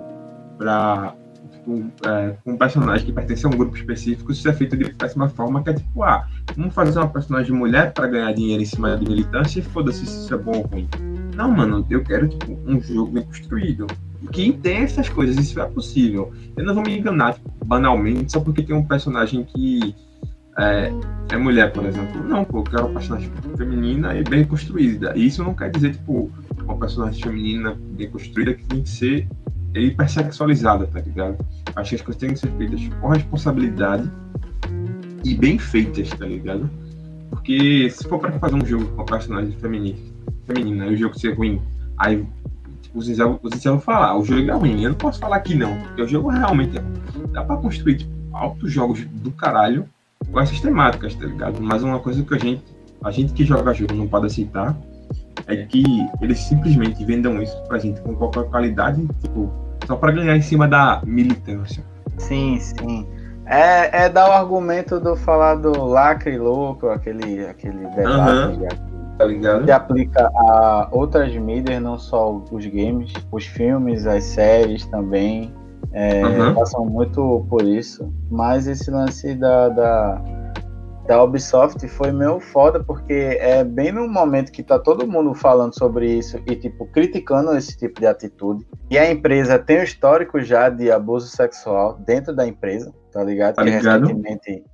para 0.56 1.14
tipo, 1.50 1.84
é, 2.06 2.34
um 2.46 2.56
personagem 2.56 3.06
que 3.06 3.12
pertence 3.12 3.46
a 3.46 3.48
um 3.48 3.52
grupo 3.52 3.76
específico, 3.76 4.32
isso 4.32 4.48
é 4.48 4.52
feito 4.52 4.76
de 4.76 4.92
péssima 4.94 5.28
forma, 5.28 5.62
que 5.62 5.70
é 5.70 5.74
tipo, 5.74 6.02
ah, 6.02 6.26
vamos 6.56 6.74
fazer 6.74 6.98
uma 6.98 7.08
personagem 7.08 7.52
mulher 7.52 7.92
para 7.92 8.06
ganhar 8.06 8.32
dinheiro 8.32 8.62
em 8.62 8.66
cima 8.66 8.96
de 8.96 9.08
militância 9.08 9.60
e 9.60 9.62
foda-se 9.62 10.06
se 10.06 10.24
isso 10.24 10.34
é 10.34 10.38
bom 10.38 10.56
ou 10.56 10.62
ruim. 10.62 10.88
Não, 11.34 11.50
mano, 11.50 11.86
eu 11.88 12.02
quero 12.02 12.28
tipo, 12.28 12.58
um 12.66 12.80
jogo 12.80 13.12
bem 13.12 13.22
construído. 13.24 13.86
Que 14.32 14.52
tem 14.52 14.78
essas 14.78 15.08
coisas, 15.08 15.36
isso 15.36 15.60
é 15.60 15.64
possível. 15.66 16.32
Eu 16.56 16.64
não 16.64 16.74
vou 16.74 16.82
me 16.82 16.98
enganar 16.98 17.34
tipo, 17.34 17.64
banalmente 17.64 18.32
só 18.32 18.40
porque 18.40 18.62
tem 18.62 18.74
um 18.74 18.84
personagem 18.84 19.44
que 19.44 19.94
é, 20.58 20.92
é 21.30 21.36
mulher, 21.36 21.72
por 21.72 21.84
exemplo. 21.84 22.22
Não, 22.24 22.44
pô, 22.44 22.58
eu 22.58 22.64
quero 22.64 22.86
uma 22.86 22.94
personagem 22.94 23.30
feminina 23.56 24.14
e 24.14 24.24
bem 24.24 24.44
construída. 24.44 25.12
E 25.16 25.26
isso 25.26 25.42
não 25.42 25.54
quer 25.54 25.70
dizer, 25.70 25.92
tipo, 25.92 26.30
uma 26.64 26.76
personagem 26.76 27.22
feminina 27.22 27.76
bem 27.96 28.10
construída 28.10 28.54
que 28.54 28.64
tem 28.64 28.82
que 28.82 28.88
ser 28.88 29.28
hipersexualizada, 29.74 30.86
tá 30.86 31.00
ligado? 31.00 31.38
Acho 31.76 31.90
que 31.90 31.96
as 31.96 32.02
coisas 32.02 32.20
têm 32.20 32.32
que 32.32 32.40
ser 32.40 32.50
feitas 32.52 32.80
com 33.00 33.08
responsabilidade 33.08 34.10
e 35.24 35.34
bem 35.34 35.58
feitas, 35.58 36.08
tá 36.10 36.26
ligado? 36.26 36.68
Porque 37.30 37.88
se 37.90 38.08
for 38.08 38.18
pra 38.18 38.32
fazer 38.32 38.54
um 38.54 38.64
jogo 38.64 38.86
com 38.96 39.04
personagem 39.04 39.52
feminina, 39.58 39.98
feminina 40.46 40.86
e 40.86 40.94
o 40.94 40.96
jogo 40.96 41.18
ser 41.18 41.36
ruim, 41.36 41.60
aí 41.98 42.26
os 42.94 43.06
Zizel 43.06 43.38
vão 43.42 43.80
falar, 43.80 44.18
o 44.18 44.24
jogo 44.24 44.50
é 44.50 44.54
ruim. 44.54 44.82
Eu 44.82 44.90
não 44.90 44.96
posso 44.96 45.20
falar 45.20 45.40
que 45.40 45.54
não, 45.54 45.78
porque 45.78 46.02
o 46.02 46.08
jogo 46.08 46.30
realmente 46.30 46.78
é. 46.78 46.82
Dá 47.32 47.44
pra 47.44 47.56
construir 47.58 47.98
tipo, 47.98 48.10
altos 48.32 48.72
jogos 48.72 49.04
do 49.04 49.30
caralho 49.30 49.86
com 50.32 50.40
essas 50.40 50.60
temáticas, 50.60 51.14
tá 51.14 51.26
ligado? 51.26 51.60
Mas 51.60 51.82
uma 51.82 51.98
coisa 51.98 52.22
que 52.22 52.34
a 52.34 52.38
gente, 52.38 52.62
a 53.02 53.10
gente 53.10 53.32
que 53.32 53.44
joga 53.44 53.72
jogo 53.72 53.94
não 53.94 54.06
pode 54.06 54.26
aceitar 54.26 54.76
é 55.46 55.56
que 55.56 55.82
eles 56.20 56.38
simplesmente 56.40 57.04
vendam 57.04 57.40
isso 57.42 57.56
pra 57.68 57.78
gente 57.78 58.00
com 58.02 58.14
qualquer 58.14 58.44
qualidade, 58.44 59.06
tipo, 59.22 59.50
só 59.86 59.96
pra 59.96 60.10
ganhar 60.10 60.36
em 60.36 60.42
cima 60.42 60.68
da 60.68 61.00
militância. 61.04 61.82
Sim, 62.18 62.58
sim. 62.58 63.06
É, 63.46 64.04
é 64.04 64.08
dar 64.10 64.28
o 64.28 64.32
argumento 64.32 65.00
do 65.00 65.16
falar 65.16 65.54
do 65.54 65.84
lacre 65.84 66.36
louco, 66.36 66.88
aquele, 66.88 67.46
aquele 67.46 67.86
debate 67.86 68.58
uhum. 68.58 68.68
tá 69.16 69.24
ligado? 69.24 69.64
que 69.64 69.70
aplica 69.70 70.30
a 70.34 70.88
outras 70.92 71.34
mídias, 71.34 71.80
não 71.80 71.98
só 71.98 72.42
os 72.50 72.66
games, 72.66 73.12
os 73.32 73.46
filmes, 73.46 74.06
as 74.06 74.24
séries 74.24 74.84
também. 74.86 75.50
É, 75.92 76.24
uhum. 76.24 76.54
Passam 76.54 76.84
muito 76.84 77.46
por 77.48 77.62
isso. 77.62 78.12
Mas 78.30 78.66
esse 78.66 78.90
lance 78.90 79.34
da, 79.34 79.68
da, 79.68 80.22
da 81.06 81.22
Ubisoft 81.22 81.86
foi 81.88 82.12
meio 82.12 82.40
foda, 82.40 82.82
porque 82.82 83.38
é 83.40 83.64
bem 83.64 83.92
no 83.92 84.08
momento 84.08 84.52
que 84.52 84.62
tá 84.62 84.78
todo 84.78 85.06
mundo 85.06 85.34
falando 85.34 85.76
sobre 85.78 86.10
isso 86.10 86.38
e, 86.46 86.54
tipo, 86.54 86.86
criticando 86.86 87.56
esse 87.56 87.76
tipo 87.76 88.00
de 88.00 88.06
atitude. 88.06 88.66
E 88.90 88.98
a 88.98 89.10
empresa 89.10 89.58
tem 89.58 89.80
um 89.80 89.82
histórico 89.82 90.40
já 90.40 90.68
de 90.68 90.90
abuso 90.90 91.28
sexual 91.28 91.98
dentro 92.04 92.34
da 92.34 92.46
empresa, 92.46 92.92
tá 93.10 93.24
ligado? 93.24 93.56
Tá 93.56 93.62
ligado? 93.62 94.06
Que 94.06 94.14
recentemente 94.14 94.64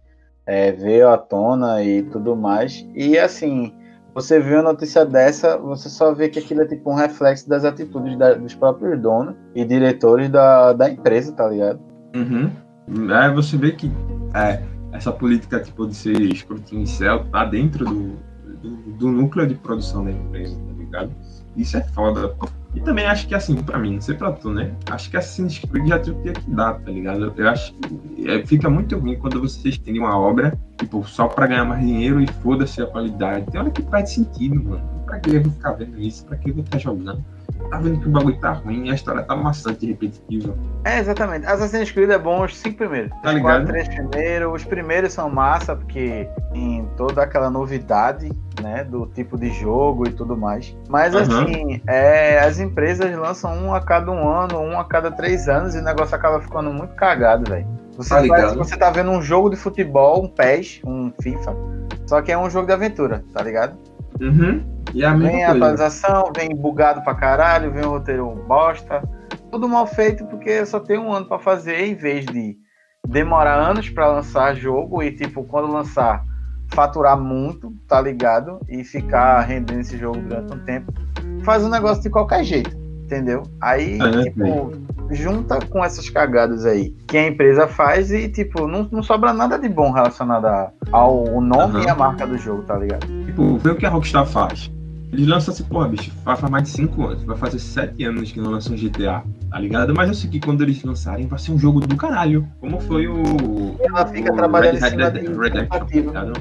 é, 0.47 0.73
veio 0.73 1.09
à 1.09 1.17
tona 1.17 1.83
e 1.83 2.03
tudo 2.03 2.35
mais. 2.37 2.87
E 2.95 3.19
assim 3.19 3.73
você 4.15 4.39
vê 4.39 4.55
uma 4.55 4.63
notícia 4.63 5.05
dessa, 5.05 5.59
você 5.59 5.89
só 5.89 6.15
vê 6.15 6.29
que 6.29 6.39
aquilo 6.39 6.63
é 6.63 6.67
tipo 6.67 6.91
um 6.91 6.95
reflexo 6.95 7.49
das 7.49 7.65
atitudes 7.65 8.17
da, 8.17 8.35
dos 8.35 8.55
próprios 8.55 9.01
donos 9.01 9.35
e 9.55 9.65
diretores 9.65 10.31
da, 10.31 10.73
da 10.73 10.89
empresa, 10.89 11.33
tá 11.33 11.49
ligado? 11.49 11.81
Uhum. 12.15 12.51
Aí 13.13 13.35
você 13.35 13.57
vê 13.57 13.73
que 13.73 13.91
é, 14.35 14.63
essa 14.93 15.11
política 15.11 15.61
tipo, 15.61 15.87
de 15.87 15.95
ser 15.95 16.21
escrutínio 16.21 16.87
céu 16.87 17.25
tá 17.31 17.45
dentro 17.45 17.85
do, 17.85 18.17
do, 18.63 18.77
do, 18.99 19.11
núcleo 19.11 19.47
de 19.49 19.57
produção 19.57 20.05
da 20.05 20.13
empresa, 20.13 20.57
tá 20.57 20.73
ligado? 20.79 21.11
Isso 21.57 21.77
é 21.77 21.83
foda. 21.83 22.37
E 22.75 22.81
também 22.81 23.07
acho 23.07 23.29
que, 23.29 23.35
assim, 23.35 23.55
pra 23.63 23.79
mim, 23.79 23.95
não 23.95 24.01
sei 24.01 24.17
pra 24.17 24.33
tu, 24.33 24.51
né? 24.51 24.73
Acho 24.91 25.09
que 25.09 25.17
Assassin's 25.17 25.59
Creed 25.59 25.89
já 25.89 25.99
tinha 25.99 26.33
que 26.33 26.51
dar, 26.51 26.75
tá 26.75 26.91
ligado? 26.91 27.33
Eu 27.37 27.49
acho 27.49 27.73
que 27.75 28.29
é, 28.29 28.45
fica 28.45 28.69
muito 28.69 28.99
ruim 28.99 29.17
quando 29.17 29.41
vocês 29.41 29.79
têm 29.79 29.99
uma 29.99 30.19
obra, 30.19 30.59
tipo, 30.79 31.05
só 31.05 31.29
pra 31.29 31.47
ganhar 31.47 31.65
mais 31.65 31.85
dinheiro 31.87 32.21
e 32.21 32.27
foda-se 32.43 32.83
a 32.83 32.87
qualidade. 32.87 33.47
Tem 33.51 33.61
hora 33.61 33.71
que 33.71 33.83
faz 33.83 34.11
sentido, 34.11 34.57
mano. 34.57 34.83
Pra 35.07 35.21
que 35.21 35.31
eu 35.31 35.43
vou 35.43 35.53
ficar 35.53 35.73
vendo 35.73 36.01
isso? 36.01 36.25
Pra 36.27 36.37
que 36.37 36.51
eu 36.51 36.55
vou 36.55 36.65
estar 36.65 36.79
jogando? 36.79 37.25
Tá 37.71 37.79
vendo 37.79 37.99
que 38.01 38.09
o 38.09 38.11
bagulho 38.11 38.39
tá 38.41 38.53
ruim, 38.53 38.91
a 38.91 38.95
história 38.95 39.23
tá 39.23 39.35
maçante 39.35 39.85
e 39.87 39.89
repetitiva. 39.91 40.55
É, 40.85 40.99
exatamente. 40.99 41.47
Assassin's 41.47 41.91
Creed 41.91 42.11
é 42.11 42.19
bom 42.19 42.45
os 42.45 42.57
cinco 42.57 42.77
primeiros. 42.79 43.11
Tá 43.23 43.29
os 43.31 43.35
ligado? 43.35 43.43
quatro, 43.43 43.67
três 43.69 43.89
primeiros. 43.89 44.55
Os 44.55 44.65
primeiros 44.65 45.13
são 45.13 45.31
massa, 45.31 45.75
porque 45.75 46.29
tem 46.53 46.89
toda 46.97 47.23
aquela 47.23 47.51
novidade, 47.51 48.31
né? 48.63 48.85
Do 48.85 49.07
tipo 49.07 49.39
de 49.39 49.51
jogo 49.51 50.07
e 50.07 50.13
tudo 50.13 50.37
mais. 50.37 50.77
Mas 50.89 51.15
Uhum. 51.15 51.21
assim, 51.21 51.81
é, 51.87 52.39
as 52.41 52.59
empresas 52.61 53.17
lançam 53.17 53.53
um 53.57 53.75
a 53.75 53.81
cada 53.81 54.11
um 54.13 54.29
ano, 54.29 54.59
um 54.61 54.79
a 54.79 54.85
cada 54.85 55.11
três 55.11 55.49
anos, 55.49 55.75
e 55.75 55.79
o 55.79 55.83
negócio 55.83 56.15
acaba 56.15 56.41
ficando 56.41 56.73
muito 56.73 56.95
cagado, 56.95 57.51
velho. 57.51 57.67
Você, 57.97 58.29
Tá 58.29 58.55
você 58.55 58.77
tá 58.77 58.91
vendo 58.91 59.11
um 59.11 59.23
jogo 59.23 59.49
de 59.49 59.57
futebol, 59.57 60.25
um 60.25 60.29
PES, 60.29 60.81
um 60.85 61.13
FIFA, 61.23 61.55
só 62.07 62.21
que 62.21 62.31
é 62.33 62.37
um 62.39 62.51
jogo 62.51 62.67
de 62.67 62.73
aventura, 62.73 63.25
tá 63.33 63.43
ligado? 63.43 63.77
Uhum. 64.21 64.74
E 64.95 65.03
é 65.03 65.07
a 65.07 65.15
Vem 65.15 65.45
a 65.45 65.51
atualização, 65.53 66.31
vem 66.35 66.55
bugado 66.55 67.03
pra 67.03 67.15
caralho, 67.15 67.73
vem 67.73 67.85
o 67.85 67.91
roteiro 67.91 68.31
bosta. 68.47 69.03
Tudo 69.51 69.69
mal 69.69 69.87
feito 69.87 70.25
porque 70.27 70.65
só 70.65 70.79
tem 70.81 70.99
um 70.99 71.13
ano 71.13 71.27
pra 71.27 71.39
fazer, 71.39 71.81
em 71.85 71.95
vez 71.95 72.25
de 72.27 72.57
demorar 73.07 73.57
anos 73.57 73.91
pra 73.91 74.07
lançar 74.09 74.55
jogo 74.55 75.03
e, 75.03 75.11
tipo, 75.13 75.45
quando 75.45 75.71
lançar, 75.71 76.25
faturar 76.73 77.19
muito, 77.21 77.73
tá 77.89 78.01
ligado? 78.01 78.59
E 78.69 78.83
ficar 78.85 79.41
rendendo 79.41 79.81
esse 79.81 79.99
jogo 79.99 80.19
durante 80.21 80.55
um 80.55 80.59
tempo. 80.61 80.93
Faz 81.45 81.65
um 81.65 81.69
negócio 81.69 82.03
de 82.03 82.09
qualquer 82.11 82.43
jeito, 82.45 82.75
entendeu? 83.05 83.43
Aí, 83.61 83.99
É, 84.01 84.23
tipo, 84.23 84.73
junta 85.11 85.59
com 85.67 85.85
essas 85.85 86.09
cagadas 86.09 86.65
aí 86.65 86.91
que 87.07 87.19
a 87.19 87.27
empresa 87.27 87.67
faz 87.69 88.11
e, 88.11 88.29
tipo, 88.29 88.67
não, 88.67 88.89
não 88.91 89.03
sobra 89.03 89.33
nada 89.33 89.59
de 89.59 89.69
bom 89.69 89.91
relacionado 89.91 90.47
a- 90.47 90.71
ao 90.91 91.41
nome 91.41 91.77
Aham. 91.77 91.85
e 91.85 91.89
a 91.91 91.95
marca 91.95 92.27
do 92.27 92.39
jogo, 92.39 92.63
tá 92.63 92.77
ligado? 92.77 93.07
Tipo, 93.27 93.59
vê 93.59 93.71
o 93.71 93.77
que 93.77 93.85
a 93.85 93.91
Rockstar 93.91 94.25
faz. 94.27 94.71
Eles 95.15 95.29
lançam 95.29 95.55
assim, 95.55 95.63
porra, 95.63 95.87
bicho, 95.89 96.11
faz 96.25 96.41
faz 96.41 96.51
mais 96.51 96.65
de 96.65 96.71
5 96.71 97.07
anos. 97.07 97.23
Vai 97.23 97.37
fazer 97.37 97.61
7 97.61 98.03
anos 98.05 98.33
que 98.33 98.41
não 98.41 98.51
lançam 98.51 98.75
GTA, 98.75 99.23
tá 99.49 99.59
ligado? 99.61 99.95
Mas 99.95 100.09
eu 100.09 100.15
sei 100.15 100.29
que 100.29 100.41
quando 100.41 100.63
eles 100.63 100.83
lançarem 100.83 101.29
vai 101.29 101.39
ser 101.39 101.53
um 101.53 101.59
jogo 101.59 101.79
do 101.81 101.97
caralho. 101.97 102.49
Como 102.61 102.81
foi 102.81 103.07
o. 103.07 103.77
Ela 103.79 104.07
fica 104.07 104.33
o 104.33 104.37
trabalhando 104.37 104.81
Red 104.81 104.91
de 104.91 105.29
Redemption, 105.29 106.13
tá? 106.13 106.33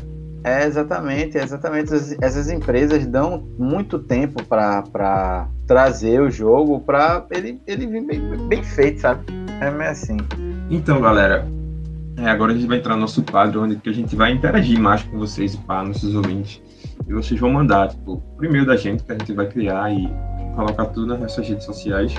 É, 0.44 0.66
exatamente, 0.66 1.38
exatamente. 1.38 1.94
Essas, 1.94 2.18
essas 2.20 2.50
empresas 2.50 3.06
dão 3.06 3.48
muito 3.60 4.00
tempo 4.00 4.44
para 4.44 5.48
trazer 5.68 6.20
o 6.20 6.32
jogo 6.32 6.80
para 6.80 7.28
ele, 7.30 7.62
ele 7.68 7.86
vir 7.86 8.08
bem, 8.08 8.48
bem 8.48 8.64
feito, 8.64 9.02
sabe? 9.02 9.24
É 9.62 9.70
meio 9.70 9.92
assim. 9.92 10.18
Então, 10.72 11.00
galera, 11.00 11.48
é, 12.18 12.28
agora 12.28 12.52
a 12.52 12.56
gente 12.56 12.68
vai 12.68 12.80
entrar 12.80 12.96
no 12.96 13.02
nosso 13.02 13.22
quadro 13.22 13.62
onde 13.62 13.76
que 13.76 13.90
a 13.90 13.94
gente 13.94 14.16
vai 14.16 14.32
interagir 14.32 14.80
mais 14.80 15.04
com 15.04 15.20
vocês 15.20 15.54
e 15.54 15.58
pá, 15.60 15.84
nossos 15.84 16.16
ouvintes. 16.16 16.60
E 17.08 17.14
vocês 17.14 17.40
vão 17.40 17.52
mandar, 17.52 17.90
tipo, 17.90 18.24
o 18.38 18.46
e-mail 18.46 18.66
da 18.66 18.76
gente 18.76 19.04
que 19.04 19.12
a 19.12 19.18
gente 19.18 19.34
vai 19.34 19.48
criar 19.48 19.92
e 19.92 20.10
colocar 20.56 20.86
tudo 20.88 21.08
nas 21.08 21.20
nossas 21.20 21.48
redes 21.48 21.66
sociais. 21.66 22.14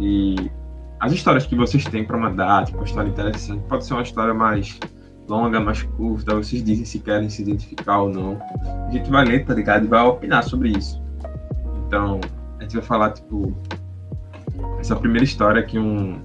E 0.00 0.50
as 1.00 1.12
histórias 1.12 1.46
que 1.46 1.54
vocês 1.54 1.84
têm 1.84 2.04
para 2.04 2.16
mandar, 2.16 2.64
tipo, 2.64 2.78
uma 2.78 2.84
história 2.84 3.08
interessante, 3.08 3.62
pode 3.68 3.84
ser 3.84 3.94
uma 3.94 4.02
história 4.02 4.32
mais 4.32 4.78
longa, 5.28 5.60
mais 5.60 5.82
curta, 5.82 6.34
vocês 6.34 6.62
dizem 6.62 6.84
se 6.84 7.00
querem 7.00 7.28
se 7.28 7.42
identificar 7.42 8.00
ou 8.00 8.08
não. 8.08 8.40
A 8.88 8.90
gente 8.90 9.10
vai 9.10 9.24
ler, 9.24 9.44
tá 9.44 9.54
ligado? 9.54 9.84
E 9.84 9.88
vai 9.88 10.02
opinar 10.02 10.42
sobre 10.44 10.70
isso. 10.70 11.02
Então, 11.86 12.20
a 12.58 12.62
gente 12.62 12.74
vai 12.74 12.84
falar, 12.84 13.10
tipo, 13.10 13.56
essa 14.78 14.96
primeira 14.96 15.24
história 15.24 15.62
que 15.62 15.78
um, 15.78 16.20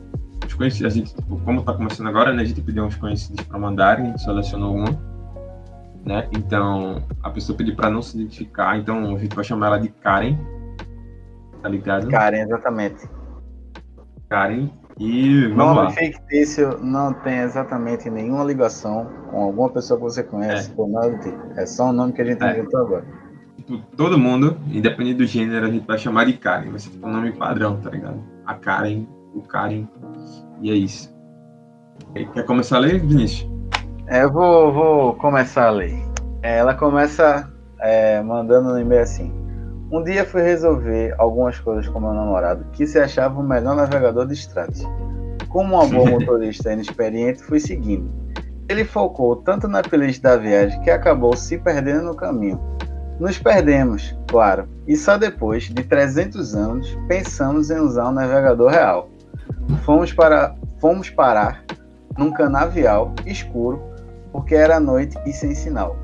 os 0.45 0.53
conhecidos, 0.53 0.93
a 0.93 0.95
gente, 0.95 1.15
tipo, 1.15 1.39
como 1.41 1.63
tá 1.63 1.73
começando 1.73 2.07
agora, 2.07 2.33
né, 2.33 2.43
a 2.43 2.45
gente 2.45 2.61
pediu 2.61 2.85
uns 2.85 2.95
conhecidos 2.95 3.43
para 3.45 3.59
mandarem, 3.59 4.05
a 4.05 4.09
gente 4.09 4.21
selecionou 4.21 4.75
uma, 4.75 5.10
né, 6.05 6.27
então 6.31 7.03
a 7.21 7.29
pessoa 7.29 7.57
pediu 7.57 7.75
para 7.75 7.89
não 7.89 8.01
se 8.01 8.17
identificar, 8.17 8.77
então 8.77 9.15
a 9.15 9.19
gente 9.19 9.35
vai 9.35 9.43
chamar 9.43 9.67
ela 9.67 9.77
de 9.79 9.89
Karen, 9.89 10.37
tá 11.61 11.69
ligado? 11.69 12.07
Karen, 12.09 12.41
exatamente. 12.41 13.07
Karen, 14.29 14.69
e 14.99 15.47
vamos 15.47 15.57
Nome 15.75 15.81
lá. 15.81 15.89
fictício 15.91 16.77
não 16.83 17.13
tem 17.13 17.39
exatamente 17.39 18.09
nenhuma 18.09 18.43
ligação 18.43 19.09
com 19.29 19.41
alguma 19.43 19.69
pessoa 19.69 19.97
que 19.97 20.03
você 20.03 20.23
conhece, 20.23 20.71
ou 20.77 20.87
nada 20.87 21.09
do 21.11 21.19
tipo. 21.19 21.39
É 21.55 21.65
só 21.65 21.89
um 21.89 21.93
nome 21.93 22.13
que 22.13 22.21
a 22.21 22.25
gente 22.25 22.43
É. 22.43 22.51
inventou 22.51 22.81
agora. 22.81 23.05
Tipo, 23.57 23.77
todo 23.95 24.17
mundo, 24.17 24.57
independente 24.71 25.17
do 25.17 25.25
gênero, 25.25 25.65
a 25.67 25.69
gente 25.71 25.85
vai 25.85 25.97
chamar 25.97 26.25
de 26.25 26.33
Karen, 26.33 26.69
vai 26.71 26.79
ser 26.79 26.89
tipo 26.89 27.05
um 27.07 27.11
nome 27.11 27.31
padrão, 27.31 27.77
tá 27.79 27.89
ligado? 27.89 28.19
A 28.45 28.53
Karen, 28.55 29.05
o 29.35 29.41
Karen, 29.41 29.87
e 30.61 30.71
é 30.71 30.75
isso. 30.75 31.13
Quer 32.33 32.43
começar 32.45 32.77
a 32.77 32.79
ler, 32.79 32.99
Vinícius? 32.99 33.50
É, 34.07 34.23
eu 34.23 34.31
vou, 34.31 34.73
vou 34.73 35.13
começar 35.15 35.67
a 35.67 35.71
ler. 35.71 35.95
É, 36.41 36.57
Ela 36.57 36.73
começa 36.73 37.49
é, 37.79 38.21
mandando 38.21 38.69
no 38.69 38.79
e-mail 38.79 39.01
assim. 39.01 39.31
Um 39.91 40.03
dia 40.03 40.25
fui 40.25 40.41
resolver 40.41 41.13
algumas 41.17 41.59
coisas 41.59 41.87
com 41.87 41.99
meu 41.99 42.13
namorado, 42.13 42.65
que 42.71 42.87
se 42.87 42.97
achava 42.97 43.39
o 43.39 43.43
melhor 43.43 43.75
navegador 43.75 44.25
de 44.25 44.33
estradas. 44.33 44.81
Como 45.49 45.75
uma 45.75 45.85
boa 45.85 46.09
motorista 46.19 46.71
inexperiente, 46.71 47.43
fui 47.43 47.59
seguindo. 47.59 48.09
Ele 48.69 48.85
focou 48.85 49.35
tanto 49.35 49.67
na 49.67 49.81
playlist 49.81 50.21
da 50.21 50.37
viagem 50.37 50.79
que 50.81 50.89
acabou 50.89 51.35
se 51.35 51.57
perdendo 51.57 52.03
no 52.03 52.15
caminho. 52.15 52.59
Nos 53.19 53.37
perdemos, 53.37 54.17
claro, 54.27 54.67
e 54.87 54.95
só 54.95 55.17
depois 55.17 55.65
de 55.65 55.83
300 55.83 56.55
anos 56.55 56.97
pensamos 57.07 57.69
em 57.69 57.79
usar 57.79 58.09
um 58.09 58.13
navegador 58.13 58.71
real. 58.71 59.09
Fomos, 59.83 60.11
para, 60.11 60.55
fomos 60.79 61.09
parar 61.09 61.63
num 62.17 62.31
canavial 62.31 63.13
escuro 63.25 63.90
porque 64.31 64.55
era 64.55 64.79
noite 64.79 65.17
e 65.25 65.33
sem 65.33 65.53
sinal. 65.53 65.97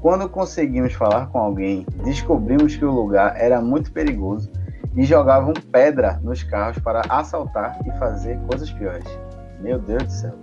Quando 0.00 0.28
conseguimos 0.28 0.94
falar 0.94 1.26
com 1.26 1.38
alguém, 1.38 1.86
descobrimos 2.04 2.74
que 2.74 2.84
o 2.84 2.90
lugar 2.90 3.34
era 3.36 3.60
muito 3.60 3.92
perigoso 3.92 4.50
e 4.96 5.04
jogavam 5.04 5.52
pedra 5.70 6.18
nos 6.22 6.42
carros 6.42 6.78
para 6.78 7.02
assaltar 7.08 7.78
e 7.86 7.98
fazer 7.98 8.38
coisas 8.48 8.70
piores. 8.70 9.06
Meu 9.60 9.78
Deus 9.78 10.04
do 10.04 10.10
céu. 10.10 10.34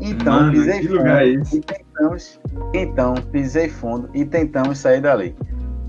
Então 0.00 0.32
Mano, 0.32 0.52
pisei 0.52 0.82
fundo 0.82 1.06
é 1.06 1.26
e 1.26 1.60
tentamos. 1.60 2.40
Então 2.74 3.14
pisei 3.30 3.68
fundo 3.68 4.10
e 4.14 4.24
tentamos 4.24 4.78
sair 4.78 5.00
dali. 5.00 5.36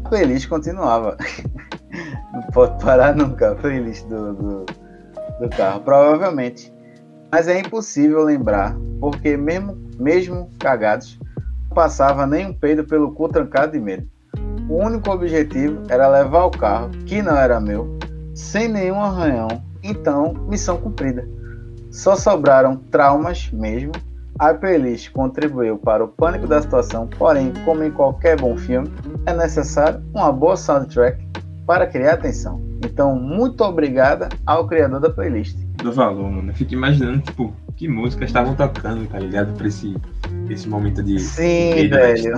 A 0.04 0.10
playlist 0.10 0.48
continuava. 0.50 1.18
Não 2.34 2.42
pode 2.54 2.84
parar 2.84 3.16
nunca 3.16 3.52
a 3.52 3.56
playlist 3.56 4.06
do, 4.08 4.34
do, 4.34 4.66
do 5.40 5.50
carro, 5.56 5.82
provavelmente. 5.82 6.73
Mas 7.34 7.48
é 7.48 7.60
impossível 7.60 8.24
lembrar, 8.24 8.78
porque 9.00 9.36
mesmo, 9.36 9.76
mesmo 9.98 10.52
cagados, 10.60 11.18
não 11.68 11.74
passava 11.74 12.28
nem 12.28 12.46
um 12.46 12.54
peido 12.54 12.84
pelo 12.84 13.12
cu 13.12 13.28
trancado 13.28 13.72
de 13.72 13.80
medo. 13.80 14.08
O 14.70 14.76
único 14.76 15.10
objetivo 15.10 15.82
era 15.90 16.08
levar 16.08 16.46
o 16.46 16.52
carro, 16.52 16.92
que 17.08 17.24
não 17.24 17.36
era 17.36 17.60
meu, 17.60 17.98
sem 18.36 18.68
nenhum 18.68 19.02
arranhão. 19.02 19.48
Então, 19.82 20.36
missão 20.48 20.78
cumprida. 20.78 21.28
Só 21.90 22.16
sobraram 22.16 22.78
traumas 22.78 23.50
mesmo. 23.52 23.94
A 24.38 24.54
playlist 24.54 25.12
contribuiu 25.12 25.80
para 25.80 26.04
o 26.04 26.10
pânico 26.10 26.46
da 26.46 26.62
situação, 26.62 27.08
porém, 27.08 27.52
como 27.66 27.84
em 27.84 27.90
qualquer 27.90 28.40
bom 28.40 28.56
filme, 28.56 28.94
é 29.26 29.34
necessário 29.34 30.04
uma 30.14 30.32
boa 30.32 30.56
soundtrack 30.56 31.28
para 31.66 31.88
criar 31.88 32.14
atenção. 32.14 32.62
Então, 32.86 33.16
muito 33.16 33.64
obrigada 33.64 34.30
ao 34.46 34.68
criador 34.68 35.00
da 35.00 35.10
playlist. 35.10 35.63
Do 35.84 35.92
valor, 35.92 36.32
mano. 36.32 36.52
Eu 36.52 36.56
fico 36.56 36.74
imaginando, 36.74 37.22
tipo, 37.22 37.54
que 37.76 37.88
músicas 37.88 38.30
estavam 38.30 38.56
tocando, 38.56 39.08
tá 39.08 39.20
ligado? 39.20 39.54
Pra 39.56 39.68
esse, 39.68 39.96
esse 40.50 40.68
momento 40.68 41.04
de. 41.04 41.20
Sim, 41.20 41.90
da 41.90 41.98
velho. 41.98 42.34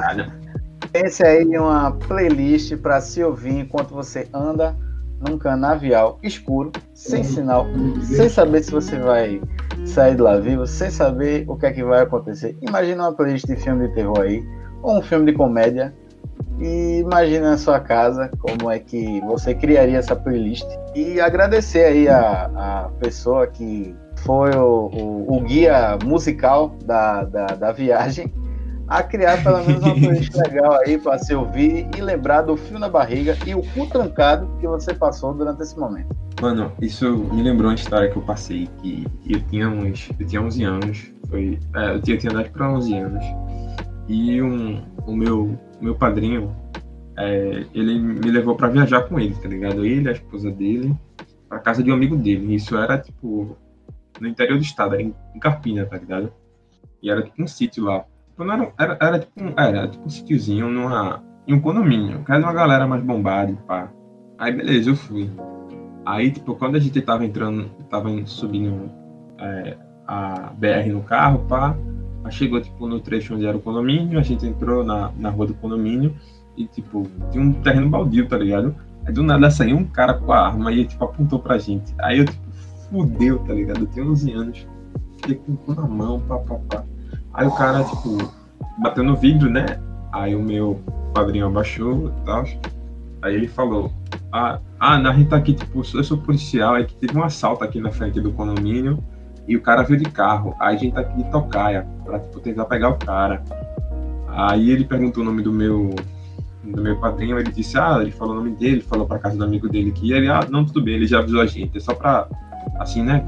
Pense 0.91 1.23
aí 1.23 1.43
em 1.43 1.58
uma 1.58 1.91
playlist 1.91 2.76
para 2.78 2.99
se 3.01 3.24
ouvir 3.24 3.59
enquanto 3.59 3.93
você 3.93 4.28
anda 4.34 4.76
num 5.20 5.38
canavial 5.38 6.20
escuro, 6.22 6.72
sem 6.93 7.24
sinal, 7.24 7.65
sem 8.01 8.30
saber 8.30 8.63
se 8.63 8.72
você 8.72 8.97
vai 8.99 9.41
sair 9.86 10.15
de 10.15 10.22
lá 10.22 10.38
vivo, 10.38 10.67
sem 10.67 10.89
saber 10.89 11.45
o 11.47 11.55
que 11.55 11.65
é 11.65 11.72
que 11.72 11.84
vai 11.84 12.01
acontecer. 12.01 12.57
Imagina 12.61 13.03
uma 13.03 13.13
playlist 13.13 13.45
de 13.45 13.55
filme 13.55 13.88
de 13.88 13.93
terror 13.93 14.20
aí, 14.20 14.43
ou 14.82 14.99
um 14.99 15.01
filme 15.01 15.26
de 15.26 15.34
comédia, 15.34 15.93
e 16.60 16.99
imagina 16.99 17.51
na 17.51 17.58
sua 17.58 17.80
casa 17.80 18.30
como 18.39 18.70
é 18.72 18.80
que 18.80 19.20
você 19.22 19.53
criaria 19.53 19.97
essa 19.97 20.16
playlist. 20.16 20.66
E 20.95 21.20
agradecer 21.20 21.86
aí 21.86 22.08
a, 22.08 22.49
a 22.56 22.89
pessoa 22.99 23.45
que 23.47 23.95
foi 24.24 24.51
o, 24.56 24.89
o- 24.93 25.38
o 25.38 25.41
guia 25.41 25.97
musical 26.03 26.76
da, 26.86 27.24
da, 27.26 27.45
da 27.47 27.72
viagem 27.72 28.34
a 28.88 29.01
criar 29.03 29.41
pelo 29.43 29.64
menos 29.66 29.84
uma 29.84 29.93
playlist 29.95 30.34
legal 30.47 30.74
aí 30.86 30.97
para 30.97 31.18
se 31.18 31.34
ouvir 31.36 31.88
e 31.97 32.01
lembrar 32.01 32.41
do 32.43 32.56
fio 32.56 32.80
na 32.80 32.88
barriga 32.88 33.36
e 33.45 33.53
o 33.56 33.62
cu 33.74 33.88
trancado 33.88 34.47
que 34.60 34.68
você 34.68 34.93
passou 34.93 35.34
durante 35.34 35.62
esse 35.62 35.78
momento. 35.78 36.16
Mano, 36.41 36.72
isso 36.82 37.10
me 37.34 37.41
lembrou 37.41 37.70
uma 37.70 37.76
história 37.76 38.10
que 38.10 38.18
eu 38.18 38.22
passei, 38.22 38.70
que 38.82 39.08
eu 39.28 39.39
tinha 39.47 39.70
uns. 39.70 40.10
Eu 40.20 40.28
tinha 40.28 40.41
11 40.41 40.64
anos. 40.64 41.12
Foi. 41.30 41.58
É, 41.76 41.91
eu 41.95 42.01
tinha, 42.01 42.18
tinha 42.18 42.32
idade 42.32 42.49
pra 42.49 42.70
11 42.70 42.93
anos. 42.93 43.26
E 44.08 44.41
um, 44.41 44.82
o 45.08 45.16
meu, 45.16 45.58
meu 45.82 45.95
padrinho, 45.95 46.55
é, 47.17 47.65
ele 47.73 47.99
me 47.99 48.32
levou 48.32 48.55
para 48.55 48.69
viajar 48.69 49.03
com 49.03 49.19
ele, 49.19 49.36
tá 49.36 49.47
ligado? 49.47 49.86
Ele, 49.86 50.09
a 50.09 50.11
esposa 50.11 50.51
dele, 50.51 50.95
pra 51.47 51.59
casa 51.59 51.84
de 51.84 51.91
um 51.91 51.93
amigo 51.93 52.15
dele. 52.15 52.55
Isso 52.55 52.78
era, 52.78 52.97
tipo, 52.97 53.57
no 54.19 54.28
interior 54.28 54.57
do 54.57 54.63
estado, 54.63 54.95
em, 54.95 55.13
em 55.34 55.39
Carpina, 55.39 55.86
tá 55.86 55.97
ligado? 55.97 56.32
E 57.01 57.09
era 57.09 57.21
tipo 57.21 57.41
um 57.41 57.47
sítio 57.47 57.84
lá. 57.84 58.05
Não 58.38 58.51
era, 58.51 58.73
era, 58.78 58.97
era, 58.99 59.19
tipo 59.19 59.41
um, 59.41 59.53
era 59.57 59.88
tipo 59.88 60.05
um 60.05 60.09
sítiozinho 60.09 60.67
em 61.47 61.53
um 61.53 61.61
condomínio, 61.61 62.23
que 62.23 62.32
era 62.32 62.41
uma 62.41 62.53
galera 62.53 62.88
mais 62.88 63.03
bombada 63.03 63.51
e 63.51 63.55
pá. 63.55 63.89
Aí 64.38 64.51
beleza, 64.51 64.89
eu 64.89 64.95
fui. 64.95 65.30
Aí, 66.05 66.32
tipo, 66.32 66.55
quando 66.55 66.76
a 66.76 66.80
gente 66.80 67.01
tava 67.01 67.26
entrando, 67.26 67.69
tava 67.89 68.09
subindo 68.26 68.91
é, 69.39 69.78
a 70.07 70.53
BR 70.57 70.91
no 70.91 71.01
carro, 71.01 71.45
pá, 71.47 71.76
aí 72.26 72.32
chegou, 72.32 72.59
tipo, 72.59 72.88
no 72.88 72.99
trecho 72.99 73.36
onde 73.36 73.45
era 73.45 73.55
o 73.55 73.61
condomínio, 73.61 74.19
a 74.19 74.23
gente 74.23 74.45
entrou 74.45 74.84
na, 74.84 75.11
na 75.17 75.30
rua 75.30 75.47
do 75.47 75.53
condomínio 75.53 76.15
e, 76.57 76.65
tipo, 76.65 77.07
tinha 77.32 77.43
um 77.43 77.53
terreno 77.53 77.89
baldio, 77.89 78.28
tá 78.28 78.38
ligado? 78.38 78.76
Aí 79.05 79.13
do 79.13 79.21
nada 79.21 79.51
saiu 79.51 79.78
um 79.78 79.86
cara 79.86 80.15
com 80.15 80.32
a 80.32 80.47
arma 80.47 80.71
e, 80.71 80.86
tipo, 80.86 81.03
apontou 81.05 81.39
pra 81.39 81.57
gente. 81.57 81.93
Aí 81.99 82.19
eu, 82.19 82.26
tipo, 82.26 82.43
fudeu, 82.89 83.39
tá 83.39 83.53
ligado? 83.53 83.82
Eu 83.82 83.88
tinha 83.88 84.05
11 84.05 84.32
anos, 84.32 84.67
fiquei 85.17 85.36
com 85.36 85.53
o 85.53 85.57
cu 85.57 85.76
na 85.76 85.88
mão, 85.88 86.19
pá, 86.21 86.39
pá, 86.39 86.55
pá. 86.69 86.84
Aí 87.34 87.45
o 87.45 87.51
cara, 87.51 87.84
tipo, 87.84 88.17
bateu 88.80 89.03
no 89.03 89.15
vidro, 89.15 89.49
né? 89.49 89.80
Aí 90.11 90.36
o 90.36 90.41
meu 90.41 90.82
padrinho 91.13 91.45
abaixou 91.45 92.09
e 92.09 92.26
tal. 92.26 92.43
Aí 93.21 93.36
ele 93.36 93.47
falou: 93.47 93.91
Ah, 94.32 94.59
ah 94.80 94.95
a 94.95 95.13
gente 95.13 95.30
tá 95.30 95.36
aqui, 95.36 95.53
tipo, 95.53 95.80
eu 95.80 96.03
sou 96.03 96.17
policial, 96.17 96.78
é 96.78 96.84
que 96.84 96.95
teve 96.95 97.17
um 97.17 97.23
assalto 97.23 97.63
aqui 97.63 97.80
na 97.80 97.91
frente 97.91 98.21
do 98.21 98.32
condomínio 98.32 99.03
e 99.48 99.56
o 99.56 99.62
cara 99.62 99.84
veio 99.84 100.00
de 100.00 100.10
carro. 100.10 100.56
Aí 100.60 100.76
a 100.76 100.80
gente 100.80 100.93
tá 100.93 101.02
aqui 101.02 101.24
de 101.24 101.30
tocaia 101.32 101.88
pra 102.04 102.20
tipo, 102.20 102.39
tentar 102.39 102.66
pegar 102.66 102.89
o 102.89 102.98
cara. 102.98 103.43
Aí 104.30 104.70
ele 104.70 104.84
perguntou 104.84 105.24
o 105.24 105.26
nome 105.26 105.41
do 105.41 105.52
meu 105.52 105.93
do 106.64 106.82
meu 106.82 107.00
padrinho, 107.00 107.38
ele 107.38 107.52
disse, 107.52 107.78
ah, 107.78 108.00
ele 108.02 108.10
falou 108.10 108.34
o 108.34 108.38
nome 108.38 108.56
dele, 108.56 108.82
falou 108.82 109.06
pra 109.06 109.20
casa 109.20 109.38
do 109.38 109.43
amigo 109.43 109.70
dele 109.70 109.91
que 109.91 110.12
ele, 110.12 110.28
ah, 110.28 110.48
não, 110.50 110.66
tudo 110.66 110.82
bem, 110.82 110.96
ele 110.96 111.06
já 111.06 111.20
avisou 111.20 111.39
a 111.39 111.46
gente, 111.46 111.78
é 111.78 111.80
só 111.80 111.93
pra, 111.93 112.28
assim, 112.80 113.04
né, 113.04 113.24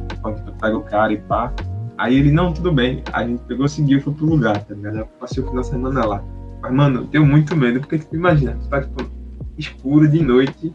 pega 0.60 0.76
o 0.76 0.82
cara 0.82 1.14
e 1.14 1.18
pá, 1.18 1.54
Aí 1.98 2.16
ele, 2.16 2.32
não, 2.32 2.54
tudo 2.54 2.72
bem. 2.72 3.04
A 3.12 3.26
gente 3.26 3.42
pegou, 3.44 3.68
seguiu 3.68 3.98
e 3.98 4.02
foi 4.02 4.14
pro 4.14 4.26
lugar, 4.26 4.64
tá 4.64 4.76
ligado? 4.76 5.00
Eu 5.00 5.08
passei 5.20 5.42
o 5.42 5.48
final 5.48 5.64
de 5.64 5.68
semana 5.68 6.06
lá. 6.06 6.24
Mas, 6.62 6.72
mano, 6.72 7.02
eu 7.02 7.08
tenho 7.08 7.26
muito 7.26 7.56
medo, 7.56 7.80
porque, 7.80 7.98
tipo, 7.98 8.16
imagina, 8.16 8.56
tu 8.62 8.70
tá, 8.70 8.82
tipo, 8.82 9.10
escuro 9.58 10.08
de 10.08 10.22
noite, 10.22 10.74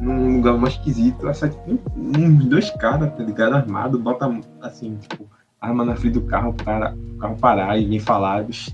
num 0.00 0.36
lugar 0.36 0.56
mais 0.56 0.74
esquisito, 0.74 1.26
aí 1.26 1.34
sai, 1.34 1.50
tipo, 1.50 1.80
uns 1.96 2.44
dois 2.46 2.70
caras, 2.72 3.12
tá 3.14 3.22
ligado? 3.22 3.54
Armado, 3.54 3.98
bota, 3.98 4.30
assim, 4.62 4.96
tipo, 4.96 5.26
arma 5.60 5.84
na 5.84 5.96
frente 5.96 6.14
do 6.14 6.22
carro, 6.22 6.50
o 6.50 6.64
cara, 6.64 6.94
o 6.94 7.18
carro 7.18 7.36
parar 7.36 7.78
e 7.78 7.86
nem 7.86 7.98
falar, 7.98 8.44
bicho. 8.44 8.70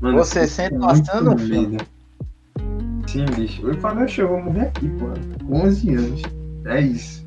Mano, 0.00 0.18
Você 0.18 0.46
sente 0.46 0.76
bastante 0.76 1.44
medo. 1.44 1.84
Sim, 3.06 3.26
bicho. 3.36 3.66
Eu 3.66 3.78
falei, 3.78 4.06
eu 4.18 4.28
vou 4.28 4.42
morrer 4.42 4.68
aqui, 4.68 4.88
pô. 4.88 5.06
Com 5.46 5.62
11 5.62 5.94
anos. 5.94 6.22
É 6.66 6.80
isso. 6.80 7.24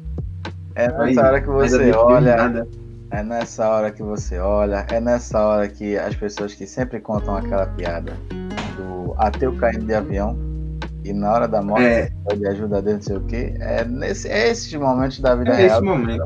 É 0.75 0.87
nessa 0.91 1.25
hora 1.25 1.41
que 1.41 1.47
você 1.47 1.91
olha. 1.91 2.67
É 3.09 3.23
nessa 3.23 3.69
hora 3.69 3.89
que 3.89 4.03
você 4.03 4.37
olha, 4.37 4.85
é 4.91 4.99
nessa 4.99 5.39
hora 5.39 5.69
que 5.69 5.97
as 5.97 6.13
pessoas 6.13 6.53
que 6.53 6.67
sempre 6.67 6.99
contam 6.99 7.37
aquela 7.37 7.65
piada 7.65 8.11
do 8.75 9.15
ateu 9.17 9.55
caindo 9.55 9.85
de 9.85 9.93
avião 9.93 10.37
e 11.09 11.13
na 11.13 11.31
hora 11.31 11.47
da 11.47 11.61
morte 11.61 11.85
é. 11.85 12.11
de 12.35 12.47
ajuda 12.47 12.81
dele, 12.81 12.95
não 12.95 13.01
sei 13.01 13.17
o 13.17 13.21
quê. 13.21 13.53
É, 13.59 13.85
nesse, 13.85 14.27
é 14.27 14.49
esses 14.49 14.73
momentos 14.73 15.19
da 15.19 15.35
vida 15.35 15.51
é 15.51 15.55
real. 15.55 15.77
Esse 15.77 15.81
momento. 15.81 16.25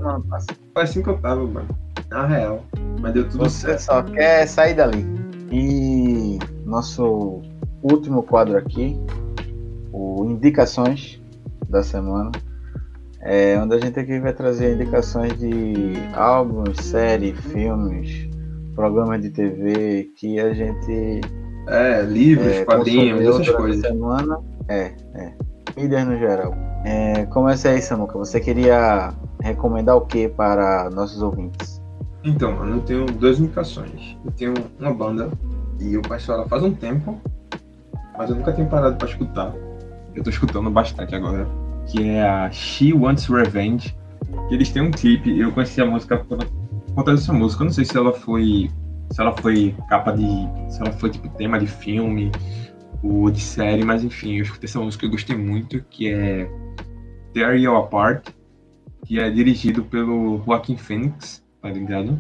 Foi 0.74 0.84
assim 0.84 1.02
que 1.02 1.10
eu 1.10 1.20
mano. 1.22 1.68
Na 2.10 2.26
real. 2.26 2.64
Mas 3.00 3.14
deu 3.14 3.30
tudo 3.30 3.44
você 3.44 3.68
certo. 3.68 3.80
Você 3.80 3.86
só 3.86 4.04
quer 4.04 4.48
sair 4.48 4.74
dali. 4.74 5.06
E 5.52 6.40
nosso 6.66 7.42
último 7.84 8.24
quadro 8.24 8.58
aqui, 8.58 9.00
o 9.92 10.26
Indicações 10.26 11.22
da 11.70 11.84
Semana 11.84 12.32
é, 13.24 13.60
onde 13.62 13.76
a 13.76 13.80
gente 13.80 14.00
aqui 14.00 14.20
vai 14.20 14.34
trazer 14.34 14.74
indicações 14.74 15.38
de 15.38 15.94
álbuns, 16.14 16.78
séries, 16.84 17.40
filmes, 17.52 18.28
programas 18.76 19.22
de 19.22 19.30
TV 19.30 20.10
que 20.16 20.40
a 20.40 20.54
gente. 20.54 21.22
É, 21.68 22.02
livros, 22.02 22.48
é, 22.48 22.66
quadrinhos, 22.66 23.22
essas 23.22 23.50
coisas. 23.50 23.82
Semana. 23.82 24.40
É, 24.72 24.94
é. 25.16 25.34
Mídias 25.76 26.08
no 26.08 26.18
geral. 26.18 26.54
É, 26.86 27.26
começa 27.26 27.70
aí, 27.70 27.82
Samuca. 27.82 28.18
Você 28.18 28.40
queria 28.40 29.14
recomendar 29.42 29.98
o 29.98 30.02
que 30.02 30.30
para 30.30 30.90
nossos 30.92 31.22
ouvintes? 31.22 31.82
Então, 32.24 32.54
mano, 32.54 32.78
eu 32.78 32.82
tenho 32.82 33.06
duas 33.06 33.38
indicações. 33.38 34.18
Eu 34.24 34.32
tenho 34.32 34.54
uma 34.80 34.94
banda 34.94 35.30
e 35.80 35.94
eu 35.94 36.02
conheço 36.02 36.32
ela 36.32 36.48
faz 36.48 36.64
um 36.64 36.74
tempo, 36.74 37.20
mas 38.18 38.30
eu 38.30 38.38
nunca 38.38 38.54
tinha 38.54 38.66
parado 38.66 38.96
para 38.96 39.10
escutar. 39.10 39.54
Eu 40.16 40.24
tô 40.24 40.30
escutando 40.30 40.70
bastante 40.70 41.14
agora 41.16 41.46
que 41.88 42.10
é 42.10 42.24
a 42.24 42.50
She 42.50 42.94
Wants 42.94 43.28
Revenge. 43.28 43.96
Que 44.48 44.56
eles 44.56 44.70
têm 44.70 44.84
um 44.84 44.92
clipe, 44.92 45.38
eu 45.38 45.52
conheci 45.52 45.82
a 45.82 45.86
música 45.86 46.18
por 46.18 46.38
conta 46.96 47.12
dessa 47.12 47.34
música. 47.34 47.64
Eu 47.64 47.66
não 47.66 47.74
sei 47.74 47.84
se 47.84 47.98
ela 47.98 48.14
foi. 48.14 48.70
Se 49.12 49.20
ela 49.20 49.36
foi 49.36 49.76
capa 49.90 50.12
de. 50.12 50.48
Se 50.70 50.82
ela 50.82 50.92
foi 50.94 51.10
tipo 51.10 51.28
tema 51.30 51.60
de 51.60 51.68
filme 51.68 52.32
ou 53.04 53.30
de 53.32 53.42
série, 53.42 53.84
mas 53.84 54.04
enfim, 54.04 54.38
eu 54.38 54.44
escutei 54.44 54.68
essa 54.68 54.80
música 54.80 55.06
e 55.06 55.10
gostei 55.10 55.36
muito, 55.36 55.84
que 55.90 56.10
é 56.10 56.50
Tear 57.34 57.56
You 57.56 57.76
Apart, 57.76 58.30
que 59.06 59.20
é 59.20 59.30
dirigido 59.30 59.84
pelo 59.84 60.42
Joaquin 60.46 60.78
Phoenix, 60.78 61.44
tá 61.62 61.70
ligado? 61.70 62.20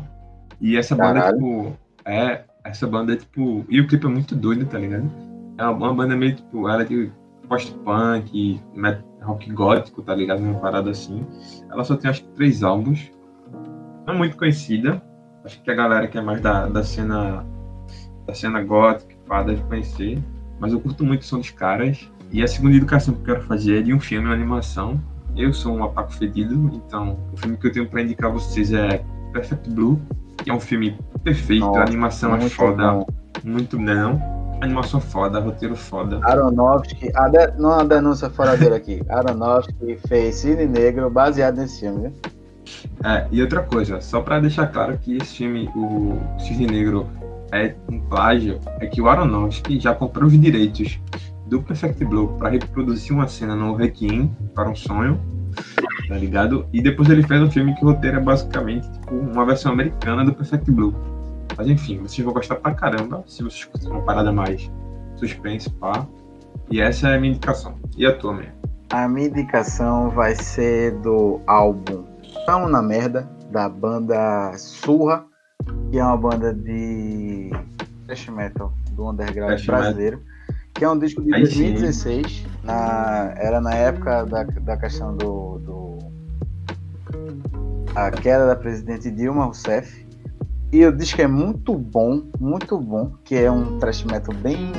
E 0.59 0.77
essa 0.77 0.95
banda, 0.95 1.19
é, 1.19 1.34
tipo, 1.34 1.77
é. 2.05 2.43
Essa 2.63 2.86
banda 2.86 3.13
é 3.13 3.15
tipo. 3.15 3.65
E 3.67 3.82
o 3.82 3.88
clipe 3.88 4.05
é 4.05 4.09
muito 4.09 4.36
doido, 4.36 4.65
tá 4.65 4.77
ligado? 4.77 5.09
É 5.57 5.63
uma, 5.63 5.71
uma 5.71 5.93
banda 5.93 6.15
meio 6.15 6.36
tipo. 6.36 6.67
Ela 6.67 6.84
é 6.84 6.86
de 6.86 7.11
post-punk, 7.47 8.61
rock 9.21 9.51
gótico, 9.51 10.01
tá 10.01 10.13
ligado? 10.15 10.41
Uma 10.41 10.59
parada 10.59 10.91
assim. 10.91 11.25
Ela 11.69 11.84
só 11.84 11.95
tem 11.95 12.09
acho 12.09 12.23
que 12.23 12.29
três 12.29 12.63
álbuns. 12.63 13.11
Não 14.05 14.13
é 14.13 14.17
muito 14.17 14.38
conhecida. 14.38 15.01
Acho 15.43 15.61
que 15.61 15.71
a 15.71 15.75
galera 15.75 16.07
que 16.07 16.17
é 16.17 16.21
mais 16.21 16.39
da, 16.39 16.67
da 16.67 16.84
cena 16.84 17.45
da 18.27 18.34
cena 18.36 18.61
gótica, 18.63 19.15
pá, 19.27 19.41
deve 19.41 19.63
conhecer. 19.63 20.21
Mas 20.62 20.72
eu 20.72 20.80
curto 20.80 21.03
muito 21.03 21.22
o 21.24 21.26
som 21.26 21.39
dos 21.39 21.49
caras. 21.49 22.07
E 22.32 22.41
a 22.43 22.47
segunda 22.47 22.78
educação 22.78 23.16
que 23.16 23.22
eu 23.22 23.36
quero 23.36 23.47
fazer 23.47 23.80
é 23.80 23.82
de 23.82 23.93
um 23.93 23.99
filme, 23.99 24.28
uma 24.28 24.34
animação. 24.36 25.01
Eu 25.36 25.51
sou 25.51 25.76
um 25.76 25.84
apaco 25.84 26.14
fedido, 26.14 26.70
então 26.74 27.18
o 27.34 27.38
filme 27.38 27.57
que 27.57 27.68
eu 27.68 27.72
tenho 27.72 27.89
para 27.89 28.01
indicar 28.03 28.30
a 28.30 28.34
vocês 28.34 28.72
é 28.72 29.03
Perfect 29.34 29.70
Blue, 29.72 29.99
que 30.38 30.51
é 30.51 30.53
um 30.53 30.59
filme 30.59 30.97
perfeito, 31.24 31.66
Nossa, 31.66 31.80
a 31.80 31.84
animação 31.84 32.36
é 32.36 32.41
foda, 32.49 32.91
bom. 32.91 33.07
muito 33.43 33.80
não 33.80 34.22
Animação 34.62 35.01
foda, 35.01 35.39
roteiro 35.39 35.76
foda. 35.76 36.20
Aronofsky, 36.22 37.12
a 37.16 37.28
de, 37.28 37.59
não 37.59 37.72
a 37.72 37.84
denúncia 37.84 38.30
fora 38.30 38.55
dele 38.55 38.76
aqui. 38.76 39.01
Aronofsky 39.09 39.97
fez 40.07 40.36
Cine 40.36 40.68
Negro 40.68 41.09
baseado 41.09 41.57
nesse 41.57 41.80
filme, 41.80 42.01
viu? 42.01 42.14
É, 43.03 43.28
e 43.32 43.41
outra 43.41 43.64
coisa, 43.64 43.99
só 44.01 44.22
para 44.22 44.39
deixar 44.39 44.68
claro 44.68 44.97
que 44.99 45.18
esse 45.18 45.38
filme, 45.38 45.68
o 45.76 46.20
Cisne 46.39 46.68
Negro, 46.68 47.07
é 47.52 47.76
um 47.89 47.99
plágio, 47.99 48.60
é 48.80 48.88
que 48.88 49.02
o 49.02 49.10
Aronofsky 49.10 49.80
já 49.80 49.93
comprou 49.93 50.28
os 50.28 50.39
direitos 50.39 50.99
do 51.47 51.62
Perfect 51.62 52.04
Blue 52.06 52.30
para 52.38 52.49
reproduzir 52.49 53.14
uma 53.14 53.28
cena 53.28 53.56
no 53.56 53.76
Requiem 53.76 54.36
para 54.56 54.70
um 54.70 54.76
sonho, 54.76 55.20
tá 56.08 56.16
ligado? 56.16 56.66
E 56.72 56.82
depois 56.82 57.10
ele 57.10 57.24
fez 57.24 57.41
um 57.41 57.52
filme 57.52 57.76
que 57.76 57.84
o 57.84 57.89
roteiro 57.89 58.18
é 58.18 58.20
basicamente 58.22 58.89
tipo, 58.91 59.16
uma 59.16 59.45
versão 59.45 59.74
americana 59.74 60.24
do 60.24 60.34
Perfect 60.34 60.72
Blue. 60.72 60.95
Mas 61.58 61.68
enfim, 61.68 61.99
vocês 61.99 62.24
vão 62.24 62.34
gostar 62.34 62.56
pra 62.56 62.74
caramba 62.74 63.24
se 63.28 63.43
vocês 63.43 63.66
curtirem 63.66 63.95
uma 63.95 64.06
parada 64.06 64.32
mais 64.32 64.72
suspense, 65.18 65.70
pá. 65.72 66.08
E 66.70 66.80
essa 66.80 67.10
é 67.10 67.18
a 67.18 67.20
minha 67.20 67.32
indicação. 67.32 67.76
E 67.97 68.06
a 68.06 68.16
tua, 68.16 68.34
minha? 68.34 68.56
A 68.91 69.08
minha 69.08 69.28
indicação 69.28 70.10
vai 70.10 70.36
ser 70.36 70.91
do 70.99 71.41
álbum 71.47 72.06
Tamo 72.45 72.68
na 72.68 72.82
Merda, 72.82 73.30
da 73.52 73.70
banda 73.70 74.54
Surra, 74.58 75.26
que 75.91 75.97
é 75.97 76.03
uma 76.03 76.18
banda 76.18 76.53
de 76.53 77.51
thrash 78.05 78.30
metal 78.30 78.74
do 78.91 79.09
underground 79.09 79.66
brasileiro. 79.66 80.18
Metal. 80.18 80.32
Que 80.74 80.86
é 80.86 80.89
um 80.89 80.97
disco 80.97 81.22
de 81.22 81.34
Aí 81.34 81.43
2016. 81.43 82.45
Na, 82.64 83.34
era 83.36 83.59
na 83.59 83.74
época 83.74 84.26
da, 84.26 84.43
da 84.43 84.78
questão 84.78 85.16
do, 85.16 85.59
do. 85.59 85.97
A 87.93 88.09
queda 88.09 88.47
da 88.47 88.55
presidente 88.55 89.12
Dilma 89.12 89.45
Rousseff. 89.45 90.07
E 90.72 90.86
o 90.86 90.95
disco 90.95 91.22
é 91.22 91.28
muito 91.28 91.78
bom, 91.78 92.24
muito 92.39 92.80
bom, 92.80 93.12
que 93.26 93.36
é 93.36 93.51
um 93.51 93.78
thrash 93.78 94.05
metal 94.05 94.34
bem 94.36 94.72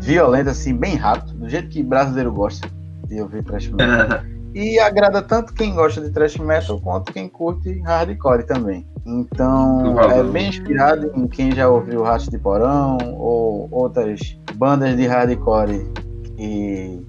violento, 0.00 0.48
assim, 0.48 0.74
bem 0.74 0.96
rápido, 0.96 1.34
do 1.34 1.48
jeito 1.48 1.68
que 1.68 1.82
brasileiro 1.82 2.32
gosta 2.32 2.66
de 3.06 3.20
ouvir 3.20 3.44
thrash 3.44 3.68
metal. 3.68 4.24
e 4.54 4.78
agrada 4.78 5.22
tanto 5.22 5.54
quem 5.54 5.74
gosta 5.74 6.00
de 6.00 6.10
thrash 6.10 6.36
metal 6.38 6.80
quanto 6.80 7.12
quem 7.12 7.28
curte 7.28 7.80
hardcore 7.80 8.44
também. 8.44 8.86
Então, 9.06 9.98
é 10.00 10.22
bem 10.22 10.48
inspirado 10.48 11.10
em 11.14 11.26
quem 11.26 11.52
já 11.52 11.68
ouviu 11.68 12.02
Rato 12.02 12.30
de 12.30 12.38
Porão 12.38 12.98
ou 13.16 13.68
outras 13.70 14.38
bandas 14.56 14.96
de 14.96 15.06
hardcore 15.06 15.90
que 16.36 17.00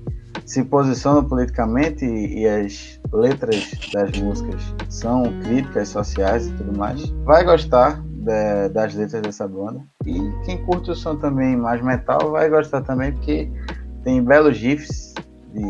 se 0.46 0.64
posicionam 0.66 1.24
politicamente 1.24 2.06
e 2.06 2.48
as 2.48 3.00
letras 3.14 3.72
das 3.94 4.12
músicas 4.20 4.62
são 4.90 5.24
críticas 5.42 5.90
sociais 5.90 6.48
e 6.48 6.52
tudo 6.54 6.78
mais, 6.78 7.10
vai 7.26 7.44
gostar 7.44 8.02
de, 8.04 8.70
das 8.70 8.94
letras 8.94 9.22
dessa 9.22 9.48
banda. 9.48 9.82
E 10.06 10.20
quem 10.46 10.64
curte 10.66 10.92
o 10.92 10.96
som 10.96 11.16
também 11.16 11.56
mais 11.56 11.82
metal 11.82 12.32
vai 12.32 12.50
gostar 12.50 12.82
também, 12.82 13.12
porque 13.14 13.50
tem 14.04 14.24
belos 14.24 14.58
gifs 14.58 15.14
de, 15.54 15.62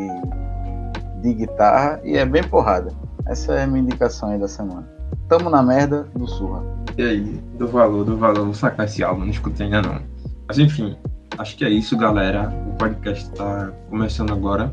de 1.21 1.33
guitarra 1.33 2.01
e 2.03 2.17
é 2.17 2.25
bem 2.25 2.43
porrada. 2.43 2.91
Essa 3.25 3.53
é 3.53 3.63
a 3.63 3.67
minha 3.67 3.81
indicação 3.81 4.29
aí 4.29 4.39
da 4.39 4.47
semana. 4.47 4.87
Tamo 5.27 5.49
na 5.49 5.63
merda 5.63 6.03
do 6.15 6.27
Surra. 6.27 6.63
E 6.97 7.01
aí, 7.01 7.41
do 7.57 7.67
valor, 7.67 8.03
do 8.03 8.17
valor, 8.17 8.45
vou 8.45 8.53
sacar 8.53 8.85
esse 8.85 9.03
álbum, 9.03 9.21
não 9.21 9.29
escutei 9.29 9.67
ainda 9.67 9.81
não. 9.81 10.01
Mas 10.47 10.59
enfim, 10.59 10.97
acho 11.37 11.55
que 11.55 11.63
é 11.63 11.69
isso, 11.69 11.97
galera. 11.97 12.53
O 12.67 12.73
podcast 12.73 13.29
tá 13.31 13.71
começando 13.89 14.33
agora, 14.33 14.71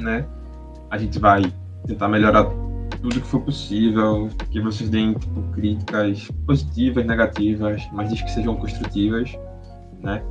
né? 0.00 0.24
A 0.90 0.98
gente 0.98 1.18
vai 1.18 1.52
tentar 1.86 2.08
melhorar 2.08 2.44
tudo 3.02 3.20
que 3.20 3.26
for 3.26 3.40
possível, 3.40 4.28
que 4.50 4.60
vocês 4.60 4.88
deem 4.88 5.14
tipo, 5.14 5.42
críticas 5.52 6.30
positivas, 6.46 7.04
negativas, 7.04 7.88
mas 7.92 8.10
diz 8.10 8.22
que 8.22 8.30
sejam 8.30 8.54
construtivas, 8.56 9.36
né? 10.00 10.22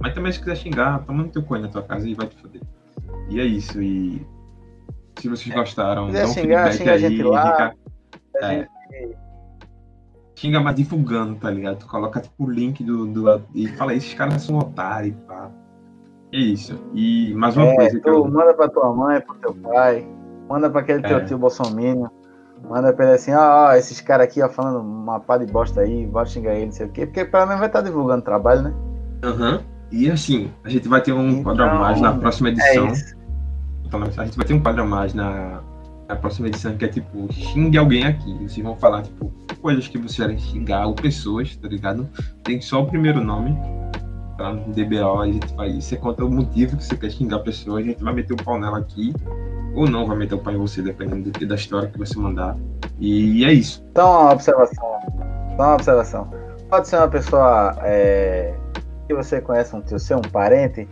Mas 0.00 0.14
também 0.14 0.32
se 0.32 0.40
quiser 0.40 0.56
xingar, 0.56 1.04
toma 1.04 1.22
no 1.22 1.28
teu 1.28 1.44
coelho 1.44 1.66
na 1.66 1.70
tua 1.70 1.82
casa 1.82 2.08
e 2.08 2.14
vai 2.14 2.26
te 2.26 2.36
foder. 2.36 2.51
E 3.28 3.40
é 3.40 3.44
isso, 3.44 3.80
e 3.82 4.26
se 5.18 5.28
vocês 5.28 5.54
gostaram, 5.54 6.06
quiser 6.06 6.22
dá 6.22 6.28
um 6.28 6.32
xingar, 6.32 6.72
feedback 6.72 6.78
xinga 6.78 6.90
a 6.90 6.94
aí, 6.94 7.00
gente 7.00 7.22
lá. 7.22 7.74
A 8.42 8.52
É. 8.52 8.58
gente- 8.58 9.16
xinga 10.36 10.60
mais 10.60 10.76
divulgando, 10.76 11.36
tá 11.36 11.50
ligado? 11.50 11.78
Tu 11.78 11.86
coloca 11.86 12.20
tipo 12.20 12.44
o 12.44 12.50
link 12.50 12.82
do, 12.82 13.06
do 13.06 13.42
e 13.54 13.68
fala, 13.68 13.94
esses 13.94 14.12
caras 14.14 14.42
são 14.42 14.58
otários, 14.58 15.14
pá. 15.26 15.50
É 16.32 16.36
isso. 16.38 16.78
E 16.94 17.32
mais 17.34 17.56
uma 17.56 17.66
É, 17.66 17.76
coisa 17.76 18.00
tu 18.00 18.08
eu. 18.08 18.24
manda 18.26 18.52
pra 18.54 18.68
tua 18.68 18.92
mãe, 18.94 19.20
pro 19.20 19.34
teu 19.36 19.54
pai, 19.54 20.06
manda 20.48 20.68
pra 20.68 20.80
aquele 20.80 21.02
teu 21.02 21.18
É. 21.18 21.24
tio 21.24 21.38
Bolsonaro, 21.38 22.10
manda 22.68 22.92
pra 22.92 23.04
ele 23.06 23.14
assim, 23.14 23.32
ó, 23.32 23.68
ó, 23.68 23.72
esses 23.74 24.00
caras 24.00 24.26
aqui, 24.26 24.42
ó, 24.42 24.48
falando 24.48 24.80
uma 24.80 25.20
pá 25.20 25.36
de 25.38 25.46
bosta 25.46 25.82
aí, 25.82 26.06
vai 26.06 26.26
xingar 26.26 26.54
ele, 26.54 26.66
não 26.66 26.72
sei 26.72 26.86
o 26.86 26.90
quê, 26.90 27.06
porque 27.06 27.24
pelo 27.24 27.44
menos 27.46 27.60
vai 27.60 27.68
estar 27.68 27.82
divulgando 27.82 28.22
trabalho, 28.22 28.62
né? 28.62 28.74
Aham. 29.24 29.60
E 29.92 30.10
assim, 30.10 30.50
a 30.64 30.70
gente 30.70 30.88
vai 30.88 31.00
ter 31.02 31.12
um 31.12 31.28
Então, 31.28 31.42
quadro 31.42 31.64
a 31.64 31.74
mais 31.74 32.00
na 32.00 32.12
próxima 32.14 32.48
É 32.48 32.52
edição. 32.52 32.92
Então, 33.84 34.02
a 34.02 34.24
gente 34.24 34.36
vai 34.36 34.46
ter 34.46 34.54
um 34.54 34.60
quadro 34.60 34.82
a 34.82 34.86
mais 34.86 35.12
na, 35.12 35.60
na 36.08 36.16
próxima 36.16 36.48
edição 36.48 36.74
que 36.76 36.84
é 36.86 36.88
tipo, 36.88 37.30
xingue 37.32 37.76
alguém 37.76 38.04
aqui. 38.04 38.32
Vocês 38.38 38.64
vão 38.64 38.74
falar, 38.76 39.02
tipo, 39.02 39.30
coisas 39.60 39.86
que 39.86 39.98
vocês 39.98 40.16
querem 40.16 40.38
xingar 40.38 40.86
ou 40.86 40.94
pessoas, 40.94 41.54
tá 41.56 41.68
ligado? 41.68 42.08
Tem 42.42 42.58
só 42.60 42.82
o 42.82 42.86
primeiro 42.86 43.22
nome. 43.22 43.54
Tá 44.38 44.50
no 44.50 44.72
DBO, 44.72 45.20
a 45.20 45.26
gente 45.26 45.54
vai. 45.54 45.78
Você 45.78 45.96
conta 45.96 46.24
o 46.24 46.30
motivo 46.30 46.76
que 46.78 46.84
você 46.84 46.96
quer 46.96 47.10
xingar 47.10 47.36
a 47.36 47.40
pessoa, 47.40 47.78
a 47.78 47.82
gente 47.82 48.02
vai 48.02 48.14
meter 48.14 48.32
o 48.32 48.42
pau 48.42 48.58
nela 48.58 48.78
aqui. 48.78 49.12
Ou 49.74 49.88
não 49.88 50.06
vai 50.06 50.16
meter 50.16 50.34
o 50.34 50.38
pau 50.38 50.54
em 50.54 50.56
você, 50.58 50.80
dependendo 50.80 51.30
do 51.30 51.38
que- 51.38 51.44
da 51.46 51.54
história 51.54 51.88
que 51.88 51.98
você 51.98 52.18
mandar. 52.18 52.56
E 52.98 53.44
é 53.44 53.52
isso. 53.52 53.84
Então, 53.90 54.10
uma 54.22 54.32
observação. 54.32 54.84
Só 55.56 55.62
uma 55.62 55.74
observação. 55.74 56.30
Pode 56.70 56.88
ser 56.88 56.96
uma 56.96 57.08
pessoa 57.08 57.76
é, 57.82 58.54
que 59.12 59.22
você 59.22 59.40
conhece, 59.40 59.74
um 59.74 59.80
tio 59.80 59.98
seu, 59.98 60.18
um 60.18 60.22
parente. 60.22 60.88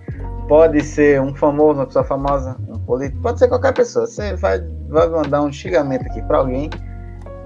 Pode 0.48 0.82
ser 0.82 1.20
um 1.20 1.34
famoso, 1.34 1.78
uma 1.78 1.86
pessoa 1.86 2.04
famosa, 2.04 2.56
um 2.68 2.78
político. 2.78 3.22
Pode 3.22 3.38
ser 3.38 3.48
qualquer 3.48 3.72
pessoa. 3.72 4.06
Você 4.06 4.34
vai, 4.36 4.60
vai 4.88 5.08
mandar 5.08 5.42
um 5.42 5.52
xingamento 5.52 6.06
aqui 6.06 6.22
pra 6.22 6.38
alguém. 6.38 6.68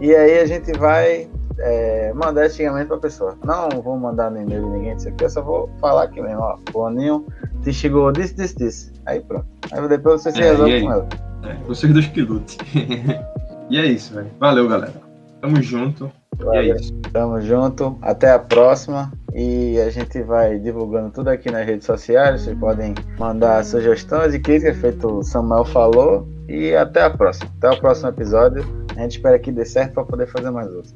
E 0.00 0.14
aí 0.14 0.38
a 0.40 0.46
gente 0.46 0.72
vai 0.78 1.28
é, 1.58 2.12
mandar 2.14 2.46
esse 2.46 2.56
xingamento 2.56 2.88
pra 2.88 2.98
pessoa. 2.98 3.36
Não 3.44 3.68
vou 3.82 3.98
mandar 3.98 4.30
no 4.30 4.40
e-mail 4.40 4.64
de 4.64 4.70
ninguém, 4.70 4.92
não 4.92 4.98
sei 4.98 5.12
o 5.12 5.14
que. 5.14 5.24
Eu 5.24 5.30
só 5.30 5.42
vou 5.42 5.70
falar 5.80 6.04
aqui 6.04 6.20
mesmo. 6.20 6.40
Ó, 6.40 6.56
Boninho 6.72 7.26
te 7.62 7.72
xingou 7.72 8.10
disso, 8.12 8.36
disso, 8.36 8.58
disso. 8.58 8.92
Aí 9.06 9.20
pronto. 9.20 9.46
Aí 9.70 9.88
depois 9.88 10.22
você 10.22 10.32
se 10.32 10.40
É, 10.40 10.50
resolve 10.50 10.82
com 10.82 10.92
ela. 10.92 11.08
É, 11.44 11.54
vocês 11.66 11.92
dois 11.92 12.06
que 12.06 12.22
lutem. 12.22 12.56
e 13.70 13.78
é 13.78 13.86
isso, 13.86 14.14
velho. 14.14 14.30
Valeu, 14.40 14.68
galera. 14.68 14.94
Tamo 15.40 15.60
junto. 15.62 16.10
E 16.40 16.56
é 16.56 16.74
isso. 16.74 16.92
Tamo 17.12 17.40
junto, 17.40 17.98
até 18.02 18.30
a 18.30 18.38
próxima. 18.38 19.12
E 19.34 19.80
a 19.80 19.90
gente 19.90 20.22
vai 20.22 20.58
divulgando 20.58 21.10
tudo 21.10 21.28
aqui 21.28 21.50
nas 21.50 21.66
redes 21.66 21.86
sociais. 21.86 22.42
Vocês 22.42 22.58
podem 22.58 22.94
mandar 23.18 23.64
sugestões 23.64 24.32
e 24.32 24.38
críticas, 24.38 24.76
feito 24.76 25.18
o 25.18 25.22
Samuel 25.22 25.64
falou. 25.64 26.28
E 26.48 26.74
até 26.74 27.02
a 27.02 27.10
próxima. 27.10 27.50
Até 27.58 27.70
o 27.70 27.80
próximo 27.80 28.08
episódio. 28.08 28.64
A 28.96 29.00
gente 29.00 29.16
espera 29.16 29.38
que 29.38 29.50
dê 29.50 29.64
certo 29.64 29.94
para 29.94 30.04
poder 30.04 30.26
fazer 30.28 30.50
mais 30.50 30.72
outro. 30.72 30.94